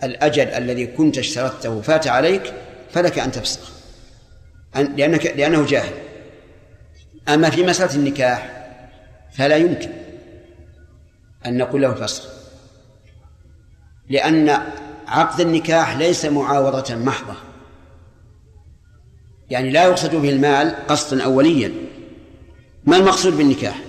الأجل 0.03 0.47
الذي 0.47 0.87
كنت 0.87 1.17
اشترطته 1.17 1.81
فات 1.81 2.07
عليك 2.07 2.53
فلك 2.91 3.19
أن 3.19 3.31
تفسخ. 3.31 3.71
لأنك 4.75 5.25
لأنه 5.25 5.65
جاهل. 5.65 5.93
أما 7.29 7.49
في 7.49 7.63
مسألة 7.63 7.95
النكاح 7.95 8.67
فلا 9.33 9.55
يمكن 9.55 9.89
أن 11.45 11.57
نقول 11.57 11.81
له 11.81 11.93
فسخ 11.93 12.29
لأن 14.09 14.61
عقد 15.11 15.41
النكاح 15.41 15.97
ليس 15.97 16.25
معاوضة 16.25 16.95
محضة. 16.95 17.33
يعني 19.49 19.69
لا 19.69 19.85
يقصد 19.85 20.15
به 20.15 20.29
المال 20.29 20.87
قصدا 20.87 21.23
أوليا. 21.23 21.71
ما 22.85 22.97
المقصود 22.97 23.37
بالنكاح؟ 23.37 23.81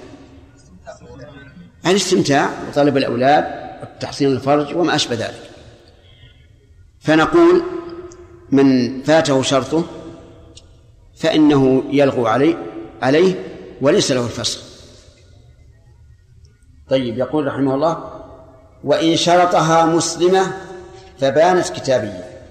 الاستمتاع 1.87 2.51
وطلب 2.68 2.97
الأولاد 2.97 3.45
وتحصين 3.83 4.33
الفرج 4.33 4.77
وما 4.77 4.95
أشبه 4.95 5.14
ذلك. 5.14 5.51
فنقول 7.01 7.62
من 8.51 9.03
فاته 9.03 9.43
شرطه 9.43 9.85
فإنه 11.16 11.85
يلغو 11.91 12.27
عليه 12.27 12.57
عليه 13.03 13.45
وليس 13.81 14.12
له 14.12 14.25
الفسخ. 14.25 14.61
طيب 16.89 17.18
يقول 17.18 17.47
رحمه 17.47 17.75
الله 17.75 18.23
وإن 18.85 19.16
شرطها 19.16 19.87
مسلمة 19.87 20.72
فبانت 21.23 21.68
كتابية. 21.68 22.43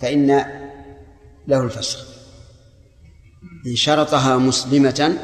فإن 0.00 0.44
له 1.48 1.62
الفسخ 1.64 2.06
إن 3.66 3.76
شرطها 3.76 4.36
مسلمة 4.36 5.18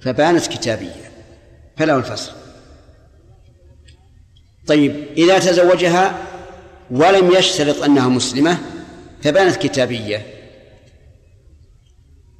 فبانت 0.00 0.46
كتابية. 0.46 1.10
فله 1.76 1.96
الفسخ 1.96 2.32
طيب 4.66 5.06
إذا 5.16 5.38
تزوجها 5.38 6.26
ولم 6.90 7.30
يشترط 7.30 7.82
أنها 7.82 8.08
مسلمة 8.08 8.58
فبانت 9.22 9.56
كتابية. 9.56 10.26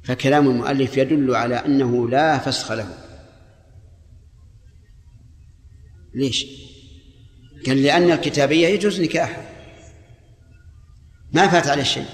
فكلام 0.03 0.47
المؤلف 0.47 0.97
يدل 0.97 1.35
على 1.35 1.55
أنه 1.55 2.09
لا 2.09 2.37
فسخ 2.37 2.71
له. 2.71 3.06
ليش؟ 6.17 6.45
قال 7.67 7.83
لأن 7.83 8.11
الكتابية 8.11 8.67
يجوز 8.67 9.01
نكاحها 9.01 9.49
ما 11.33 11.47
فات 11.47 11.67
عليه 11.67 11.83
شيء. 11.83 12.05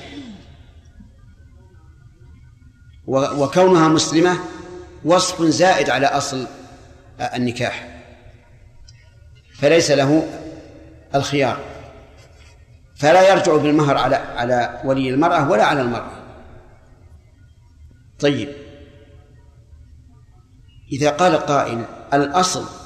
وكونها 3.08 3.88
مسلمة 3.88 4.40
وصف 5.06 5.42
زائد 5.42 5.90
على 5.90 6.08
أصل 6.08 6.48
النكاح. 7.20 8.04
فليس 9.56 9.92
له 9.92 10.28
الخيار. 11.16 11.60
فلا 12.96 13.30
يرجع 13.30 13.58
بالمهر 13.58 13.98
على 13.98 14.16
على 14.16 14.82
ولي 14.86 15.10
المرأة 15.10 15.50
ولا 15.50 15.66
على 15.66 15.82
المرأة. 15.82 16.24
طيب. 18.20 18.50
إذا 20.92 21.10
قال 21.10 21.36
قائل 21.36 21.86
الأصل 22.14 22.83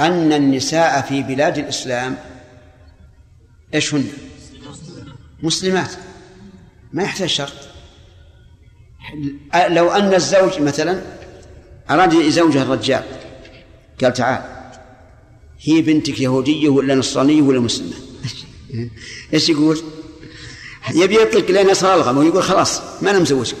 أن 0.00 0.32
النساء 0.32 1.00
في 1.02 1.22
بلاد 1.22 1.58
الإسلام 1.58 2.16
إيش 3.74 3.94
هن؟ 3.94 4.06
مسلمات. 5.42 5.90
ما 6.92 7.02
يحتاج 7.02 7.28
شرط. 7.28 7.52
لو 9.68 9.90
أن 9.90 10.14
الزوج 10.14 10.60
مثلا 10.60 11.02
أراد 11.90 12.12
يزوجها 12.12 12.62
الرجال 12.62 13.04
قال 14.02 14.12
تعال 14.12 14.58
هي 15.60 15.82
بنتك 15.82 16.20
يهودية 16.20 16.68
ولا 16.68 16.94
نصرانية 16.94 17.42
ولا 17.42 17.60
مسلمة؟ 17.60 17.94
إيش 19.34 19.48
يقول؟ 19.48 19.80
يبي 20.94 21.22
يطلق 21.22 21.50
لنا 21.50 21.74
صالغة 21.74 22.18
ويقول 22.18 22.42
خلاص 22.42 22.80
ما 23.02 23.10
أنا 23.10 23.18
مزوجك 23.18 23.56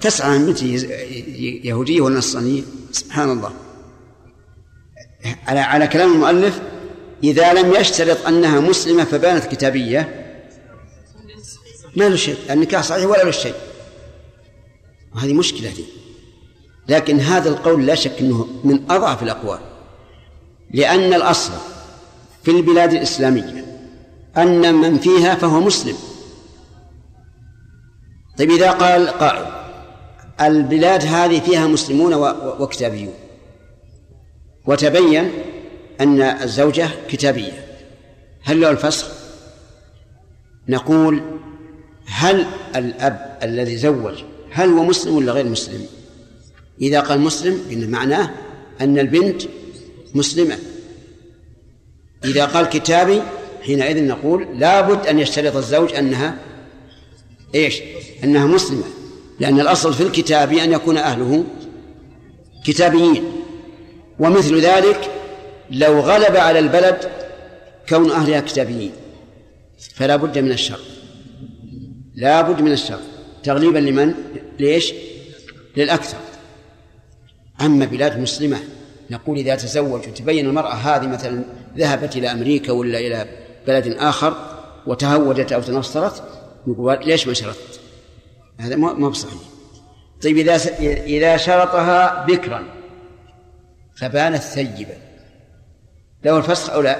تسعى 0.00 0.38
بنتي 0.38 0.74
يهودية 1.64 2.00
ولا 2.00 2.18
نصرانية؟ 2.18 2.62
سبحان 2.92 3.30
الله. 3.30 3.52
على 5.46 5.60
على 5.60 5.86
كلام 5.86 6.12
المؤلف 6.12 6.60
إذا 7.24 7.52
لم 7.52 7.74
يشترط 7.74 8.26
أنها 8.26 8.60
مسلمة 8.60 9.04
فبانت 9.04 9.44
كتابية. 9.44 10.28
ما 11.96 12.04
له 12.04 12.16
شيء 12.16 12.36
النكاح 12.50 12.82
صحيح 12.82 13.04
ولا 13.04 13.22
له 13.22 13.30
شيء. 13.30 13.54
وهذه 15.14 15.32
مشكلة 15.32 15.70
دي 15.70 15.84
لكن 16.88 17.20
هذا 17.20 17.48
القول 17.48 17.86
لا 17.86 17.94
شك 17.94 18.18
أنه 18.20 18.48
من 18.64 18.90
أضعف 18.90 19.22
الأقوال. 19.22 19.60
لأن 20.70 21.14
الأصل 21.14 21.52
في 22.42 22.50
البلاد 22.50 22.92
الإسلامية 22.92 23.64
أن 24.36 24.74
من 24.74 24.98
فيها 24.98 25.34
فهو 25.34 25.60
مسلم. 25.60 25.96
طيب 28.38 28.50
إذا 28.50 28.70
قال 28.70 29.08
قائل 29.08 29.46
البلاد 30.40 31.04
هذه 31.04 31.40
فيها 31.40 31.66
مسلمون 31.66 32.14
وكتابيون. 32.60 33.14
وتبين 34.66 35.30
أن 36.00 36.22
الزوجة 36.22 36.88
كتابية. 37.08 37.66
هل 38.42 38.60
له 38.60 38.70
الفسخ؟ 38.70 39.08
نقول 40.68 41.22
هل 42.06 42.46
الأب 42.76 43.38
الذي 43.42 43.76
زوج 43.76 44.14
هل 44.50 44.68
هو 44.68 44.84
مسلم 44.84 45.16
ولا 45.16 45.32
غير 45.32 45.46
مسلم؟ 45.46 45.86
إذا 46.80 47.00
قال 47.00 47.20
مسلم 47.20 47.60
إن 47.72 47.90
معناه 47.90 48.30
أن 48.80 48.98
البنت 48.98 49.42
مسلمة. 50.14 50.58
إذا 52.24 52.44
قال 52.44 52.66
كتابي 52.66 53.22
حينئذ 53.62 54.06
نقول 54.06 54.46
لابد 54.58 55.06
أن 55.06 55.18
يشترط 55.18 55.56
الزوج 55.56 55.94
أنها 55.94 56.38
إيش؟ 57.54 57.82
أنها 58.24 58.46
مسلمة. 58.46 58.84
لأن 59.40 59.60
الأصل 59.60 59.94
في 59.94 60.02
الكتاب 60.02 60.52
أن 60.52 60.72
يكون 60.72 60.96
أهله 60.96 61.44
كتابيين. 62.64 63.41
ومثل 64.18 64.60
ذلك 64.60 65.10
لو 65.70 66.00
غلب 66.00 66.36
على 66.36 66.58
البلد 66.58 67.10
كون 67.88 68.10
أهلها 68.10 68.40
كتابيين. 68.40 68.92
فلا 69.94 70.16
بد 70.16 70.38
من 70.38 70.52
الشر. 70.52 70.80
لا 72.14 72.42
بد 72.42 72.60
من 72.60 72.72
الشر. 72.72 73.00
تغليبا 73.42 73.78
لمن؟ 73.78 74.14
ليش 74.58 74.94
للأكثر. 75.76 76.18
أما 77.60 77.84
بلاد 77.84 78.18
مسلمة 78.18 78.58
نقول 79.10 79.38
إذا 79.38 79.54
تزوج 79.54 80.08
وتبين 80.08 80.46
المرأة 80.46 80.72
هذه 80.72 81.06
مثلا 81.06 81.44
ذهبت 81.76 82.16
إلى 82.16 82.32
أمريكا 82.32 82.72
ولا 82.72 82.98
إلى 82.98 83.26
بلد 83.66 83.86
آخر 83.86 84.36
وتهودت 84.86 85.52
أو 85.52 85.60
تنصرت 85.60 86.22
يقول 86.66 86.98
ليش 87.06 87.26
ما 87.26 87.34
شرطت؟ 87.34 87.80
هذا 88.58 88.76
ما 88.76 89.08
بصحيح. 89.08 89.40
طيب 90.22 90.38
إذا 90.38 90.56
إذا 91.06 91.36
شرطها 91.36 92.26
بكرا 92.26 92.64
فبانت 93.96 94.42
ثيبا 94.42 94.96
له 96.24 96.38
الفسخ 96.38 96.70
أو 96.70 96.80
لا؟ 96.80 96.98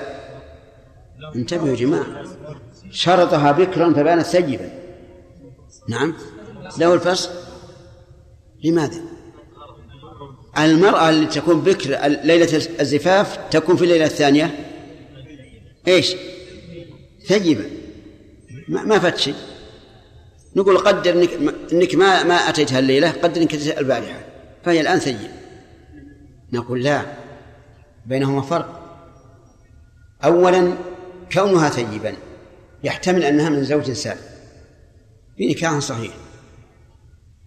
انتبهوا 1.36 1.68
يا 1.68 1.74
جماعة. 1.74 2.24
شرطها 2.90 3.52
بكرا 3.52 3.92
فبانت 3.92 4.26
ثيبا. 4.26 4.70
نعم. 5.88 6.14
له 6.78 6.94
الفسخ. 6.94 7.30
لماذا؟ 8.64 9.00
المرأة 10.58 11.10
اللي 11.10 11.26
تكون 11.26 11.60
بكر 11.60 12.06
ليلة 12.06 12.56
الزفاف 12.80 13.38
تكون 13.50 13.76
في 13.76 13.84
الليلة 13.84 14.04
الثانية؟ 14.04 14.68
إيش؟ 15.88 16.14
ثيبا. 17.26 17.64
ما, 18.68 18.82
ما 18.82 18.98
فات 18.98 19.18
شيء. 19.18 19.34
نقول 20.56 20.78
قدر 20.78 21.12
انك 21.12 21.30
إنك 21.72 21.94
ما 21.94 22.22
ما 22.22 22.34
أتيتها 22.34 22.78
الليلة 22.78 23.10
قدر 23.10 23.42
إنك 23.42 23.54
أتيتها 23.54 23.80
البارحة. 23.80 24.20
فهي 24.64 24.80
الآن 24.80 24.98
ثيب. 24.98 25.41
نقول 26.52 26.82
لا 26.82 27.02
بينهما 28.06 28.42
فرق. 28.42 28.82
اولا 30.24 30.72
كونها 31.32 31.68
ثيبا 31.68 32.14
يحتمل 32.84 33.24
أنها 33.24 33.48
من 33.48 33.64
زوج 33.64 33.90
سابق 33.90 34.20
في 35.36 35.46
نكاح 35.46 35.78
صحيح 35.78 36.14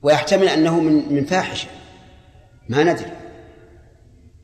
ويحتمل 0.01 0.47
أنه 0.47 0.79
من 0.79 1.13
من 1.13 1.25
فاحشة 1.25 1.67
ما 2.69 2.83
ندري 2.83 3.11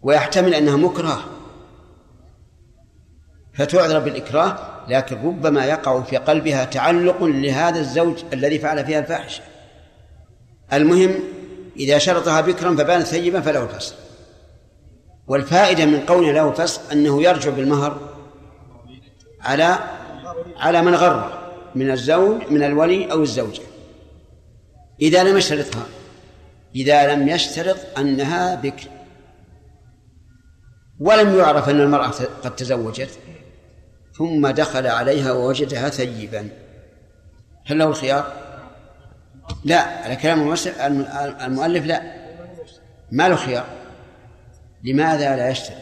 ويحتمل 0.01 0.53
أنها 0.53 0.75
مكره. 0.75 1.25
فتعذر 3.53 3.99
بالإكراه 3.99 4.85
لكن 4.87 5.15
ربما 5.15 5.65
يقع 5.65 6.01
في 6.01 6.17
قلبها 6.17 6.65
تعلق 6.65 7.23
لهذا 7.23 7.79
الزوج 7.79 8.23
الذي 8.33 8.59
فعل 8.59 8.85
فيها 8.85 8.99
الفاحشة. 8.99 9.43
المهم 10.73 11.11
إذا 11.77 11.97
شرطها 11.97 12.41
بكرا 12.41 12.75
فبانت 12.75 13.07
ثيبا 13.07 13.41
فله 13.41 13.63
الفصل. 13.63 13.95
والفائدة 15.31 15.85
من 15.85 15.99
قوله 15.99 16.31
له 16.31 16.51
فصل 16.51 16.81
أنه 16.91 17.23
يرجع 17.23 17.49
بالمهر 17.49 18.09
على 19.41 19.77
على 20.57 20.81
من 20.81 20.95
غر 20.95 21.51
من 21.75 21.91
الزوج 21.91 22.41
من 22.49 22.63
الولي 22.63 23.11
أو 23.11 23.21
الزوجة. 23.21 23.61
إذا 25.01 25.23
لم 25.23 25.37
يشترطها 25.37 25.85
إذا 26.75 27.15
لم 27.15 27.27
يشترط 27.27 27.77
أنها 27.97 28.55
بكر. 28.55 28.87
ولم 30.99 31.37
يعرف 31.37 31.69
أن 31.69 31.81
المرأة 31.81 32.13
قد 32.43 32.55
تزوجت 32.55 33.19
ثم 34.13 34.47
دخل 34.47 34.87
عليها 34.87 35.31
ووجدها 35.31 35.89
ثيبا. 35.89 36.49
هل 37.65 37.77
له 37.77 37.85
الخيار؟ 37.85 38.33
لا 39.65 39.81
على 39.81 40.15
كلام 40.15 40.55
المؤلف 41.41 41.85
لا. 41.85 42.01
ما 43.11 43.29
له 43.29 43.35
خيار. 43.35 43.80
لماذا 44.83 45.35
لا 45.35 45.49
يشترط؟ 45.49 45.75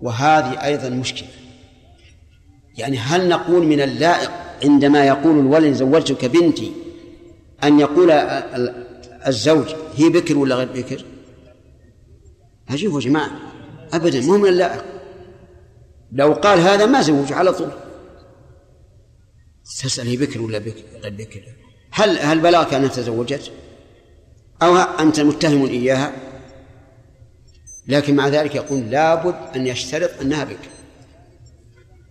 وهذه 0.00 0.64
أيضا 0.64 0.88
مشكلة. 0.88 1.28
يعني 2.78 2.98
هل 2.98 3.28
نقول 3.28 3.66
من 3.66 3.80
اللائق 3.80 4.30
عندما 4.64 5.06
يقول 5.06 5.38
الولي 5.38 5.74
زوجتك 5.74 6.24
بنتي 6.24 6.72
أن 7.64 7.80
يقول 7.80 8.10
الزوج 9.26 9.74
هي 9.96 10.08
بكر 10.08 10.38
ولا 10.38 10.54
غير 10.54 10.68
بكر؟ 10.72 11.04
عجيب 12.68 12.94
يا 12.94 13.00
جماعة 13.00 13.30
أبدا 13.92 14.20
مو 14.20 14.38
من 14.38 14.48
اللائق. 14.48 14.84
لو 16.12 16.32
قال 16.32 16.58
هذا 16.58 16.86
ما 16.86 17.00
زوج 17.02 17.32
على 17.32 17.52
طول. 17.52 17.70
تسأل 19.64 20.06
هي 20.06 20.16
بكر 20.16 20.40
ولا 20.42 20.58
بكر 20.58 20.82
غير 21.02 21.12
بكر؟ 21.12 21.42
هل 21.90 22.18
هل 22.18 22.40
بلغك 22.40 22.74
أنها 22.74 22.88
تزوجت 22.88 23.52
أو 24.62 24.76
أنت 24.76 25.20
متهم 25.20 25.66
إياها؟ 25.66 26.27
لكن 27.88 28.16
مع 28.16 28.28
ذلك 28.28 28.54
يقول 28.54 28.90
لابد 28.90 29.34
أن 29.56 29.66
يشترط 29.66 30.10
أنها 30.20 30.44
بكر 30.44 30.68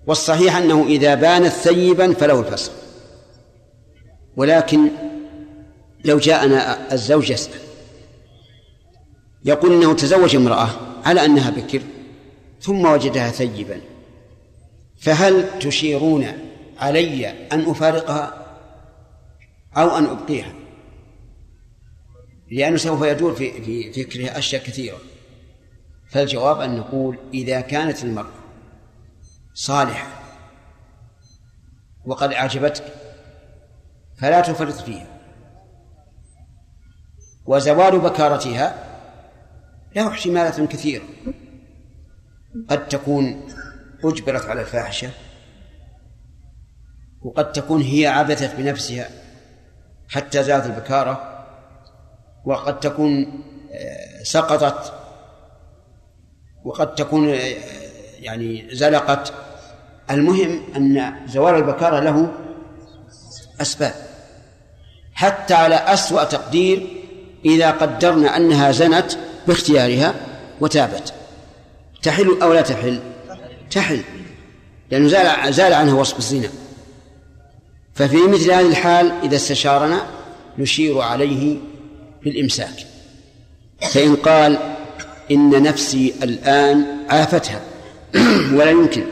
والصحيح 0.07 0.55
أنه 0.55 0.85
إذا 0.87 1.15
بانت 1.15 1.47
ثيبا 1.47 2.13
فله 2.13 2.39
الفسق 2.39 2.71
ولكن 4.37 4.89
لو 6.05 6.19
جاءنا 6.19 6.93
الزوج 6.93 7.29
يسأل. 7.29 7.59
يقول 9.45 9.73
إنه 9.73 9.93
تزوج 9.93 10.35
امرأة 10.35 10.69
على 11.05 11.25
أنها 11.25 11.49
بكر 11.49 11.81
ثم 12.61 12.85
وجدها 12.85 13.31
ثيبا. 13.31 13.81
فهل 14.99 15.59
تشيرون 15.59 16.27
علي 16.77 17.27
أن 17.27 17.69
أفارقها 17.69 18.45
أو 19.77 19.97
أن 19.97 20.05
أبقيها؟ 20.05 20.53
لأنه 22.51 22.77
سوف 22.77 23.01
يدور 23.01 23.33
في 23.33 23.61
في 23.61 24.03
فكره 24.03 24.37
أشياء 24.37 24.63
كثيرة. 24.63 24.97
فالجواب 26.09 26.61
أن 26.61 26.77
نقول 26.77 27.17
إذا 27.33 27.61
كانت 27.61 28.03
المرأة 28.03 28.37
صالحة 29.53 30.07
وقد 32.05 32.33
أعجبتك 32.33 32.83
فلا 34.17 34.41
تفرط 34.41 34.73
فيها 34.73 35.07
وزوال 37.45 37.99
بكارتها 37.99 38.83
له 39.95 40.07
احتمالات 40.07 40.61
كثيرة. 40.61 41.05
قد 42.69 42.87
تكون 42.87 43.47
أجبرت 44.03 44.45
على 44.45 44.61
الفاحشة 44.61 45.09
وقد 47.21 47.51
تكون 47.51 47.81
هي 47.81 48.07
عبثت 48.07 48.55
بنفسها 48.55 49.09
حتى 50.09 50.43
زادت 50.43 50.65
البكارة 50.65 51.45
وقد 52.45 52.79
تكون 52.79 53.43
آه، 53.71 54.23
سقطت 54.23 54.93
وقد 56.67 56.95
تكون 56.95 57.29
آه، 57.29 57.55
يعني 58.19 58.67
زلقت. 58.71 59.33
المهم 60.11 60.61
أن 60.75 61.13
زوال 61.27 61.55
البكارة 61.55 61.99
له 61.99 62.31
أسباب 63.61 63.93
حتى 65.13 65.53
على 65.53 65.75
أسوأ 65.75 66.23
تقدير 66.23 66.87
إذا 67.45 67.71
قدرنا 67.71 68.37
أنها 68.37 68.71
زنت 68.71 69.17
باختيارها 69.47 70.15
وتابت. 70.61 71.13
تحل 72.03 72.41
أو 72.41 72.53
لا 72.53 72.61
تحل؟ 72.61 72.99
تحل 73.71 74.01
لأنه 74.91 75.07
زال, 75.07 75.53
زال 75.53 75.73
عنها 75.73 75.93
وصف 75.93 76.17
الزنا. 76.17 76.49
ففي 77.95 78.17
مثل 78.17 78.51
هذه 78.51 78.67
الحال 78.67 79.11
إذا 79.23 79.35
استشارنا 79.35 80.01
نشير 80.57 80.99
عليه 80.99 81.57
بالإمساك. 82.23 82.87
فإن 83.81 84.15
قال 84.15 84.76
إن 85.31 85.63
نفسي 85.63 86.13
الآن 86.23 86.85
عافتها. 87.09 87.61
ولا 88.55 88.71
يمكن 88.71 89.03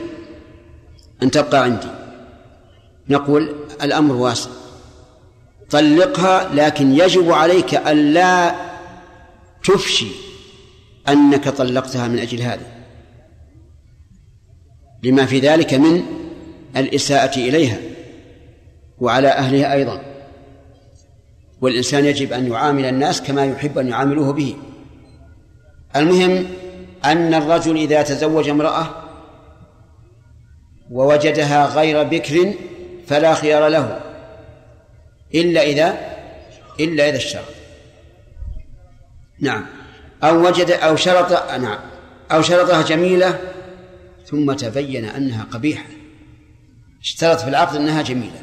أن 1.22 1.30
تبقى 1.30 1.62
عندي. 1.62 1.88
نقول 3.08 3.54
الأمر 3.82 4.14
واسع 4.14 4.50
طلقها 5.70 6.54
لكن 6.54 6.92
يجب 6.92 7.32
عليك 7.32 7.74
ألا 7.74 8.54
تفشي 9.64 10.06
أنك 11.08 11.48
طلقتها 11.48 12.08
من 12.08 12.18
أجل 12.18 12.40
هذا. 12.40 12.66
لما 15.02 15.26
في 15.26 15.38
ذلك 15.38 15.74
من 15.74 16.02
الإساءة 16.76 17.38
إليها 17.38 17.78
وعلى 18.98 19.28
أهلها 19.28 19.72
أيضا. 19.72 20.02
والإنسان 21.60 22.04
يجب 22.04 22.32
أن 22.32 22.46
يعامل 22.52 22.84
الناس 22.84 23.22
كما 23.22 23.44
يحب 23.44 23.78
أن 23.78 23.88
يعاملوه 23.88 24.32
به. 24.32 24.56
المهم 25.96 26.46
أن 27.04 27.34
الرجل 27.34 27.76
إذا 27.76 28.02
تزوج 28.02 28.48
امرأة 28.48 29.02
ووجدها 30.90 31.66
غير 31.66 32.02
بكر 32.02 32.54
فلا 33.06 33.34
خيار 33.34 33.68
له 33.68 34.00
إلا 35.34 35.62
إذا 35.62 36.16
إلا 36.80 37.08
إذا 37.08 37.16
اشترط. 37.16 37.44
نعم. 39.40 39.66
أو 40.22 40.46
وجد 40.46 40.70
أو 40.70 40.96
شرط 40.96 41.50
نعم. 41.50 41.78
أو 42.32 42.42
شرطها 42.42 42.82
جميلة 42.82 43.40
ثم 44.26 44.52
تبين 44.52 45.04
أنها 45.04 45.44
قبيحة. 45.44 45.88
اشترط 47.00 47.40
في 47.40 47.48
العقد 47.48 47.76
أنها 47.76 48.02
جميلة. 48.02 48.42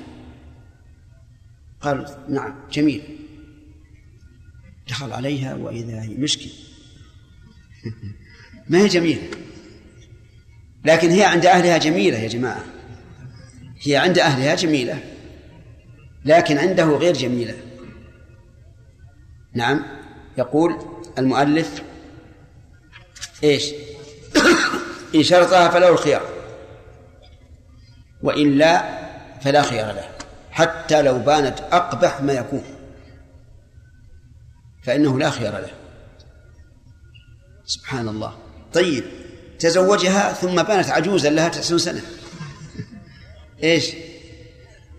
قال 1.81 2.05
نعم 2.29 2.55
جميلة 2.71 3.03
دخل 4.89 5.13
عليها 5.13 5.55
وإذا 5.55 6.01
هي 6.01 6.15
مشكلة 6.15 6.51
ما 8.69 8.77
هي 8.77 8.87
جميلة. 8.87 9.21
لكن 10.85 11.09
هي 11.09 11.23
عند 11.23 11.45
أهلها 11.45 11.77
جميلة 11.77 12.17
يا 12.17 12.27
جماعة. 12.27 12.63
هي 13.81 13.97
عند 13.97 14.19
أهلها 14.19 14.55
جميلة. 14.55 14.99
لكن 16.25 16.57
عنده 16.57 16.85
غير 16.85 17.13
جميلة. 17.13 17.55
نعم. 19.53 19.85
يقول 20.37 20.77
المؤلف 21.17 21.81
إيش؟ 23.43 23.73
إن 25.15 25.23
شرطها 25.23 25.69
فله 25.69 25.89
الخيار. 25.89 26.29
وإلا 28.21 29.03
فلا 29.41 29.61
خيار 29.61 29.95
له. 29.95 30.09
حتى 30.51 31.01
لو 31.01 31.19
بانت 31.19 31.59
أقبح 31.59 32.21
ما 32.21 32.33
يكون. 32.33 32.63
فإنه 34.83 35.19
لا 35.19 35.29
خيار 35.29 35.53
له. 35.53 35.82
سبحان 37.65 38.07
الله. 38.07 38.33
طيب 38.73 39.03
تزوجها 39.59 40.33
ثم 40.33 40.63
بانت 40.63 40.89
عجوزا 40.89 41.29
لها 41.29 41.49
تسعون 41.49 41.79
سنة. 41.79 42.01
إيش؟ 43.63 43.93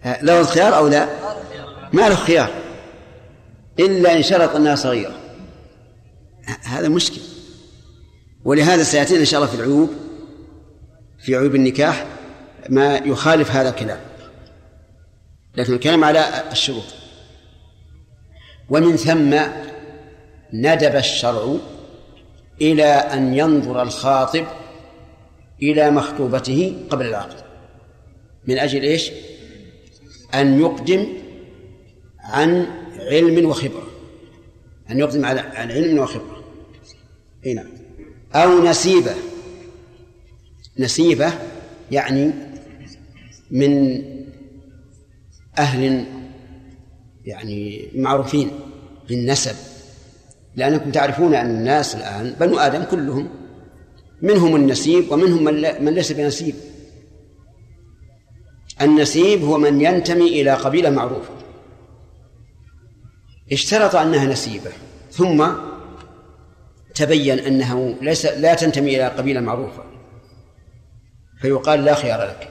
له 0.04 0.40
الخيار 0.40 0.76
أو 0.76 0.88
لا؟ 0.88 1.08
ما 1.92 2.08
له 2.08 2.14
خيار. 2.14 2.50
إلا 3.78 4.16
إن 4.16 4.22
شرط 4.22 4.56
أنها 4.56 4.74
صغيرة. 4.74 5.20
هذا 6.62 6.88
مشكل. 6.88 7.20
ولهذا 8.44 8.82
سيأتينا 8.82 9.20
إن 9.20 9.24
شاء 9.24 9.40
الله 9.40 9.52
في 9.52 9.56
العيوب 9.56 9.90
في 11.18 11.36
عيوب 11.36 11.54
النكاح 11.54 12.06
ما 12.68 12.96
يخالف 12.96 13.50
هذا 13.50 13.68
الكلام. 13.68 14.00
لكن 15.56 15.72
الكلام 15.72 16.04
على 16.04 16.44
الشروط. 16.52 16.84
ومن 18.68 18.96
ثم 18.96 19.40
ندب 20.52 20.96
الشرع 20.96 21.56
إلى 22.60 22.84
أن 22.84 23.34
ينظر 23.34 23.82
الخاطب 23.82 24.46
إلى 25.62 25.90
مخطوبته 25.90 26.76
قبل 26.90 27.06
العقد. 27.06 27.44
من 28.46 28.58
أجل 28.58 28.82
إيش؟ 28.82 29.10
أن 30.34 30.60
يقدم 30.60 31.06
عن 32.20 32.66
علم 32.98 33.46
وخبرة. 33.48 33.86
أن 34.90 34.98
يقدم 34.98 35.24
على 35.24 35.40
عن 35.40 35.70
علم 35.70 35.98
وخبرة. 35.98 36.44
هنا 37.46 37.66
أو 38.34 38.64
نسيبة. 38.64 39.14
نسيبة 40.78 41.32
يعني 41.90 42.30
من 43.50 44.02
أهل 45.58 46.06
يعني 47.24 47.88
معروفين 47.94 48.50
بالنسب. 49.08 49.73
لأنكم 50.56 50.90
تعرفون 50.90 51.34
أن 51.34 51.50
الناس 51.50 51.94
الآن 51.94 52.34
بنو 52.40 52.58
آدم 52.58 52.84
كلهم 52.84 53.28
منهم 54.22 54.56
النسيب 54.56 55.12
ومنهم 55.12 55.44
من 55.84 55.94
ليس 55.94 56.12
بنسيب. 56.12 56.54
النسيب 58.80 59.42
هو 59.42 59.58
من 59.58 59.80
ينتمي 59.80 60.40
إلى 60.40 60.54
قبيلة 60.54 60.90
معروفة. 60.90 61.34
اشترط 63.52 63.96
أنها 63.96 64.24
نسيبة 64.24 64.70
ثم 65.10 65.46
تبين 66.94 67.38
أنه 67.38 67.96
ليس 68.00 68.26
لا 68.26 68.54
تنتمي 68.54 68.96
إلى 68.96 69.08
قبيلة 69.08 69.40
معروفة. 69.40 69.84
فيقال 71.40 71.84
لا 71.84 71.94
خيار 71.94 72.24
لك. 72.24 72.48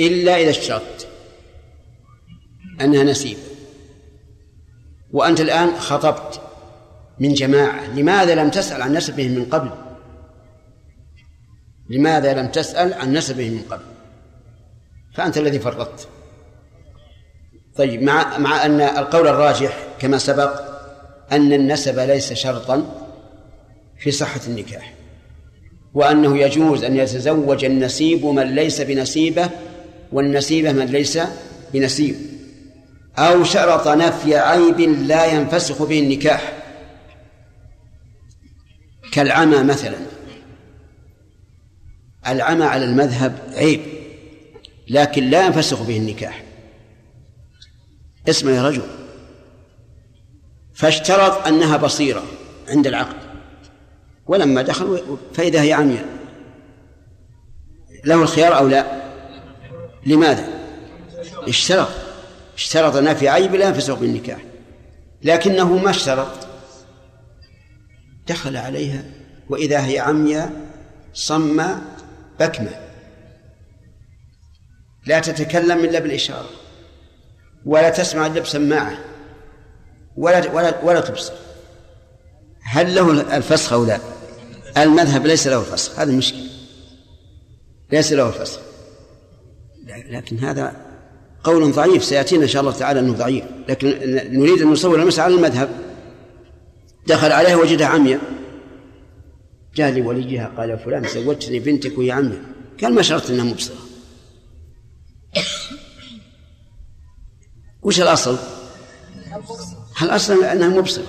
إلا 0.00 0.42
إذا 0.42 0.50
اشترطت 0.50 1.08
أنها 2.80 3.02
نسيبة. 3.04 3.40
وأنت 5.12 5.40
الآن 5.40 5.76
خطبت 5.76 6.40
من 7.20 7.34
جماعة. 7.34 7.86
لماذا 7.86 8.34
لم 8.34 8.50
تسأل 8.50 8.82
عن 8.82 8.92
نسبهم 8.92 9.30
من 9.30 9.44
قبل؟ 9.44 9.70
لماذا 11.90 12.34
لم 12.34 12.46
تسأل 12.46 12.94
عن 12.94 13.12
نسبهم 13.12 13.52
من 13.52 13.62
قبل؟ 13.70 13.84
فأنت 15.14 15.38
الذي 15.38 15.58
فرطت. 15.58 16.08
طيب 17.76 18.02
مع 18.02 18.38
مع 18.38 18.66
أن 18.66 18.80
القول 18.80 19.28
الراجح 19.28 19.78
كما 19.98 20.18
سبق 20.18 20.60
أن 21.32 21.52
النسب 21.52 21.98
ليس 21.98 22.32
شرطا 22.32 23.08
في 23.98 24.10
صحة 24.10 24.40
النكاح 24.46 24.94
وأنه 25.94 26.38
يجوز 26.38 26.84
أن 26.84 26.96
يتزوج 26.96 27.64
النسيب 27.64 28.26
من 28.26 28.42
ليس 28.54 28.80
بنسيبه 28.80 29.50
والنسيبة 30.12 30.72
من 30.72 30.86
ليس 30.86 31.18
بنسيب 31.72 32.16
أو 33.18 33.44
شرط 33.44 33.88
نفي 33.88 34.36
عيب 34.36 34.80
لا 34.80 35.26
ينفسخ 35.26 35.82
به 35.82 35.98
النكاح. 35.98 36.52
كالعمى 39.12 39.62
مثلا. 39.62 39.98
العمى 42.26 42.64
على 42.64 42.84
المذهب 42.84 43.38
عيب 43.54 43.80
لكن 44.88 45.30
لا 45.30 45.46
ينفسخ 45.46 45.82
به 45.82 45.96
النكاح. 45.96 46.42
اسمه 48.28 48.50
يا 48.50 48.68
رجل. 48.68 48.82
فاشترط 50.74 51.46
أنها 51.46 51.76
بصيرة 51.76 52.22
عند 52.68 52.86
العقد. 52.86 53.16
ولما 54.26 54.62
دخل 54.62 55.18
فإذا 55.34 55.62
هي 55.62 55.72
عمياء. 55.72 56.06
له 58.04 58.22
الخيار 58.22 58.58
أو 58.58 58.68
لا؟ 58.68 59.02
لماذا؟ 60.06 60.48
اشترط. 61.48 61.88
اشترط 62.54 62.96
نفي 62.96 63.28
عيب 63.28 63.54
لا 63.54 63.68
ينفسخ 63.68 63.94
بالنكاح. 63.94 64.44
لكنه 65.22 65.76
ما 65.76 65.90
اشترط. 65.90 66.47
دخل 68.28 68.56
عليها 68.56 69.04
وإذا 69.50 69.86
هي 69.86 69.98
عمياء 69.98 70.52
صم 71.14 71.62
بكمة. 72.40 72.70
لا 75.06 75.20
تتكلم 75.20 75.78
إلا 75.78 75.98
بالإشارة 75.98 76.50
ولا 77.66 77.90
تسمع 77.90 78.26
إلا 78.26 78.40
بسماعة 78.40 78.98
ولا 80.16 80.52
ولا 80.52 80.84
ولا 80.84 81.00
تبصر. 81.00 81.32
هل 82.62 82.94
له 82.94 83.36
الفسخ 83.36 83.72
أو 83.72 83.84
لا؟ 83.84 84.00
المذهب 84.76 85.26
ليس 85.26 85.46
له 85.46 85.60
الفسخ 85.60 86.00
هذا 86.00 86.12
مشكلة. 86.12 86.48
ليس 87.92 88.12
له 88.12 88.28
الفسخ 88.28 88.60
لكن 89.86 90.38
هذا 90.38 90.76
قول 91.44 91.72
ضعيف 91.72 92.04
سيأتينا 92.04 92.42
إن 92.42 92.48
شاء 92.48 92.60
الله 92.62 92.72
تعالى 92.72 93.00
أنه 93.00 93.12
ضعيف. 93.12 93.44
لكن 93.68 93.88
نريد 94.38 94.62
أن 94.62 94.68
نصور 94.72 95.02
المسألة 95.02 95.24
على 95.24 95.34
المذهب. 95.34 95.87
دخل 97.08 97.32
عليها 97.32 97.56
وجدها 97.56 97.86
عمياء. 97.86 98.20
جاء 99.74 99.98
لوليها 99.98 100.52
قال 100.56 100.78
فلان 100.78 101.08
زوجتني 101.08 101.58
بنتك 101.58 101.98
وهي 101.98 102.10
عمياء. 102.10 102.42
قال 102.82 102.94
ما 102.94 103.02
شرطت 103.02 103.30
إنها 103.30 103.44
مبصرة. 103.44 103.76
وش 107.82 108.00
الأصل؟ 108.00 108.38
الأصل 110.02 110.44
إنها 110.44 110.68
مبصرة. 110.68 111.06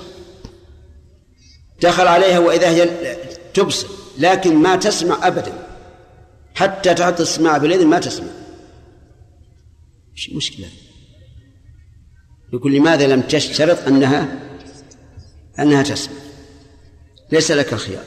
دخل 1.81 2.07
عليها 2.07 2.39
وإذا 2.39 2.69
هي 2.69 2.89
تبصر 3.53 3.87
لكن 4.17 4.55
ما 4.55 4.75
تسمع 4.75 5.27
ابدا. 5.27 5.67
حتى 6.55 6.93
تعطي 6.93 7.23
السماع 7.23 7.57
بالإذن 7.57 7.87
ما 7.87 7.99
تسمع. 7.99 8.27
إيش 10.11 10.29
المشكلة؟ 10.29 10.67
يقول 12.53 12.73
لماذا 12.73 13.07
لم 13.07 13.21
تشترط 13.21 13.87
أنها 13.87 14.48
أنها 15.59 15.83
تسمع 15.83 16.15
ليس 17.31 17.51
لك 17.51 17.73
الخيار. 17.73 18.03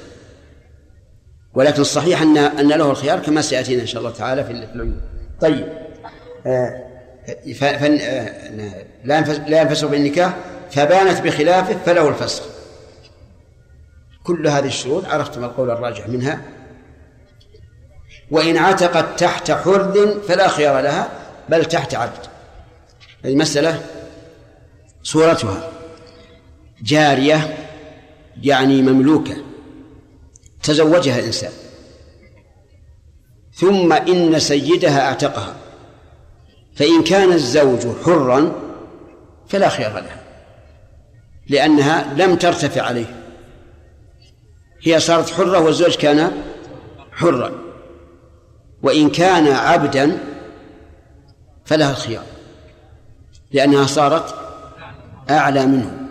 ولكن 1.55 1.81
الصحيح 1.81 2.23
ان 2.23 2.39
أن 2.39 2.69
له 2.69 2.91
الخيار 2.91 3.19
كما 3.19 3.43
سيأتينا 3.43 3.83
إن 3.83 3.87
شاء 3.87 4.01
الله 4.01 4.13
تعالى 4.13 4.45
في 4.45 4.51
العيون 4.51 5.01
طيب. 5.41 5.69
آه 6.47 6.93
آه 7.63 8.83
لا 9.05 9.21
لا 9.21 9.61
ينفسخ 9.61 9.89
بالنكاح 9.89 10.37
فبانت 10.71 11.21
بخلافه 11.21 11.79
فله 11.87 12.09
الفسخ. 12.09 12.43
كل 14.25 14.47
هذه 14.47 14.67
الشروط 14.67 15.05
عرفتم 15.05 15.45
القول 15.45 15.71
الراجح 15.71 16.09
منها؟ 16.09 16.41
وإن 18.31 18.57
عتقت 18.57 19.21
تحت 19.21 19.51
حر 19.51 20.21
فلا 20.29 20.49
خيار 20.49 20.81
لها 20.81 21.09
بل 21.49 21.65
تحت 21.65 21.95
عبد. 21.95 22.27
المسألة 23.25 23.83
صورتها. 25.03 25.82
جارية 26.83 27.57
يعني 28.43 28.83
مملوكة 28.83 29.37
تزوجها 30.63 31.19
الإنسان. 31.19 31.53
ثم 33.55 33.93
إن 33.93 34.39
سيدها 34.39 35.01
أعتقها. 35.01 35.57
فإن 36.75 37.05
كان 37.05 37.33
الزوج 37.33 37.81
حرا 38.05 38.53
فلا 39.49 39.69
خيار 39.69 39.93
لها 39.93 40.23
لأنها 41.49 42.15
لم 42.15 42.37
ترتفع 42.37 42.83
عليه. 42.83 43.23
هي 44.83 45.01
صارت 45.01 45.31
حرة 45.31 45.59
والزوج 45.59 45.95
كان 45.95 46.33
حرا. 47.13 47.53
وإن 48.83 49.11
كان 49.11 49.49
عبدا 49.49 50.19
فلها 51.65 51.91
الخيار 51.91 52.25
لأنها 53.53 53.87
صارت 53.87 54.35
أعلى 55.31 55.67
منه. 55.67 56.02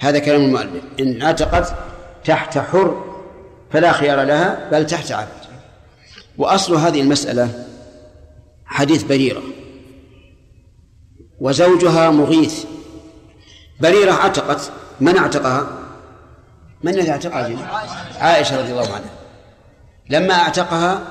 هذا 0.00 0.18
كلام 0.18 0.44
المؤلف. 0.44 0.82
إن 1.00 1.22
اعتقد 1.22 1.66
تحت 2.24 2.58
حر 2.58 3.04
فلا 3.72 3.92
خيار 3.92 4.22
لها 4.22 4.70
بل 4.70 4.86
تحت 4.86 5.12
عبد. 5.12 5.28
وأصل 6.38 6.74
هذه 6.74 7.00
المسألة 7.00 7.64
حديث 8.66 9.02
بريرة. 9.02 9.42
وزوجها 11.40 12.10
مغيث. 12.10 12.64
بريرة 13.80 14.12
اعتقت 14.12 14.70
من 15.00 15.16
اعتقها؟ 15.16 15.66
من 16.82 16.94
الذي 16.94 17.10
اعتقها؟ 17.10 17.56
عائشة 18.18 18.60
رضي 18.60 18.70
الله 18.70 18.94
عنها. 18.94 19.10
لما 20.10 20.34
اعتقها 20.34 21.02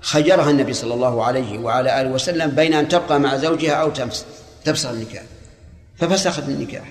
خيرها 0.00 0.50
النبي 0.50 0.72
صلى 0.72 0.94
الله 0.94 1.24
عليه 1.24 1.58
وعلى 1.58 2.00
آله 2.00 2.10
وسلم 2.10 2.50
بين 2.50 2.74
أن 2.74 2.88
تبقى 2.88 3.20
مع 3.20 3.36
زوجها 3.36 3.72
أو 3.72 3.90
تفسخ 4.64 4.90
النكاح. 4.90 5.22
ففسخت 5.96 6.48
النكاح. 6.48 6.90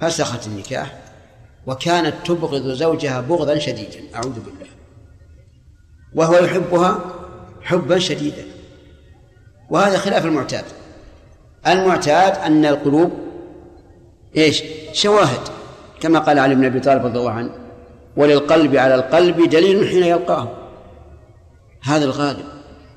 فسخت 0.00 0.46
النكاح 0.46 0.98
وكانت 1.66 2.14
تبغض 2.24 2.68
زوجها 2.68 3.20
بغضا 3.20 3.58
شديدا 3.58 4.00
أعوذ 4.14 4.32
بالله. 4.32 4.70
وهو 6.14 6.34
يحبها 6.44 6.98
حبا 7.62 7.98
شديدا. 7.98 8.44
وهذا 9.70 9.98
خلاف 9.98 10.24
المعتاد. 10.24 10.64
المعتاد 11.66 12.36
أن 12.36 12.64
القلوب 12.64 13.12
إيش؟ 14.36 14.62
شواهد 14.92 15.40
كما 16.00 16.18
قال 16.18 16.38
علي 16.38 16.54
بن 16.54 16.64
أبي 16.64 16.80
طالب 16.80 17.06
رضي 17.06 17.18
الله 17.18 17.30
عنه 17.30 17.50
وللقلب 18.16 18.76
على 18.76 18.94
القلب 18.94 19.48
دليل 19.48 19.88
حين 19.88 20.04
يلقاه 20.04 20.48
هذا 21.82 22.04
الغالب. 22.04 22.44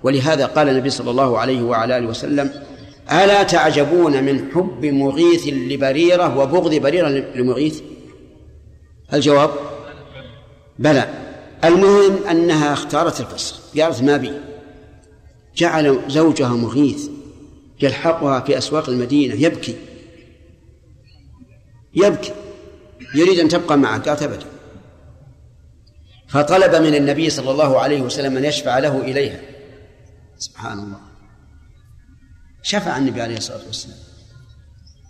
ولهذا 0.04 0.45
قال 0.45 0.70
النبي 0.70 0.89
صلى 0.89 1.12
الله 1.12 1.39
عليه 1.39 1.64
وعلى 1.64 1.97
آله 1.97 2.08
وسلم 2.08 2.51
ألا 3.12 3.43
تعجبون 3.43 4.24
من 4.24 4.51
حب 4.51 4.86
مغيث 4.86 5.47
لبريرة 5.47 6.38
وبغض 6.38 6.76
بريرة 6.76 7.10
لمغيث؟ 7.10 7.82
الجواب؟ 9.14 9.51
بلى. 10.80 11.10
المهم 11.64 12.28
أنها 12.28 12.74
اختارت 12.74 13.22
الفسخ 13.22 13.60
قالت 13.80 14.04
ما 14.04 14.18
بي. 14.18 14.32
جعل 15.56 16.01
زوجها 16.08 16.49
مغيث 16.49 17.10
يلحقها 17.82 18.39
في 18.39 18.58
أسواق 18.58 18.89
المدينة 18.89 19.36
يبكي. 19.36 19.76
يبكي. 21.95 22.32
يريد 23.16 23.39
أن 23.39 23.47
تبقى 23.47 23.78
معه. 23.78 24.01
قالت 24.01 24.24
أبدا. 24.24 24.45
فطلب 26.28 26.76
من 26.76 26.95
النبي 26.95 27.30
صلى 27.30 27.51
الله 27.51 27.80
عليه 27.80 28.01
وسلم 28.01 28.38
أن 28.38 28.45
يشفع 28.45 28.80
له 28.80 29.01
إليها. 29.01 29.41
سبحان 30.38 30.80
الله. 30.80 31.12
شفع 32.64 32.97
النبي 32.97 33.22
عليه 33.22 33.38
الصلاة 33.38 33.66
والسلام. 33.68 33.97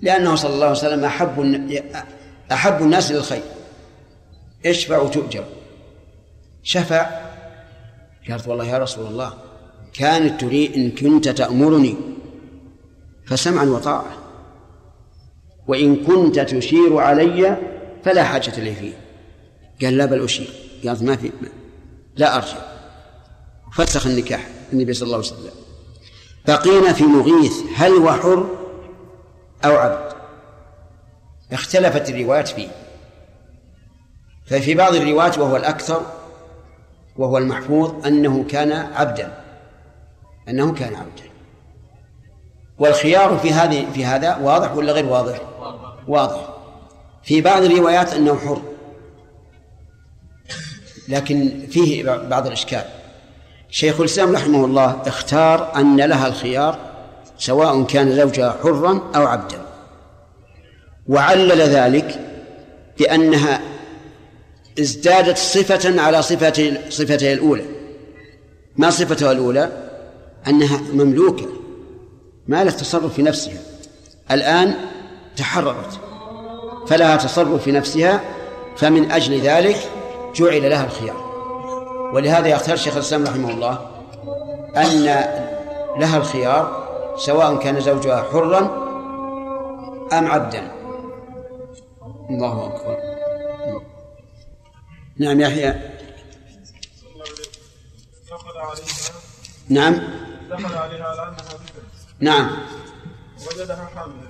لأنه 0.02 0.36
صلى 0.36 0.54
الله 0.54 0.66
عليه 0.66 0.78
وسلم 0.78 1.06
أحب 1.06 1.40
أحب 2.52 2.82
الناس 2.82 3.12
للخير. 3.12 3.44
اشفع 4.66 5.08
تؤجر 5.08 5.46
شفع. 6.64 7.10
قالت 8.30 8.48
والله 8.48 8.66
يا 8.66 8.78
رسول 8.78 9.08
الله 9.08 9.34
كانت 9.94 10.42
تريد 10.42 10.74
إن 10.74 10.92
كنت 10.92 11.30
تأمرني 11.30 11.96
فسمعا 13.26 13.66
وطاعة. 13.66 14.18
وإن 15.68 16.06
كنت 16.06 16.40
تشير 16.40 16.98
علي 16.98 17.58
فلا 18.04 18.24
حاجة 18.24 18.60
لي 18.60 18.76
فيه. 18.76 18.94
قال 19.82 19.98
لا 19.98 20.06
بل 20.06 20.24
أشير. 20.24 20.50
قالت 20.86 21.04
ما 21.04 21.16
في. 21.16 21.32
لا 22.16 22.36
أرجع. 22.36 22.58
فسخ 23.74 24.08
النكاح 24.08 24.48
النبي 24.74 24.94
صلى 24.94 25.06
الله 25.06 25.18
عليه 25.18 25.28
وسلم. 25.28 25.63
بقينا 26.48 26.94
في 26.94 27.04
مغيث 27.04 27.64
هل 27.76 27.92
هو 27.92 28.12
حر 28.12 28.50
أو 29.66 29.76
عبد؟ 29.78 30.14
اختلفت 31.52 32.10
الروايات 32.10 32.48
فيه. 32.48 32.68
ففي 34.46 34.76
بعض 34.76 34.96
الروايات 34.96 35.38
وهو 35.38 35.56
الأكثر 35.56 36.02
وهو 37.18 37.38
المحفوظ 37.38 38.08
أنه 38.08 38.44
كان 38.44 38.72
عبدا 38.72 39.44
أنه 40.50 40.74
كان 40.74 40.96
عبدا. 40.96 41.24
والخيار 42.80 43.38
في 43.38 43.54
هذه 43.54 43.92
في 43.94 44.06
هذا 44.06 44.36
واضح 44.38 44.76
ولا 44.76 44.94
غير 44.94 45.06
واضح؟ 45.06 45.42
واضح. 46.08 46.50
في 47.24 47.42
بعض 47.42 47.64
الروايات 47.64 48.14
أنه 48.14 48.36
حر 48.36 48.62
لكن 51.08 51.68
فيه 51.72 52.04
بعض 52.04 52.48
الإشكال. 52.48 53.03
شيخ 53.74 54.00
الإسلام 54.00 54.36
رحمه 54.36 54.66
الله 54.66 55.02
اختار 55.06 55.76
أن 55.76 56.02
لها 56.02 56.28
الخيار 56.28 56.80
سواء 57.38 57.84
كان 57.84 58.16
زوجها 58.16 58.58
حرا 58.64 59.12
أو 59.16 59.28
عبدا. 59.28 59.62
وعلل 61.08 61.62
ذلك 61.62 62.20
بأنها 63.00 63.62
ازدادت 64.80 65.38
صفة 65.38 66.02
على 66.02 66.22
صفة 66.22 66.78
صفتها 66.90 67.34
الأولى. 67.34 67.66
ما 68.78 68.90
صفتها 68.90 69.32
الأولى؟ 69.32 69.72
أنها 70.48 70.82
مملوكة 70.94 71.48
ما 72.48 72.64
لها 72.64 72.74
تصرف 72.74 73.14
في 73.14 73.22
نفسها. 73.22 73.62
الآن 74.32 74.74
تحررت 75.38 76.00
فلها 76.88 77.16
تصرف 77.16 77.64
في 77.64 77.72
نفسها 77.72 78.22
فمن 78.78 79.12
أجل 79.12 79.40
ذلك 79.40 79.78
جعل 80.36 80.70
لها 80.70 80.86
الخيار. 80.86 81.23
ولهذا 82.14 82.48
يختار 82.48 82.76
شيخ 82.76 82.94
الإسلام 82.94 83.24
رحمه 83.24 83.50
الله 83.50 83.90
أن 84.78 85.04
لها 86.00 86.18
الخيار 86.18 86.84
سواء 87.18 87.58
كان 87.58 87.82
زوجها 87.82 88.24
حرا 88.32 88.60
أم 90.14 90.32
عبدا. 90.32 90.72
الله 92.30 92.66
أكبر. 92.68 92.98
نعم 95.18 95.42
يحيى. 95.42 95.72
دخل 98.32 98.58
عليها 98.58 99.14
نعم. 99.70 99.94
دخل 100.50 100.76
عليها 100.76 101.06
على 101.06 101.22
انها 101.22 101.60
نعم. 102.20 102.52
وجدها 103.48 103.90
حاملا 103.96 104.30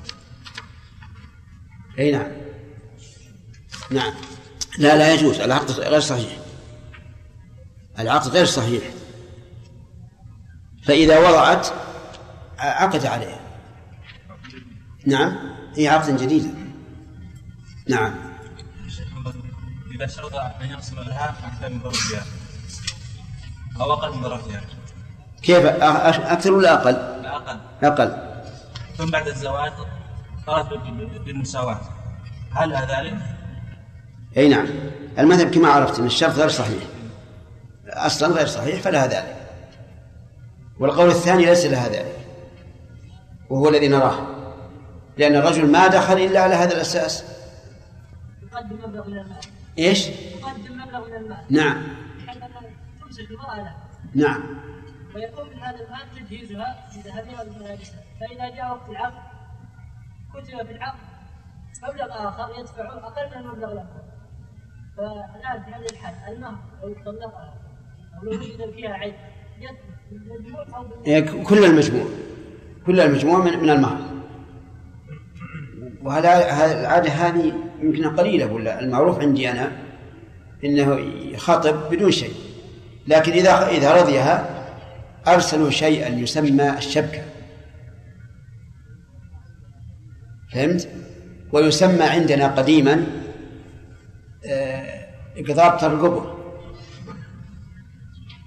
أي 1.99 2.11
نعم. 2.11 2.31
نعم. 3.89 4.13
لا 4.77 4.97
لا 4.97 5.13
يجوز. 5.13 5.39
العقد 5.39 5.71
غير 5.71 5.99
صحيح. 5.99 6.42
العقد 7.99 8.27
غير 8.27 8.45
صحيح. 8.45 8.83
فإذا 10.83 11.19
وضعت 11.29 11.67
عقد 12.59 13.05
عليها. 13.05 13.39
نعم 15.05 15.35
هي 15.75 15.87
عقد 15.87 16.17
جديد 16.17 16.55
نعم. 17.89 18.13
إذا 19.95 20.07
شرط 20.07 20.35
أن 20.35 20.69
يقسم 20.69 20.95
لها 20.95 21.35
أكثر 21.43 21.69
من 21.69 21.79
ضربها 21.79 22.25
أو 23.81 23.93
أقل 23.93 24.15
من 24.15 24.21
ضربها 24.21 24.61
كيف؟ 25.41 25.65
أكثر 25.65 26.53
ولا 26.53 26.73
أقل؟ 26.73 26.93
لا 27.23 27.35
أقل. 27.35 27.59
أقل 27.83 28.33
ثم 28.97 29.11
بعد 29.11 29.27
الزواج 29.27 29.71
قالت 30.47 30.69
بال- 30.73 31.19
بالمساواة 31.25 31.81
هل 32.51 32.73
ذلك؟ 32.73 33.17
أي 34.37 34.49
نعم. 34.49 34.65
المذهب 35.19 35.51
كما 35.51 35.67
عرفت 35.67 35.99
أن 35.99 36.05
الشرط 36.05 36.33
غير 36.33 36.49
صحيح. 36.49 36.83
أصلا 37.93 38.35
غير 38.35 38.47
صحيح 38.47 38.81
فلها 38.81 39.07
ذلك. 39.07 39.35
والقول 40.79 41.09
الثاني 41.09 41.45
ليس 41.45 41.65
لها 41.65 41.89
ذلك 41.89 42.17
وهو 43.49 43.69
الذي 43.69 43.87
نراه 43.87 44.27
لأن 45.17 45.35
الرجل 45.35 45.71
ما 45.71 45.87
دخل 45.87 46.17
إلا 46.17 46.39
على 46.39 46.55
هذا 46.55 46.73
الأساس. 46.75 47.23
يقدم 48.43 48.75
مبلغ 48.75 49.07
من 49.09 49.17
المال. 49.17 49.41
إيش؟ 49.79 50.07
يقدم 50.07 50.81
مبلغ 50.81 51.07
من 51.07 51.15
المال. 51.15 51.45
نعم. 51.49 51.83
تمسك 53.01 53.31
المرأة 53.31 53.57
له 53.57 53.75
نعم. 54.15 54.43
ويقوم 55.15 55.49
بهذا 55.49 55.85
المال 55.85 56.27
تجهيزها 56.27 56.89
بذهبها 56.95 57.41
وملابسها 57.41 58.03
فإذا 58.19 58.55
جاء 58.55 58.71
وقت 58.71 58.89
العقد 58.89 59.23
كتب 60.33 60.65
في 60.65 60.71
العقد 60.71 60.99
مبلغ 61.83 62.27
آخر 62.29 62.59
يدفع 62.59 62.83
أقل 62.83 63.29
من 63.29 63.37
المبلغ 63.37 63.71
الأول. 63.71 64.03
فالآن 64.97 65.63
في 65.63 65.71
هذه 65.71 65.85
الحال 65.91 66.33
المهر 66.33 66.57
أو 66.83 66.87
لو 66.87 67.31
كل 71.43 71.65
المجموع. 71.65 72.05
كل 72.85 72.99
المجموع 72.99 73.39
من 73.39 73.59
من 73.59 73.69
المهر 73.69 73.97
وهذا 76.03 76.29
هذا- 76.29 76.79
العادة 76.81 77.09
هذه 77.09 77.53
يمكن 77.81 78.09
قليلة 78.15 78.53
ولا؟ 78.53 78.79
المعروف 78.79 79.19
عندي 79.19 79.49
أنا 79.51 79.71
إنه 80.65 80.99
يخاطب 81.31 81.89
بدون 81.91 82.11
شيء. 82.11 82.33
لكن 83.07 83.31
إذا 83.31 83.67
إذا 83.67 84.01
رضيها 84.01 84.49
أرسلوا 85.27 85.69
شيئا 85.69 86.09
يسمى 86.09 86.69
الشبكة. 86.77 87.21
فهمت؟ 90.53 90.89
ويسمى 91.51 92.03
عندنا 92.03 92.47
قديما 92.47 93.05
آه، 94.45 95.05
إقضاء 95.37 95.77
ترقبه 95.77 96.32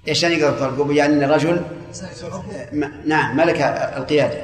إيش 0.07 0.23
يعني 0.23 0.43
إقضاء 0.43 0.59
ترقبه؟ 0.59 0.93
يعني 0.93 1.13
إن 1.13 1.23
الرجل 1.23 1.61
نعم 3.05 3.37
ملك 3.37 3.61
القيادة. 3.97 4.41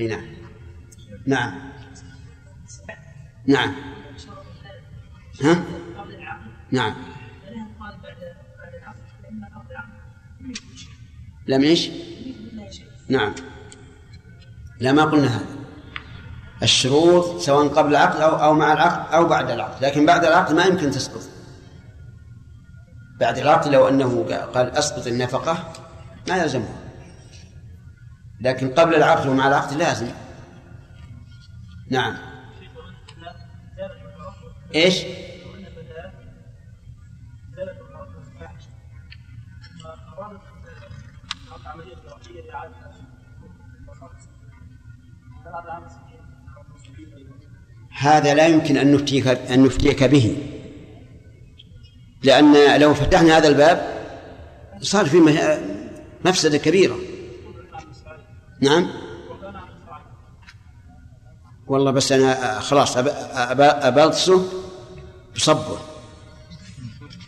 إي 0.00 0.06
نعم. 0.06 0.24
نعم. 1.26 1.54
نعم. 3.46 3.74
ها؟ 5.42 5.62
نعم. 6.70 6.94
لم 11.46 11.62
إيش؟ 11.62 11.90
نعم. 13.08 13.34
لا 14.80 14.92
ما 14.92 15.04
قلنا 15.04 15.36
هذا. 15.36 15.46
الشروط 16.62 17.40
سواء 17.40 17.68
قبل 17.68 17.90
العقد 17.90 18.20
أو 18.20 18.36
أو 18.36 18.54
مع 18.54 18.72
العقد 18.72 19.14
أو 19.14 19.26
بعد 19.26 19.50
العقد 19.50 19.84
لكن 19.84 20.06
بعد 20.06 20.24
العقد 20.24 20.54
ما 20.54 20.64
يمكن 20.64 20.90
تسقط. 20.90 21.39
بعد 23.20 23.38
العقد 23.38 23.68
لو 23.68 23.88
أنه 23.88 24.24
قال 24.54 24.70
أسقط 24.70 25.06
النفقة 25.06 25.72
ما 26.28 26.36
يلزمه. 26.36 26.68
لكن 28.40 28.68
قبل 28.68 28.94
العقد 28.94 29.26
ومع 29.26 29.48
العقد 29.48 29.76
لازم. 29.76 30.10
نعم. 31.90 32.16
إيش؟ 34.74 35.04
هذا 47.90 48.34
لا 48.34 48.46
يمكن 48.46 48.76
أن 48.76 48.92
نفتيك 48.94 49.26
أن 49.26 49.64
نفتيك 49.64 50.04
به. 50.04 50.49
لأن 52.22 52.80
لو 52.80 52.94
فتحنا 52.94 53.36
هذا 53.36 53.48
الباب 53.48 54.00
صار 54.80 55.06
في 55.06 55.16
مفسدة 56.24 56.58
كبيرة. 56.58 56.98
نعم؟ 58.60 58.90
والله 61.66 61.90
بس 61.90 62.12
أنا 62.12 62.60
خلاص 62.60 62.94
أب- 62.98 63.00
أب- 63.00 63.84
أبلصه 63.84 64.44
بصبه. 65.36 65.78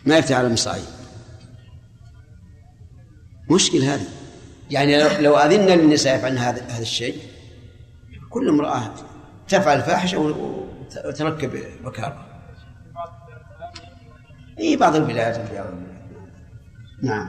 ما 0.07 0.19
يفتح 0.19 0.37
على 0.37 0.47
المصاعيد. 0.47 0.85
مشكل 3.51 3.79
هذه. 3.79 4.07
يعني 4.71 5.03
لو- 5.21 5.37
أذنا 5.37 5.73
للنساء 5.75 6.17
يفعلن 6.17 6.39
هذا 6.39 6.63
هذا 6.63 6.83
الشيء 6.83 7.19
كل 8.31 8.49
امرأة 8.49 8.95
تفعل 9.49 9.83
فاحشة 9.83 10.19
وتركب 11.05 11.63
بكارة 11.85 12.27
اي 14.61 14.77
بعض 14.77 14.97
البلاد 14.97 15.35
بعض 15.35 15.45
البلاد. 15.47 15.75
نعم. 17.03 17.29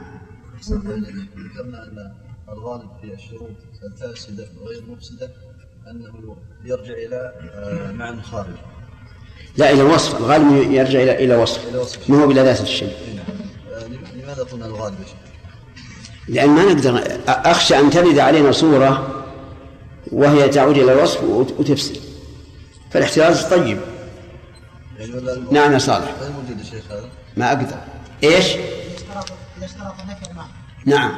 ذكرنا 0.69 1.83
ان 1.83 2.11
الغالب 2.49 2.89
في 3.01 3.13
الشروط 3.13 3.49
الفاسده 3.83 4.47
وغير 4.61 4.79
المفسده 4.79 5.29
انه 5.91 6.35
يرجع 6.65 6.93
إلى 6.93 7.33
معنى 7.93 8.21
خارج 8.21 8.53
لا 9.57 9.71
إلى 9.71 9.83
وصف. 9.83 10.17
الغالب 10.17 10.71
يرجع 10.71 11.01
إلى 11.03 11.23
إلى 11.25 11.35
وصف. 11.35 12.09
ما 12.09 12.23
هو 12.23 12.27
بلا 12.27 12.43
ذات 12.43 12.61
الشيء. 12.61 12.93
آه، 13.73 13.87
لماذا 14.15 14.43
قلنا 14.43 14.65
الغالب؟ 14.65 14.95
لأن 16.27 16.49
ما 16.49 16.63
نقدر 16.73 17.03
أخشى 17.27 17.79
أن 17.79 17.89
ترد 17.89 18.19
علينا 18.19 18.51
صورة 18.51 19.23
وهي 20.11 20.49
تعود 20.49 20.77
إلى 20.77 20.93
الوصف 20.93 21.23
وت- 21.23 21.59
وتفسد. 21.59 21.97
فالاحتراز 22.91 23.43
طيب. 23.45 23.77
نعم 25.51 25.73
يا 25.73 25.77
صالح. 25.77 26.11
غير 26.21 26.31
موجود 26.31 26.59
يا 26.59 26.63
شيخ 26.63 26.91
هذا؟ 26.91 27.09
ما 27.37 27.47
أقدر. 27.47 27.77
إيش؟ 28.23 28.45
اذا 28.45 29.65
اشترط 29.65 29.93
نعم. 30.85 31.11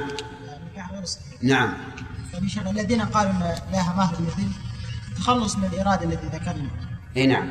غير 0.93 1.05
صحيح 1.05 1.43
نعم. 1.43 1.73
الذين 2.67 3.01
قالوا 3.01 3.31
ان 3.31 3.55
لها 3.71 3.93
مهر 3.97 4.15
مثل 4.21 4.47
تخلص 5.17 5.55
من 5.55 5.65
الاراده 5.65 6.03
التي 6.05 6.27
ذكرنا 6.27 6.69
إي 7.17 7.27
نعم. 7.27 7.49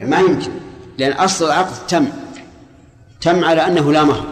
ما 0.00 0.20
يمكن. 0.20 0.50
لأن 0.98 1.12
أصل 1.12 1.46
العقد 1.46 1.86
تم. 1.86 2.08
تم 3.20 3.44
على 3.44 3.66
أنه 3.66 3.92
لا 3.92 4.04
مهر. 4.04 4.26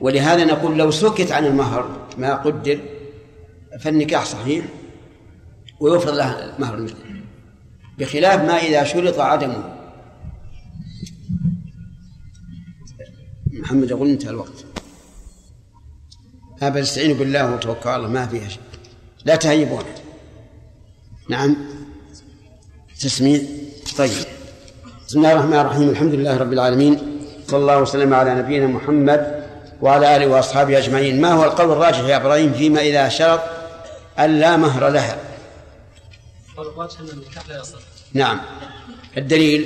ولهذا 0.00 0.44
نقول 0.44 0.78
لو 0.78 0.90
سكت 0.90 1.32
عن 1.32 1.46
المهر 1.46 2.06
ما 2.18 2.34
قدر 2.34 2.80
فالنكاح 3.80 4.24
صحيح 4.24 4.64
ويفرض 5.80 6.14
لها 6.14 6.54
المهر 6.56 6.74
المثل 6.74 6.94
بخلاف 7.98 8.40
ما 8.40 8.56
إذا 8.56 8.84
شرط 8.84 9.20
عدمه. 9.20 9.79
محمد 13.60 13.90
يقول 13.90 14.08
انتهى 14.08 14.30
الوقت. 14.30 14.64
هذا 16.60 16.80
استعينوا 16.80 17.16
بالله 17.16 17.54
وتوكلوا 17.54 17.92
على 17.92 17.96
الله 17.96 18.08
ما 18.08 18.26
فيها 18.26 18.48
شيء. 18.48 18.60
لا 19.24 19.36
تهيبون. 19.36 19.84
نعم. 21.28 21.56
تسميع 23.00 23.40
طيب. 23.98 24.24
بسم 25.08 25.18
الله 25.18 25.32
الرحمن 25.32 25.58
الرحيم. 25.58 25.88
الحمد 25.88 26.14
لله 26.14 26.36
رب 26.36 26.52
العالمين. 26.52 27.20
صلى 27.46 27.58
الله 27.58 27.78
وسلم 27.78 28.14
على 28.14 28.34
نبينا 28.34 28.66
محمد 28.66 29.44
وعلى 29.80 30.16
آله 30.16 30.26
وأصحابه 30.26 30.78
أجمعين. 30.78 31.20
ما 31.20 31.32
هو 31.32 31.44
القول 31.44 31.72
الراجح 31.72 31.98
يا 31.98 32.16
إبراهيم 32.16 32.52
فيما 32.52 32.80
إذا 32.80 33.08
شرط 33.08 33.40
أن 34.18 34.40
لا 34.40 34.56
مهر 34.56 34.88
لها؟ 34.88 35.18
الراجح 36.58 37.00
ان 37.00 37.06
لا 37.48 37.60
يصح 37.60 37.78
نعم. 38.12 38.40
الدليل. 39.16 39.60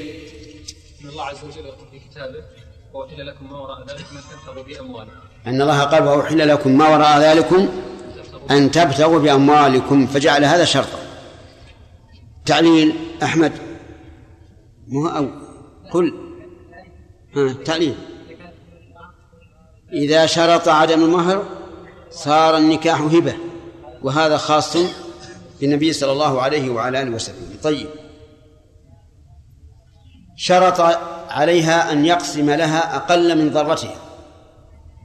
إن 1.03 1.09
الله 1.09 1.25
عز 1.25 1.37
وجل 1.45 1.67
يقول 1.67 1.87
في 1.91 1.99
كتابه 2.11 2.64
وأحل 2.95 3.27
لكم 3.27 3.51
ما 3.51 3.59
وراء 3.59 3.81
ذلك 3.81 4.07
ما 4.13 4.21
تبتغوا 4.21 4.65
بأموالكم. 4.65 5.13
أن 5.47 5.63
الله 5.63 5.83
قال 5.83 6.03
وأحل 6.03 6.49
لكم 6.49 6.79
ما 6.79 6.89
وراء 6.89 7.19
ذلكم 7.19 7.69
أن 8.51 8.71
تبتغوا 8.71 9.19
بأموالكم 9.19 10.07
فجعل 10.07 10.45
هذا 10.45 10.65
شرطا. 10.65 10.99
تعليل 12.47 12.95
أحمد 13.23 13.53
مو 14.89 15.09
أو 15.09 15.29
قل 15.93 16.15
ها 17.37 17.53
تعليل. 17.53 17.95
إذا 19.93 20.27
شرط 20.27 20.69
عدم 20.69 21.05
المهر 21.05 21.47
صار 22.11 22.57
النكاح 22.57 23.01
هبة 23.01 23.35
وهذا 24.03 24.37
خاص 24.37 24.77
بالنبي 25.61 25.93
صلى 25.93 26.13
الله 26.13 26.43
عليه 26.43 26.71
وعلى 26.71 27.03
آله 27.03 27.11
وسلم. 27.11 27.59
طيب. 27.63 27.89
شرط 30.37 30.81
عليها 31.31 31.93
أن 31.93 32.05
يقسم 32.05 32.51
لها 32.51 32.97
أقل 32.97 33.39
من 33.39 33.53
ضرتها 33.53 33.97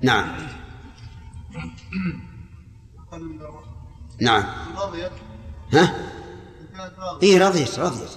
نعم. 0.02 0.36
نعم. 4.22 4.44
رضيت. 4.78 5.12
ها؟ 5.74 5.94
إيه 7.24 7.48
رضيت 7.48 7.80
رضيت. 7.80 8.10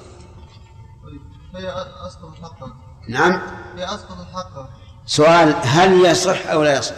هي 1.55 1.87
أسقطت 2.07 2.43
حقها. 2.43 2.77
نعم. 3.09 3.41
هي 3.77 3.85
أسقطت 3.85 4.27
حقها. 4.35 4.69
سؤال 5.07 5.55
هل 5.63 6.05
يصح 6.05 6.47
أو 6.47 6.63
لا 6.63 6.79
يصح؟ 6.79 6.95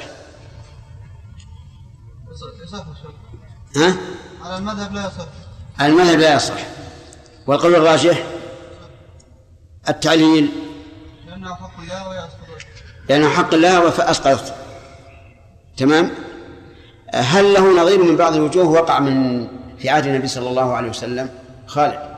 يصح 2.62 2.84
ها؟ 3.76 3.96
على 4.44 4.58
المذهب 4.58 4.92
لا 4.92 5.06
يصح. 5.06 5.26
المذهب 5.80 6.18
لا 6.18 6.34
يصح. 6.34 6.60
والقول 7.46 7.74
الراجح؟ 7.74 8.26
التعليل. 9.88 10.50
لانها 11.26 11.54
حق 11.54 11.80
الله 11.80 12.08
وهي 12.08 12.18
اسقطت 12.18 12.66
لأنه 13.08 13.28
حق 13.28 13.54
الله 13.54 13.90
فأسقطت 13.90 14.54
تمام؟ 15.76 16.10
هل 17.14 17.54
له 17.54 17.82
نظير 17.82 18.04
من 18.04 18.16
بعض 18.16 18.34
الوجوه 18.34 18.64
وقع 18.64 18.98
من 18.98 19.46
في 19.78 19.90
عهد 19.90 20.06
النبي 20.06 20.28
صلى 20.28 20.48
الله 20.48 20.74
عليه 20.74 20.88
وسلم؟ 20.88 21.30
خالد. 21.66 22.14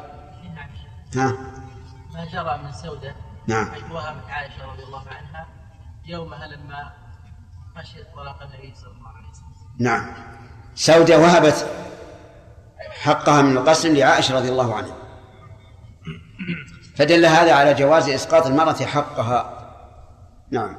ها؟ 1.16 1.32
ما 2.14 2.24
جرى 2.32 2.60
من 2.64 2.72
سودة. 2.72 3.14
نعم. 3.47 3.70
حيث 3.70 3.82
وهبت 3.93 4.30
عائشة 4.30 4.72
رضي 4.72 4.82
الله 4.82 5.02
عنها 5.09 5.47
يومها 6.06 6.47
لما 6.47 6.93
خشيت 7.76 8.06
طلاق 8.16 8.43
النبي 8.43 8.74
صلى 8.74 8.93
الله 8.98 9.09
عليه 9.16 9.28
وسلم. 9.28 9.76
نعم. 9.78 10.12
سودة 10.74 11.18
وهبت 11.18 11.66
حقها 13.02 13.43
من 13.43 13.56
القسم 13.56 13.97
لعائشة 13.97 14.34
رضي 14.34 14.48
الله 14.48 14.74
عنها. 14.74 14.94
فدل 16.97 17.27
هذا 17.27 17.52
على 17.52 17.74
جواز 17.74 18.09
إسقاط 18.09 18.47
المرأة 18.47 18.73
حقها. 18.73 19.52
نعم. 20.51 20.77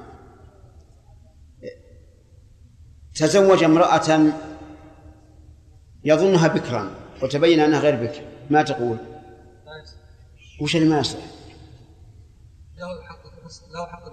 تزوج 3.15 3.63
امرأة 3.63 4.33
يظنها 6.03 6.47
بكرا 6.47 6.91
وتبين 7.23 7.59
أنها 7.59 7.79
غير 7.79 7.95
بكر. 7.95 8.21
ما 8.49 8.63
تقول؟ 8.63 8.97
وش 10.61 10.75
اللي 10.75 10.89
ما 10.89 10.99
يصلح 10.99 11.25
له 12.77 13.03
حق 13.03 13.25
له 13.73 13.87
حق 13.87 14.03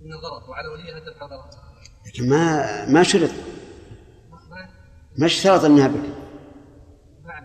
من 0.00 0.12
الغلط 0.12 0.48
وعلى 0.48 0.68
وليها 0.68 0.98
دفع 0.98 1.26
غلط 1.26 1.58
لكن 2.06 2.28
ما 2.28 2.86
ما 2.86 3.02
شرط. 3.02 3.30
ما 5.18 5.26
اشترط 5.26 5.64
أنها 5.64 5.88
بكر 5.88 6.14
نعم 7.24 7.44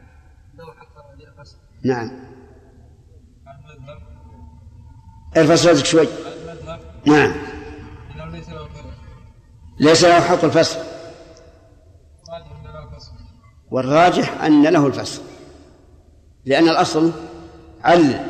له 0.58 0.74
حق 0.74 1.14
الفصل 1.14 1.58
نعم. 1.86 2.12
ارفع 5.38 5.56
صوتك 5.56 5.86
شوي. 5.86 6.08
نعم. 7.06 7.34
ليس 9.80 10.04
له 10.04 10.20
حق 10.20 10.44
الفسخ 10.44 10.78
راجع 12.32 12.46
ان 12.56 12.64
له 12.64 12.98
فصل 12.98 13.12
والراجح 13.72 14.44
أن 14.44 14.64
له 14.64 14.88
الفسخ 14.88 15.22
لأن 16.46 16.70
الأصل 16.70 17.12
علل 17.84 18.26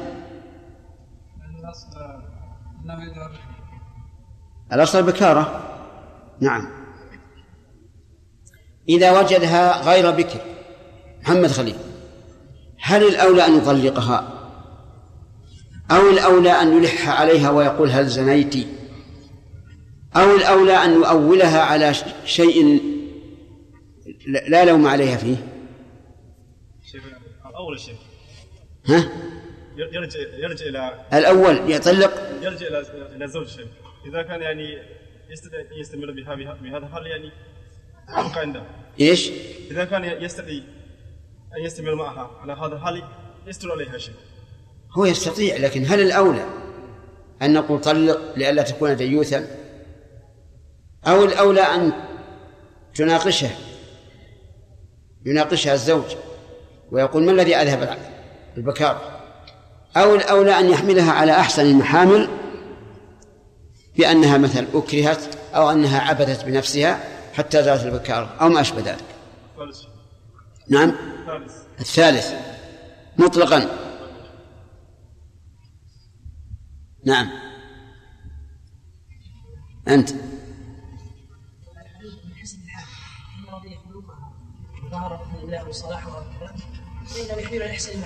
الأصل 4.74 5.04
بكارة. 5.04 5.62
نعم. 6.40 6.70
إذا 8.90 9.20
وجدها 9.20 9.82
غير 9.82 10.12
بكر. 10.12 10.40
محمد 11.22 11.48
خليل. 11.48 11.76
هل 12.82 13.04
الأولى 13.04 13.46
أن 13.46 13.58
يطلقها؟ 13.58 14.36
أو 15.92 16.10
الأولى 16.10 16.52
أن 16.52 16.78
يلح 16.78 17.10
عليها 17.10 17.52
ويقول 17.52 17.90
هل 17.90 18.08
زنيت؟ 18.08 18.56
أو 20.16 20.36
الأولى 20.36 20.74
أن 20.74 20.94
يؤولها 20.94 21.62
على 21.62 21.94
شيء 22.26 22.82
لا 24.28 24.66
لوم 24.66 24.88
عليها 24.88 25.18
فيه. 25.18 25.36
أول 27.56 27.80
شيء. 27.80 27.96
ها؟ 28.86 29.10
يرجع 29.78 30.20
يرجع 30.38 30.66
إلى 30.66 31.06
الأول 31.14 31.72
يطلق؟ 31.72 32.12
يرجع 32.42 32.68
إلى 32.68 32.84
إلى 33.16 33.28
زوج 33.28 33.48
إذا 34.06 34.22
كان 34.22 34.42
يعني 34.42 34.78
يستمر 35.80 36.12
بها 36.12 36.36
بهذا 36.36 36.86
الحال 36.86 37.08
يعني 37.08 37.32
يبقى 38.10 38.42
عنده 38.42 38.64
إيش؟ 39.00 39.32
إذا 39.72 39.86
كان 39.86 40.24
يستطيع 40.24 40.64
أن 41.58 41.64
يستمر 41.66 41.96
معها 41.96 42.32
على 42.42 42.54
هذا 42.54 42.76
الحال 42.76 43.04
يستر 43.48 43.72
عليها 43.72 43.98
شيء. 43.98 44.14
هو 44.98 45.06
يستطيع 45.06 45.58
لكن 45.58 45.86
هل 45.86 46.02
الأولى 46.02 46.46
أن 47.42 47.54
نقول 47.54 47.82
طلق 47.82 48.20
لئلا 48.38 48.64
تكون 48.64 48.96
ديوثا 48.96 49.48
أو 51.08 51.24
الأولى 51.24 51.62
أن 51.62 51.94
تناقشه 52.96 53.50
يناقشها 55.26 55.74
الزوج 55.74 56.16
ويقول 56.92 57.24
ما 57.24 57.32
الذي 57.32 57.56
أذهب 57.56 57.98
البكار 58.58 59.20
أو 59.98 60.16
الأولى 60.16 60.60
أن 60.60 60.70
يحملها 60.70 61.12
على 61.12 61.32
أحسن 61.32 61.66
المحامل 61.66 62.30
بأنها 63.98 64.38
مثلا 64.38 64.68
أكرهت 64.74 65.36
أو 65.56 65.72
أنها 65.72 66.00
عبثت 66.00 66.46
بنفسها 66.46 67.04
حتى 67.34 67.64
زالت 67.64 67.86
البكار 67.86 68.36
أو 68.42 68.50
ما 68.50 68.62
أشبه 68.62 68.82
ذلك. 68.82 69.06
نعم. 70.70 70.92
ثالث 71.26 71.54
الثالث. 71.80 72.34
مطلقا. 73.18 73.70
نعم. 77.06 77.30
أنت. 79.88 80.12
من 80.12 80.20
حسن 82.42 82.58
الحال 82.64 82.86
إن 83.38 83.54
رضي 83.54 83.70
خلقها 83.70 84.34
ظهر 84.92 85.28
الله 85.44 85.68
وصلاحها 85.68 86.20
وكذا 86.20 86.56
فإنه 87.08 87.42
يحمل 87.42 87.62
على 87.62 87.72
أحسن 87.72 88.04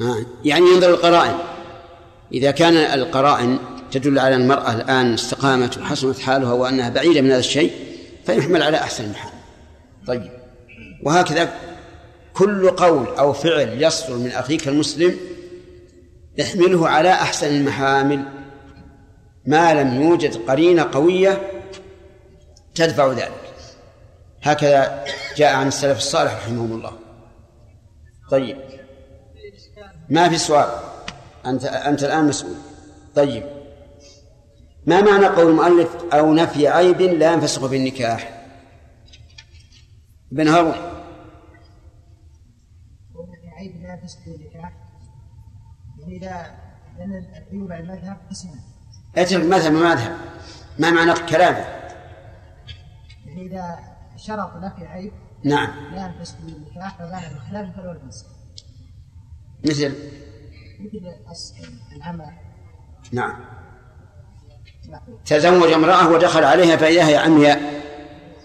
آه. 0.00 0.26
يعني 0.44 0.66
ينظر 0.66 0.90
القرائن. 0.90 1.38
إذا 2.32 2.50
كان 2.50 2.74
القرائن 2.74 3.58
تدل 3.90 4.18
على 4.18 4.36
المرأة 4.36 4.72
الآن 4.72 5.14
استقامت 5.14 5.78
وحسنت 5.78 6.18
حالها 6.18 6.52
وأنها 6.52 6.88
بعيدة 6.88 7.20
من 7.20 7.30
هذا 7.30 7.38
الشيء 7.38 7.72
فيحمل 8.26 8.62
على 8.62 8.76
أحسن 8.76 9.10
الحال. 9.10 9.32
طيب. 10.06 10.43
وهكذا 11.04 11.54
كل 12.34 12.70
قول 12.70 13.06
أو 13.06 13.32
فعل 13.32 13.82
يصدر 13.82 14.16
من 14.16 14.30
أخيك 14.30 14.68
المسلم 14.68 15.16
احمله 16.40 16.88
على 16.88 17.12
أحسن 17.12 17.46
المحامل 17.46 18.24
ما 19.46 19.74
لم 19.74 20.02
يوجد 20.02 20.36
قرينة 20.36 20.88
قوية 20.92 21.50
تدفع 22.74 23.12
ذلك. 23.12 23.54
هكذا 24.42 25.04
جاء 25.36 25.54
عن 25.54 25.68
السلف 25.68 25.98
الصالح 25.98 26.34
رحمهم 26.34 26.72
الله. 26.72 26.92
طيب. 28.30 28.58
ما 30.10 30.28
في 30.28 30.38
سؤال؟ 30.38 30.68
أنت 31.46 31.64
أنت 31.64 32.04
الآن 32.04 32.24
مسؤول. 32.24 32.56
طيب. 33.14 33.42
ما 34.86 35.00
معنى 35.00 35.26
قول 35.26 35.48
المؤلف 35.48 35.88
أو 36.12 36.34
نفي 36.34 36.68
عيب 36.68 37.02
لا 37.02 37.32
ينفسخ 37.32 37.66
في 37.66 37.76
النكاح؟ 37.76 38.44
ابن 40.32 40.48
هارون 40.48 40.74
ومن 43.14 43.48
عيب 43.58 43.83
لا 43.96 44.26
النكاح 44.26 44.72
يعني 45.98 46.16
اذا 46.16 46.54
لأن 46.98 47.12
العيوب 47.12 47.72
على 47.72 47.82
المذهب 47.82 48.16
قسمان 48.30 48.60
اترك 49.16 49.44
مذهب 49.44 49.72
مذهب 49.72 50.16
ما 50.78 50.90
معنى 50.90 51.12
كلامه 51.28 51.58
يعني 53.26 53.46
اذا 53.46 53.78
شرط 54.16 54.56
نفي 54.56 54.86
عيب 54.86 55.12
نعم 55.44 55.94
لا 55.94 56.06
ينفسخ 56.06 56.36
النكاح 56.40 56.98
فبان 56.98 57.34
بخلاف 57.34 57.76
فلو 57.76 57.90
الفسق 57.90 58.26
مثل 59.64 59.94
مثل 60.80 61.16
العمى 61.96 62.26
نعم. 63.12 63.44
تزوج 65.26 65.72
امرأة 65.72 66.08
ودخل 66.08 66.44
عليها 66.44 66.76
فإذا 66.76 67.08
هي 67.08 67.16
عمياء 67.16 67.60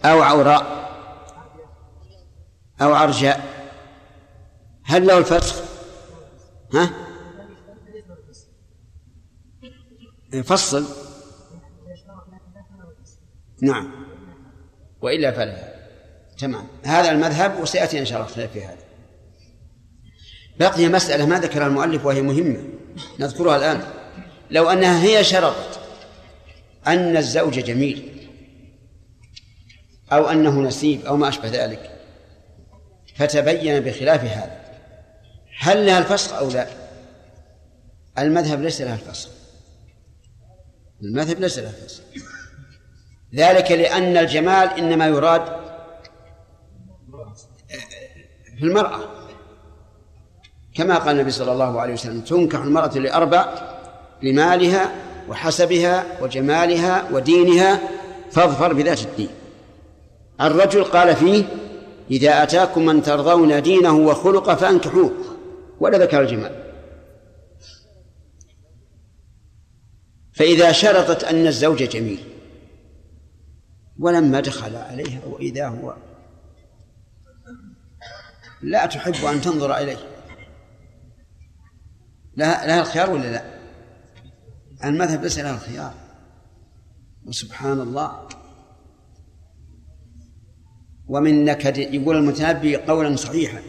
أو 0.06 0.22
عوراء 0.22 0.90
أو 2.82 2.94
عرجاء 2.94 3.59
هل 4.90 5.08
له 5.08 5.18
الفسخ؟ 5.18 5.64
ها؟ 6.74 6.90
فصل. 10.44 10.86
نعم. 13.62 13.92
وإلا 15.02 15.32
فلا. 15.32 15.76
تمام. 16.38 16.68
هذا 16.84 17.12
المذهب 17.12 17.62
وسيأتي 17.62 18.00
إن 18.00 18.06
شاء 18.06 18.18
الله 18.18 18.48
في 18.48 18.66
هذا. 18.66 18.78
بقي 20.60 20.88
مسألة 20.88 21.26
ما 21.26 21.40
ذكرها 21.40 21.68
المؤلف 21.68 22.06
وهي 22.06 22.22
مهمة. 22.22 22.64
نذكرها 23.20 23.58
الآن. 23.58 23.84
لو 24.52 24.70
أنها 24.70 25.04
هي 25.04 25.24
شرطت 25.24 25.80
أن 26.88 27.18
الزوج 27.18 27.60
جميل 27.60 28.28
أو 30.12 30.30
أنه 30.30 30.62
نسيب 30.62 31.06
أو 31.06 31.18
ما 31.18 31.30
أشبه 31.30 31.50
ذلك 31.50 32.02
فتبين 33.16 33.80
بخلاف 33.80 34.24
هذا. 34.24 34.59
هل 35.60 35.86
لها 35.86 36.00
الفسخ 36.00 36.34
أو 36.34 36.50
لا؟ 36.50 36.68
المذهب 38.18 38.62
ليس 38.62 38.82
لها 38.82 38.94
الفسخ 38.96 39.30
المذهب 41.02 41.40
ليس 41.40 41.60
لها 41.60 41.70
الفسخ 41.70 42.02
ذلك 43.36 43.72
لأن 43.72 44.18
الجمال 44.18 44.70
إنما 44.78 45.08
يراد 45.08 45.42
في 48.60 48.66
المرأة. 48.66 49.00
كما 50.74 50.98
قال 50.98 51.16
النبي 51.16 51.32
صلى 51.32 51.52
الله 51.52 51.82
عليه 51.82 51.94
وسلم 51.94 52.22
تنكح 52.22 52.60
المرأة 52.60 52.98
لأربع 52.98 53.54
لمالها 54.24 54.92
وحسبها 55.30 56.06
وجمالها 56.22 57.10
ودينها 57.12 57.80
فاظفر 58.32 58.74
بذات 58.74 59.02
الدين. 59.02 59.30
الرجل 60.42 60.84
قال 60.84 61.16
فيه 61.16 61.44
إذا 62.12 62.44
أتاكم 62.44 62.86
من 62.86 63.04
ترضون 63.04 63.62
دينه 63.62 63.94
وخلقه 63.94 64.56
فأنكحوه. 64.56 65.12
ولا 65.80 65.98
ذكر 65.98 66.22
الجمال. 66.22 66.70
فإذا 70.34 70.72
شرطت 70.72 71.24
أن 71.24 71.48
الزوج 71.48 71.84
جميل 71.84 72.20
ولما 74.00 74.40
دخل 74.40 74.76
عليها 74.76 75.26
وإذا 75.26 75.68
هو 75.68 75.96
لا 78.62 78.86
تحب 78.86 79.26
أن 79.26 79.42
تنظر 79.42 79.78
إليه. 79.78 79.98
لها, 82.38 82.68
لها 82.68 82.80
الخيار 82.80 83.10
ولا 83.10 83.32
لا؟ 83.32 83.60
المذهب 84.84 85.24
ليس 85.24 85.40
لها 85.40 85.54
الخيار. 85.54 85.94
وسبحان 87.26 87.82
الله. 87.82 88.28
ومن 91.08 91.46
نكد 91.46 91.78
يقول 91.78 92.16
المتنبي 92.16 92.76
قولا 92.76 93.16
صحيحا. 93.16 93.62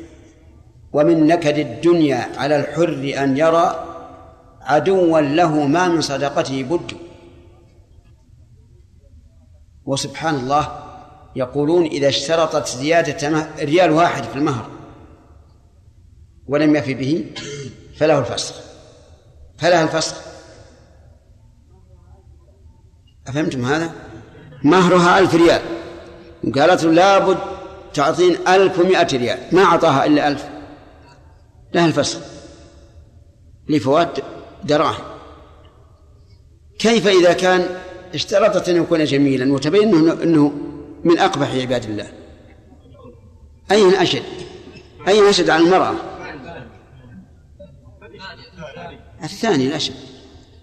ومن 0.93 1.27
نكد 1.27 1.59
الدنيا 1.59 2.29
على 2.37 2.57
الحر 2.57 3.23
أن 3.25 3.37
يرى 3.37 3.87
عدوا 4.61 5.21
له 5.21 5.67
ما 5.67 5.89
من 5.89 6.01
صدقته 6.01 6.63
بد. 6.63 6.93
وسبحان 9.85 10.35
الله 10.35 10.69
يقولون 11.37 11.87
إذا 11.87 12.09
اشترطت 12.09 12.69
زيادة 12.69 13.47
ريال 13.59 13.91
واحد 13.91 14.25
في 14.25 14.37
المهر 14.37 14.67
ولم 16.47 16.77
يفي 16.77 16.95
به 16.95 17.27
فله 17.97 18.19
الفسخ 18.19 18.55
فلها 19.59 19.83
الفسخ 19.83 20.17
أفهمتم 23.27 23.65
هذا؟ 23.65 23.91
مهرها 24.63 25.19
ألف 25.19 25.35
ريال. 25.35 25.63
قالت 26.55 26.85
له 26.85 26.93
لابد 26.93 27.39
تعطين 27.95 28.49
ألف 28.49 28.79
ومائة 28.79 29.17
ريال. 29.17 29.39
ما 29.53 29.63
أعطاها 29.63 30.07
إلا 30.07 30.29
ألف. 30.29 30.50
لها 31.75 31.87
الفسخ 31.87 32.19
لفوات 33.69 34.19
دراهم. 34.65 35.05
كيف 36.79 37.07
إذا 37.07 37.33
كان 37.33 37.67
اشترطت 38.15 38.69
أن 38.69 38.77
يكون 38.77 39.05
جميلا 39.05 39.53
وتبين 39.53 40.11
أنه, 40.11 40.53
من 41.05 41.19
أقبح 41.19 41.55
عباد 41.55 41.85
الله؟ 41.85 42.13
أين 43.71 43.95
أشد؟ 43.95 44.23
أين 45.09 45.25
أشد 45.25 45.51
على 45.51 45.65
المرأة؟ 45.65 45.95
الثاني 49.23 49.67
الأشد. 49.67 49.95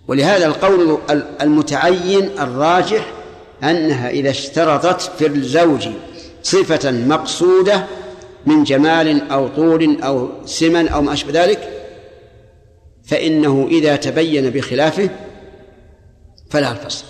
ولهذا 0.08 0.46
القول 0.46 0.98
المتعين 1.42 2.40
الراجح 2.40 3.14
أنها 3.64 4.10
إذا 4.10 4.30
اشترطت 4.30 5.02
في 5.02 5.28
الزوج 5.28 5.90
صفة 6.44 6.92
مقصودة 6.92 7.86
من 8.48 8.64
جمال 8.64 9.32
أو 9.32 9.48
طول 9.48 10.02
أو 10.02 10.30
سمن 10.46 10.88
أو 10.88 11.02
ما 11.02 11.14
أشبه 11.14 11.44
ذلك 11.44 11.70
فإنه 13.04 13.68
إذا 13.72 13.96
تبين 13.96 14.50
بخلافه 14.50 15.10
فلا 16.50 16.72
الفصل. 16.72 17.06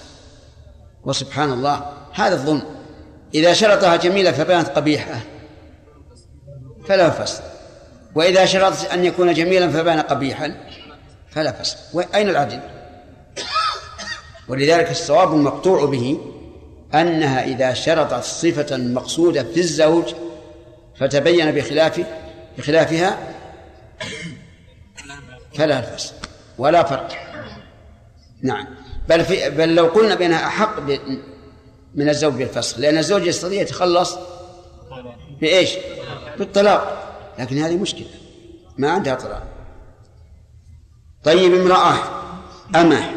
وسبحان 1.03 1.53
الله 1.53 1.93
هذا 2.13 2.35
الظن 2.35 2.61
إذا 3.33 3.53
شرطها 3.53 3.95
جميلة 3.95 4.31
فبانت 4.31 4.69
قبيحة 4.69 5.19
فلا 6.87 7.09
فصل. 7.09 7.43
وإذا 8.15 8.45
شرطت 8.45 8.85
أن 8.85 9.05
يكون 9.05 9.33
جميلا 9.33 9.69
فبان 9.69 9.99
قبيحا 9.99 10.55
فلا 11.29 11.51
فصل. 11.51 11.77
أين 12.15 12.29
العدل؟ 12.29 12.59
ولذلك 14.47 14.91
الصواب 14.91 15.33
المقطوع 15.33 15.85
به 15.85 16.17
أنها 16.93 17.43
إذا 17.43 17.73
شرطت 17.73 18.23
صفة 18.23 18.77
مقصودة 18.77 19.43
في 19.43 19.59
الزوج 19.59 20.13
فتبين 20.99 21.51
بخلاف 21.51 22.05
بخلافها 22.57 23.33
فلا 25.55 25.79
الفسق 25.79 26.13
ولا 26.57 26.83
فرق. 26.83 27.07
نعم. 28.43 28.67
بل 29.09 29.25
في 29.25 29.49
بل 29.49 29.75
لو 29.75 29.85
قلنا 29.85 30.15
بأنها 30.15 30.47
أحق 30.47 30.79
ب- 30.79 30.99
من 31.95 32.09
الزوج 32.09 32.33
بالفسخ 32.33 32.79
لأن 32.79 32.97
الزوج 32.97 33.25
يستطيع 33.27 33.61
يتخلص 33.61 34.17
بإيش؟ 35.41 35.69
بالطلاق. 36.39 37.03
لكن 37.39 37.57
هذه 37.57 37.77
مشكلة. 37.77 38.07
ما 38.77 38.89
عندها 38.91 39.15
طلاق. 39.15 39.47
طيب 41.23 41.53
امرأة 41.53 41.93
أمه 42.75 43.11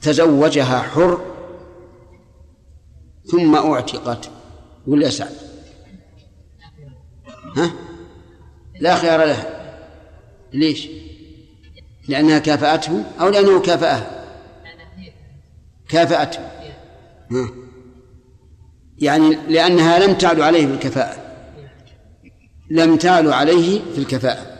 تزوجها 0.00 0.78
حر 0.82 1.20
ثم 3.30 3.54
أعتقت؟ 3.56 4.30
يقول 4.86 5.02
يا 5.02 5.10
سعد. 5.10 5.47
ها؟ 7.56 7.72
لا 8.80 8.96
خيار 8.96 9.24
لها 9.24 9.58
ليش؟ 10.52 10.88
لأنها 12.08 12.38
كافأته 12.38 13.04
أو 13.20 13.28
لأنه 13.28 13.60
كافأها؟ 13.60 14.24
كافأته. 15.88 16.40
ها. 17.30 17.50
يعني 18.98 19.36
لأنها 19.48 19.98
لم 19.98 20.14
تعلو 20.14 20.42
عليه 20.42 20.66
بالكفاءة. 20.66 21.28
لم 22.70 22.96
تعلو 22.96 23.32
عليه 23.32 23.80
في 23.94 23.98
الكفاءة. 23.98 24.58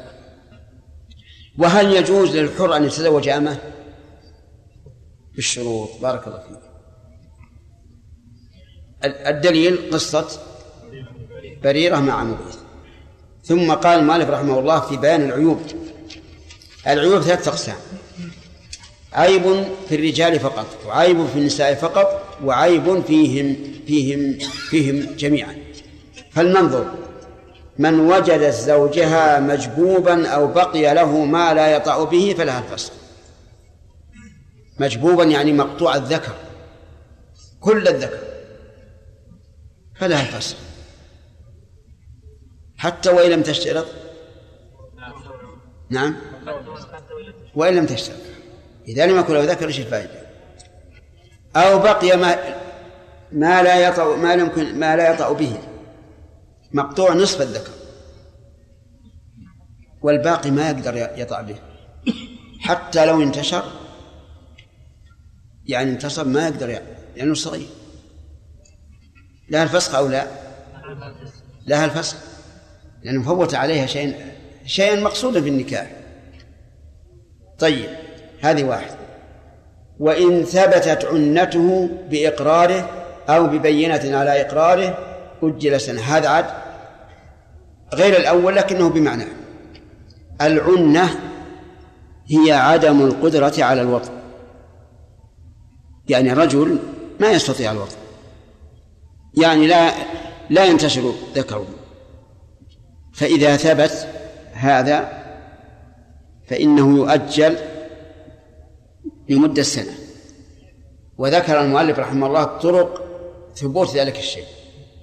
وهل 1.59 1.93
يجوز 1.93 2.37
للحر 2.37 2.77
أن 2.77 2.85
يتزوج 2.85 3.29
أمه 3.29 3.59
بالشروط. 5.35 5.91
بارك 6.03 6.27
الله 6.27 6.39
فيك. 6.39 6.59
الدليل 9.05 9.91
قصة 9.93 10.29
بريرة 11.63 12.01
مع 12.01 12.25
مغيث 12.25 12.68
ثم 13.49 13.73
قال 13.73 14.05
مالك 14.05 14.29
رحمه 14.29 14.59
الله 14.59 14.81
في 14.81 14.97
بيان 14.97 15.23
العيوب. 15.23 15.61
العيوب 16.87 17.23
ثلاثة 17.23 17.51
أقسام. 17.51 17.77
عيب 19.13 19.65
في 19.89 19.95
الرجال 19.95 20.41
فقط 20.41 20.67
وعيب 20.87 21.27
في 21.27 21.39
النساء 21.39 21.75
فقط 21.75 22.37
وعيب 22.45 23.03
فيهم 23.03 23.57
فيهم 23.87 24.39
فيهم 24.71 25.17
جميعا. 25.17 25.57
فلننظر. 26.31 26.87
من 27.79 28.01
وجدت 28.01 28.55
زوجها 28.55 29.41
مجبوبا 29.41 30.29
أو 30.29 30.47
بقي 30.47 30.95
له 30.95 31.25
ما 31.25 31.55
لا 31.55 31.77
يطأ 31.77 32.05
به 32.05 32.35
فلها 32.39 32.59
الفسق 32.59 32.93
مجبوبا 34.79 35.25
يعني 35.25 35.53
مقطوع 35.53 35.97
الذكر. 35.97 36.35
كل 37.61 37.89
الذكر. 37.89 38.19
فلها 40.01 40.21
الفسق 40.23 40.57
حتى 42.79 43.11
وإن 43.11 43.31
لم 43.31 43.43
تشترط؟ 43.43 43.87
نعم. 45.91 46.17
وإن 47.55 47.77
لم 47.77 47.87
تشترط. 47.87 48.17
إذا 48.89 49.07
لم 49.07 49.19
يكن 49.19 49.35
له 49.35 49.45
ذكر 49.45 49.67
إيش 49.67 49.81
الفائدة؟ 49.81 50.29
أو 51.57 51.79
بقي 51.79 52.17
ما 52.17 52.37
ما 53.33 53.63
لا 53.63 53.89
يطأ 53.89 54.17
ما 54.17 54.35
يمكن 54.35 54.79
ما 54.79 54.97
لا 54.97 55.15
يطأ 55.15 55.33
به. 55.33 55.59
مقطوع 56.73 57.15
نصف 57.15 57.43
الذكر. 57.43 57.73
والباقي 60.03 60.51
ما 60.51 60.71
يقدر 60.71 60.97
يطأ 60.97 61.43
به. 61.43 61.57
حتى 62.61 63.07
لو 63.07 63.23
انتشر 63.23 63.65
يعني 65.67 65.91
انتصر 65.91 66.25
ما 66.25 66.49
يقدر 66.49 66.69
يعني 66.69 66.87
لأنه 67.17 67.35
صغير. 67.35 67.69
لها 69.49 69.63
الفسخ 69.63 69.95
أو 69.95 70.09
لا؟ 70.09 70.27
لها 71.67 71.85
الفسخ. 71.85 72.28
لأنه 73.03 73.23
فوت 73.23 73.55
عليها 73.55 73.87
شيء 73.87 74.15
شيئا 74.67 75.01
مقصودا 75.01 75.41
في 75.41 75.49
النكاح. 75.49 75.91
طيب 77.59 77.89
هذه 78.41 78.65
واحد 78.65 78.97
وإن 80.01 80.45
ثبتت 80.45 81.05
عنته 81.05 81.89
بإقراره 82.11 82.91
أو 83.29 83.47
ببينة 83.47 84.17
على 84.19 84.41
إقراره 84.41 84.99
أجل 85.43 85.81
سنة. 85.81 86.01
هذا 86.01 86.29
عاد 86.29 86.45
غير 87.95 88.17
الأول 88.17 88.57
لكنه 88.57 88.91
بمعنى. 88.91 89.25
العنة 90.41 91.11
هي 92.31 92.53
عدم 92.53 93.03
القدرة 93.03 93.55
على 93.59 93.81
الوطن. 93.81 94.13
يعني 96.09 96.33
رجل 96.33 96.79
ما 97.21 97.31
يستطيع 97.31 97.73
الوطن. 97.73 97.97
يعني 99.35 99.67
لا 99.67 99.93
لا 100.51 100.65
ينتشر 100.65 101.13
ذكره. 101.35 101.67
فإذا 103.19 103.57
ثبت 103.57 104.09
هذا 104.53 105.09
فإنه 106.47 106.97
يؤجل 106.97 107.57
لمدة 109.29 109.63
سنة. 109.63 109.93
وذكر 111.19 111.61
المؤلف 111.61 111.99
رحمه 111.99 112.27
الله 112.27 112.45
طرق 112.45 113.05
ثبوت 113.57 113.97
ذلك 113.97 114.19
الشيء. 114.19 114.45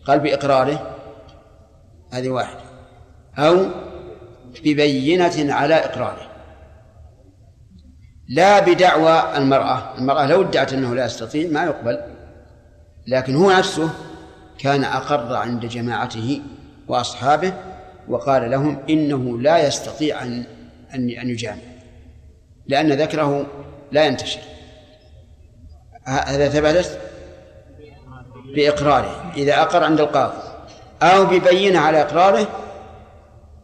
قال 0.08 0.20
بإقراره 0.20 0.96
هذه 2.12 2.30
واحدة. 2.30 2.60
أو 3.38 3.66
ببينة 4.64 5.54
على 5.54 5.76
إقراره. 5.76 6.32
لا 8.30 8.60
بدعوى 8.60 9.38
المرأة. 9.38 9.98
المرأة 9.98 10.28
لو 10.28 10.42
ادعت 10.42 10.74
أنه 10.74 10.96
لا 10.96 11.06
يستطيع 11.06 11.50
ما 11.50 11.64
يقبل. 11.64 12.00
لكن 13.08 13.36
هو 13.36 13.52
نفسه 13.52 13.90
كان 14.60 14.84
أقر 14.84 15.36
عند 15.36 15.66
جماعته 15.66 16.42
وأصحابه 16.88 17.75
وقال 18.10 18.52
لهم 18.52 18.77
إنه 18.90 19.40
لا 19.40 19.68
يستطيع 19.68 20.22
أن 20.22 20.44
أن 20.94 21.10
أن 21.10 21.30
يجامع 21.30 21.61
لأن 22.68 22.94
ذكره 22.94 23.45
لا 23.91 24.06
ينتشر. 24.06 24.40
هذا 26.03 26.49
ثبتت 26.49 26.99
بإقراره. 28.56 29.34
إذا 29.38 29.61
أقر 29.61 29.84
عند 29.84 29.99
القاضي 29.99 30.38
أو 31.02 31.26
ببينة 31.26 31.80
على 31.80 32.02
إقراره 32.02 32.48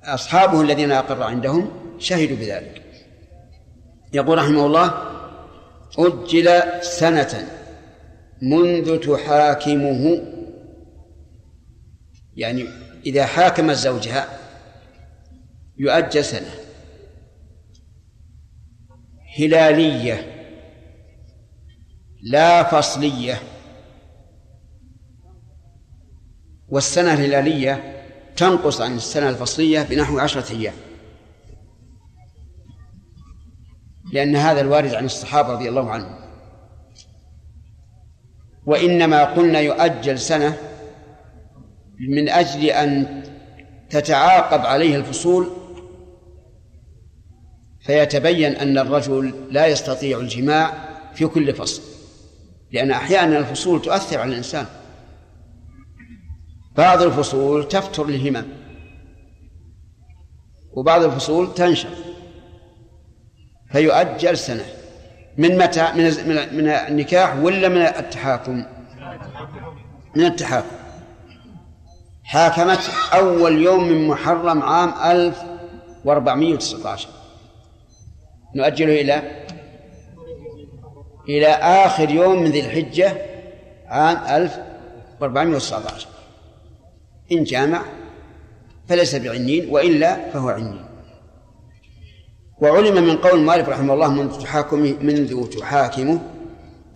أصحابه 0.03 0.61
الذين 0.61 0.91
أقر 0.91 1.23
عندهم 1.23 1.71
شهدوا 1.99 2.37
بذلك. 2.37 2.81
يقول 4.13 4.37
رحمه 4.37 4.65
الله 4.65 4.93
أجل 5.99 6.61
سنة 6.81 7.47
منذ 8.41 8.97
تحاكمه 8.99 10.21
يعني 12.35 12.67
إذا 13.05 13.25
حاكمت 13.25 13.75
زوجها 13.75 14.27
يؤجل 15.77 16.25
سنة 16.25 16.51
هلالية 19.37 20.41
لا 22.21 22.63
فصلية 22.63 23.41
والسنة 26.69 27.13
الهلالية 27.13 28.03
تنقص 28.37 28.81
عن 28.81 28.95
السنة 28.95 29.29
الفصلية 29.29 29.81
بنحو 29.81 30.19
عشرة 30.19 30.51
أيام 30.51 30.73
لأن 34.13 34.35
هذا 34.35 34.61
الوارد 34.61 34.93
عن 34.93 35.05
الصحابة 35.05 35.53
رضي 35.53 35.69
الله 35.69 35.91
عنهم 35.91 36.15
وإنما 38.65 39.23
قلنا 39.23 39.59
يؤجل 39.59 40.19
سنة 40.19 40.70
من 42.09 42.29
أجل 42.29 42.65
أن 42.65 43.23
تتعاقب 43.89 44.65
عليه 44.65 44.95
الفصول 44.95 45.49
فيتبين 47.81 48.55
أن 48.55 48.77
الرجل 48.77 49.33
لا 49.51 49.67
يستطيع 49.67 50.19
الجماع 50.19 50.73
في 51.13 51.27
كل 51.27 51.53
فصل 51.53 51.81
لأن 52.71 52.91
أحيانا 52.91 53.37
الفصول 53.37 53.81
تؤثر 53.81 54.19
على 54.19 54.31
الإنسان. 54.31 54.65
بعض 56.77 57.01
الفصول 57.01 57.67
تفتر 57.67 58.05
الهمم 58.05 58.45
وبعض 60.73 61.03
الفصول 61.03 61.53
تنشر 61.53 61.89
فيؤجل 63.71 64.37
سنة. 64.37 64.65
من 65.37 65.57
متى؟ 65.57 65.91
من 65.95 66.03
من 66.55 66.67
النكاح 66.67 67.35
ولا 67.35 67.69
من 67.69 67.81
التحاكم؟ 67.81 68.63
من 70.15 70.25
التحاكم. 70.25 70.80
حاكمت 72.31 72.91
أول 73.13 73.61
يوم 73.61 73.87
من 73.87 74.07
محرم 74.07 74.63
عام 74.63 74.93
1419 75.11 77.09
نؤجله 78.55 79.01
إلى 79.01 79.45
إلى 81.29 81.47
آخر 81.47 82.09
يوم 82.09 82.43
من 82.43 82.51
ذي 82.51 82.59
الحجة 82.59 83.17
عام 83.87 84.17
1419 84.41 86.07
إن 87.31 87.43
جامع 87.43 87.81
فليس 88.87 89.15
بعنين 89.15 89.69
وإلا 89.69 90.29
فهو 90.29 90.49
عنين. 90.49 90.85
وعلم 92.61 93.03
من 93.03 93.17
قول 93.17 93.39
مالك 93.39 93.69
رحمه 93.69 93.93
الله 93.93 94.13
منذ 94.13 94.41
تحاكمه 94.41 94.93
منذ 95.01 95.49
تحاكمه 95.49 96.19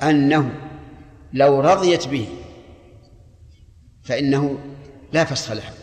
أنه 0.04 0.52
لو 1.34 1.60
رضيت 1.60 2.08
به 2.08 2.28
فإنه 4.04 4.58
لا 5.16 5.24
فسخ 5.24 5.52
لها 5.52 5.74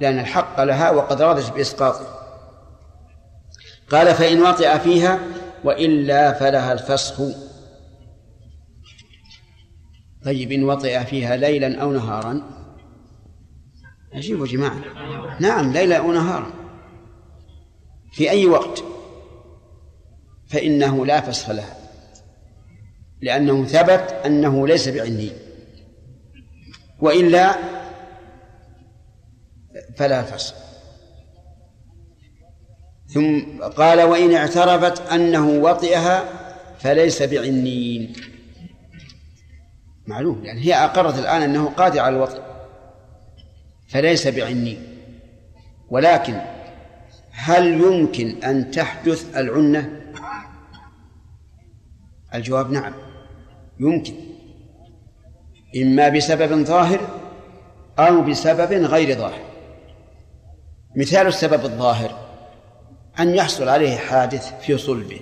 لأن 0.00 0.18
الحق 0.18 0.60
لها 0.60 0.90
وقد 0.90 1.22
رضت 1.22 1.52
بإسقاطه. 1.52 2.18
قال 3.90 4.14
فإن 4.14 4.42
وطئ 4.42 4.78
فيها 4.78 5.18
وإلا 5.64 6.32
فلها 6.32 6.72
الفسخ. 6.72 7.22
طيب 10.24 10.52
إن 10.52 10.64
وطئ 10.64 11.04
فيها 11.04 11.36
ليلا 11.36 11.82
أو 11.82 11.92
نهارا؟ 11.92 12.42
عجيب 14.12 14.40
يا 14.40 14.46
جماعة 14.46 14.84
نعم 15.40 15.72
ليلا 15.72 15.96
أو 15.96 16.12
نهارا. 16.12 16.52
في 18.12 18.30
أي 18.30 18.46
وقت؟ 18.46 18.84
فإنه 20.46 21.06
لا 21.06 21.20
فسخ 21.20 21.50
لها 21.50 21.76
لأنه 23.20 23.64
ثبت 23.64 24.20
أنه 24.26 24.66
ليس 24.68 24.88
بعني 24.88 25.30
وإلا 27.00 27.73
فلا 29.96 30.22
فسخ 30.22 30.54
ثم 33.14 33.62
قال 33.62 34.02
وإن 34.02 34.34
اعترفت 34.34 35.12
أنه 35.12 35.48
وطئها 35.48 36.24
فليس 36.78 37.22
بعنين. 37.22 38.12
معلوم 40.06 40.44
يعني 40.44 40.60
هي 40.60 40.74
أقرت 40.74 41.18
الآن 41.18 41.42
أنه 41.42 41.68
قادر 41.68 42.00
على 42.00 42.16
الوطئ 42.16 42.40
فليس 43.88 44.28
بعنين. 44.28 44.98
ولكن 45.90 46.40
هل 47.30 47.80
يمكن 47.80 48.44
أن 48.44 48.70
تحدث 48.70 49.36
العنة؟ 49.36 50.00
الجواب 52.34 52.70
نعم 52.70 52.92
يمكن. 53.80 54.14
إما 55.82 56.08
بسبب 56.08 56.64
ظاهر 56.64 57.00
أو 57.98 58.22
بسبب 58.22 58.72
غير 58.72 59.18
ظاهر. 59.18 59.53
مثال 60.96 61.26
السبب 61.26 61.64
الظاهر 61.64 62.24
أن 63.20 63.34
يحصل 63.34 63.68
عليه 63.68 63.96
حادث 63.96 64.60
في 64.60 64.78
صلبه 64.78 65.20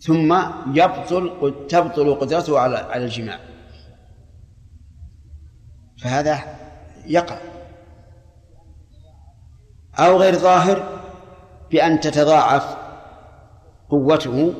ثم 0.00 0.42
يبطل 0.74 1.54
تبطل 1.68 2.14
قدرته 2.14 2.58
على 2.58 2.76
على 2.76 3.04
الجماع. 3.04 3.40
فهذا 6.02 6.40
يقع. 7.06 7.38
أو 9.98 10.16
غير 10.16 10.34
ظاهر 10.34 11.00
بأن 11.70 12.00
تتضاعف 12.00 12.76
قوته 13.88 14.54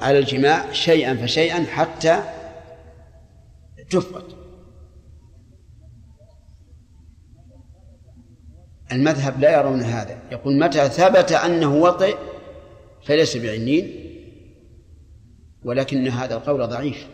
على 0.00 0.18
الجماع 0.18 0.72
شيئا 0.72 1.14
فشيئا 1.14 1.64
حتى 1.64 2.22
تفقد. 3.90 4.35
المذهب 8.92 9.40
لا 9.40 9.60
يرون 9.60 9.82
هذا. 9.82 10.18
يقول 10.32 10.58
متى 10.58 10.88
ثبت 10.88 11.32
أنه 11.32 11.76
وطئ 11.76 12.16
فليس 13.04 13.36
بعنين 13.36 14.02
ولكن 15.64 16.08
هذا 16.08 16.34
القول 16.34 16.66
ضعيف. 16.66 17.06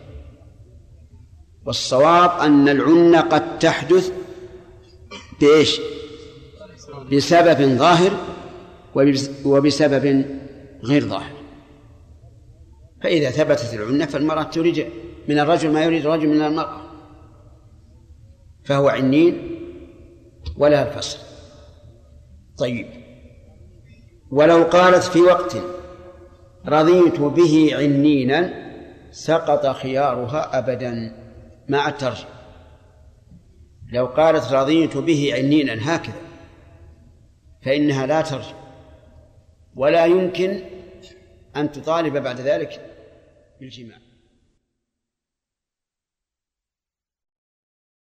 والصواب 1.65 2.39
أن 2.39 2.69
العنة 2.69 3.21
قد 3.21 3.59
تحدث 3.59 4.11
بإيش؟ 5.41 5.79
بسبب 7.11 7.77
ظاهر 7.77 8.11
وبسبب 9.45 10.25
غير 10.83 11.03
ظاهر. 11.03 11.33
فإذا 13.01 13.31
ثبتت 13.31 13.73
العنة 13.73 14.05
فالمرأة 14.05 14.43
تريد 14.43 14.87
من 15.27 15.39
الرجل 15.39 15.71
ما 15.71 15.83
يريد 15.83 16.05
الرجل 16.05 16.27
من 16.27 16.41
المرأة 16.41 16.81
فهو 18.63 18.87
عنين 18.87 19.59
ولا 20.57 20.87
الفصل. 20.87 21.32
طيب. 22.57 22.87
ولو 24.31 24.63
قالت 24.63 25.03
في 25.03 25.21
وقت 25.21 25.57
رضيت 26.65 27.19
به 27.19 27.69
عنينا 27.73 28.53
سقط 29.11 29.67
خيارها 29.67 30.57
أبدا 30.57 31.15
مع 31.69 31.89
الترجمة 31.89 32.29
لو 33.91 34.05
قالت 34.05 34.51
رضيت 34.51 34.97
به 34.97 35.31
عنينا 35.33 35.95
هكذا 35.95 36.21
فإنها 37.65 38.05
لا 38.05 38.21
ترجع 38.21 38.55
ولا 39.75 40.05
يمكن 40.05 40.61
أن 41.55 41.71
تطالب 41.71 42.17
بعد 42.17 42.41
ذلك 42.41 42.81
بالجماع. 43.59 43.97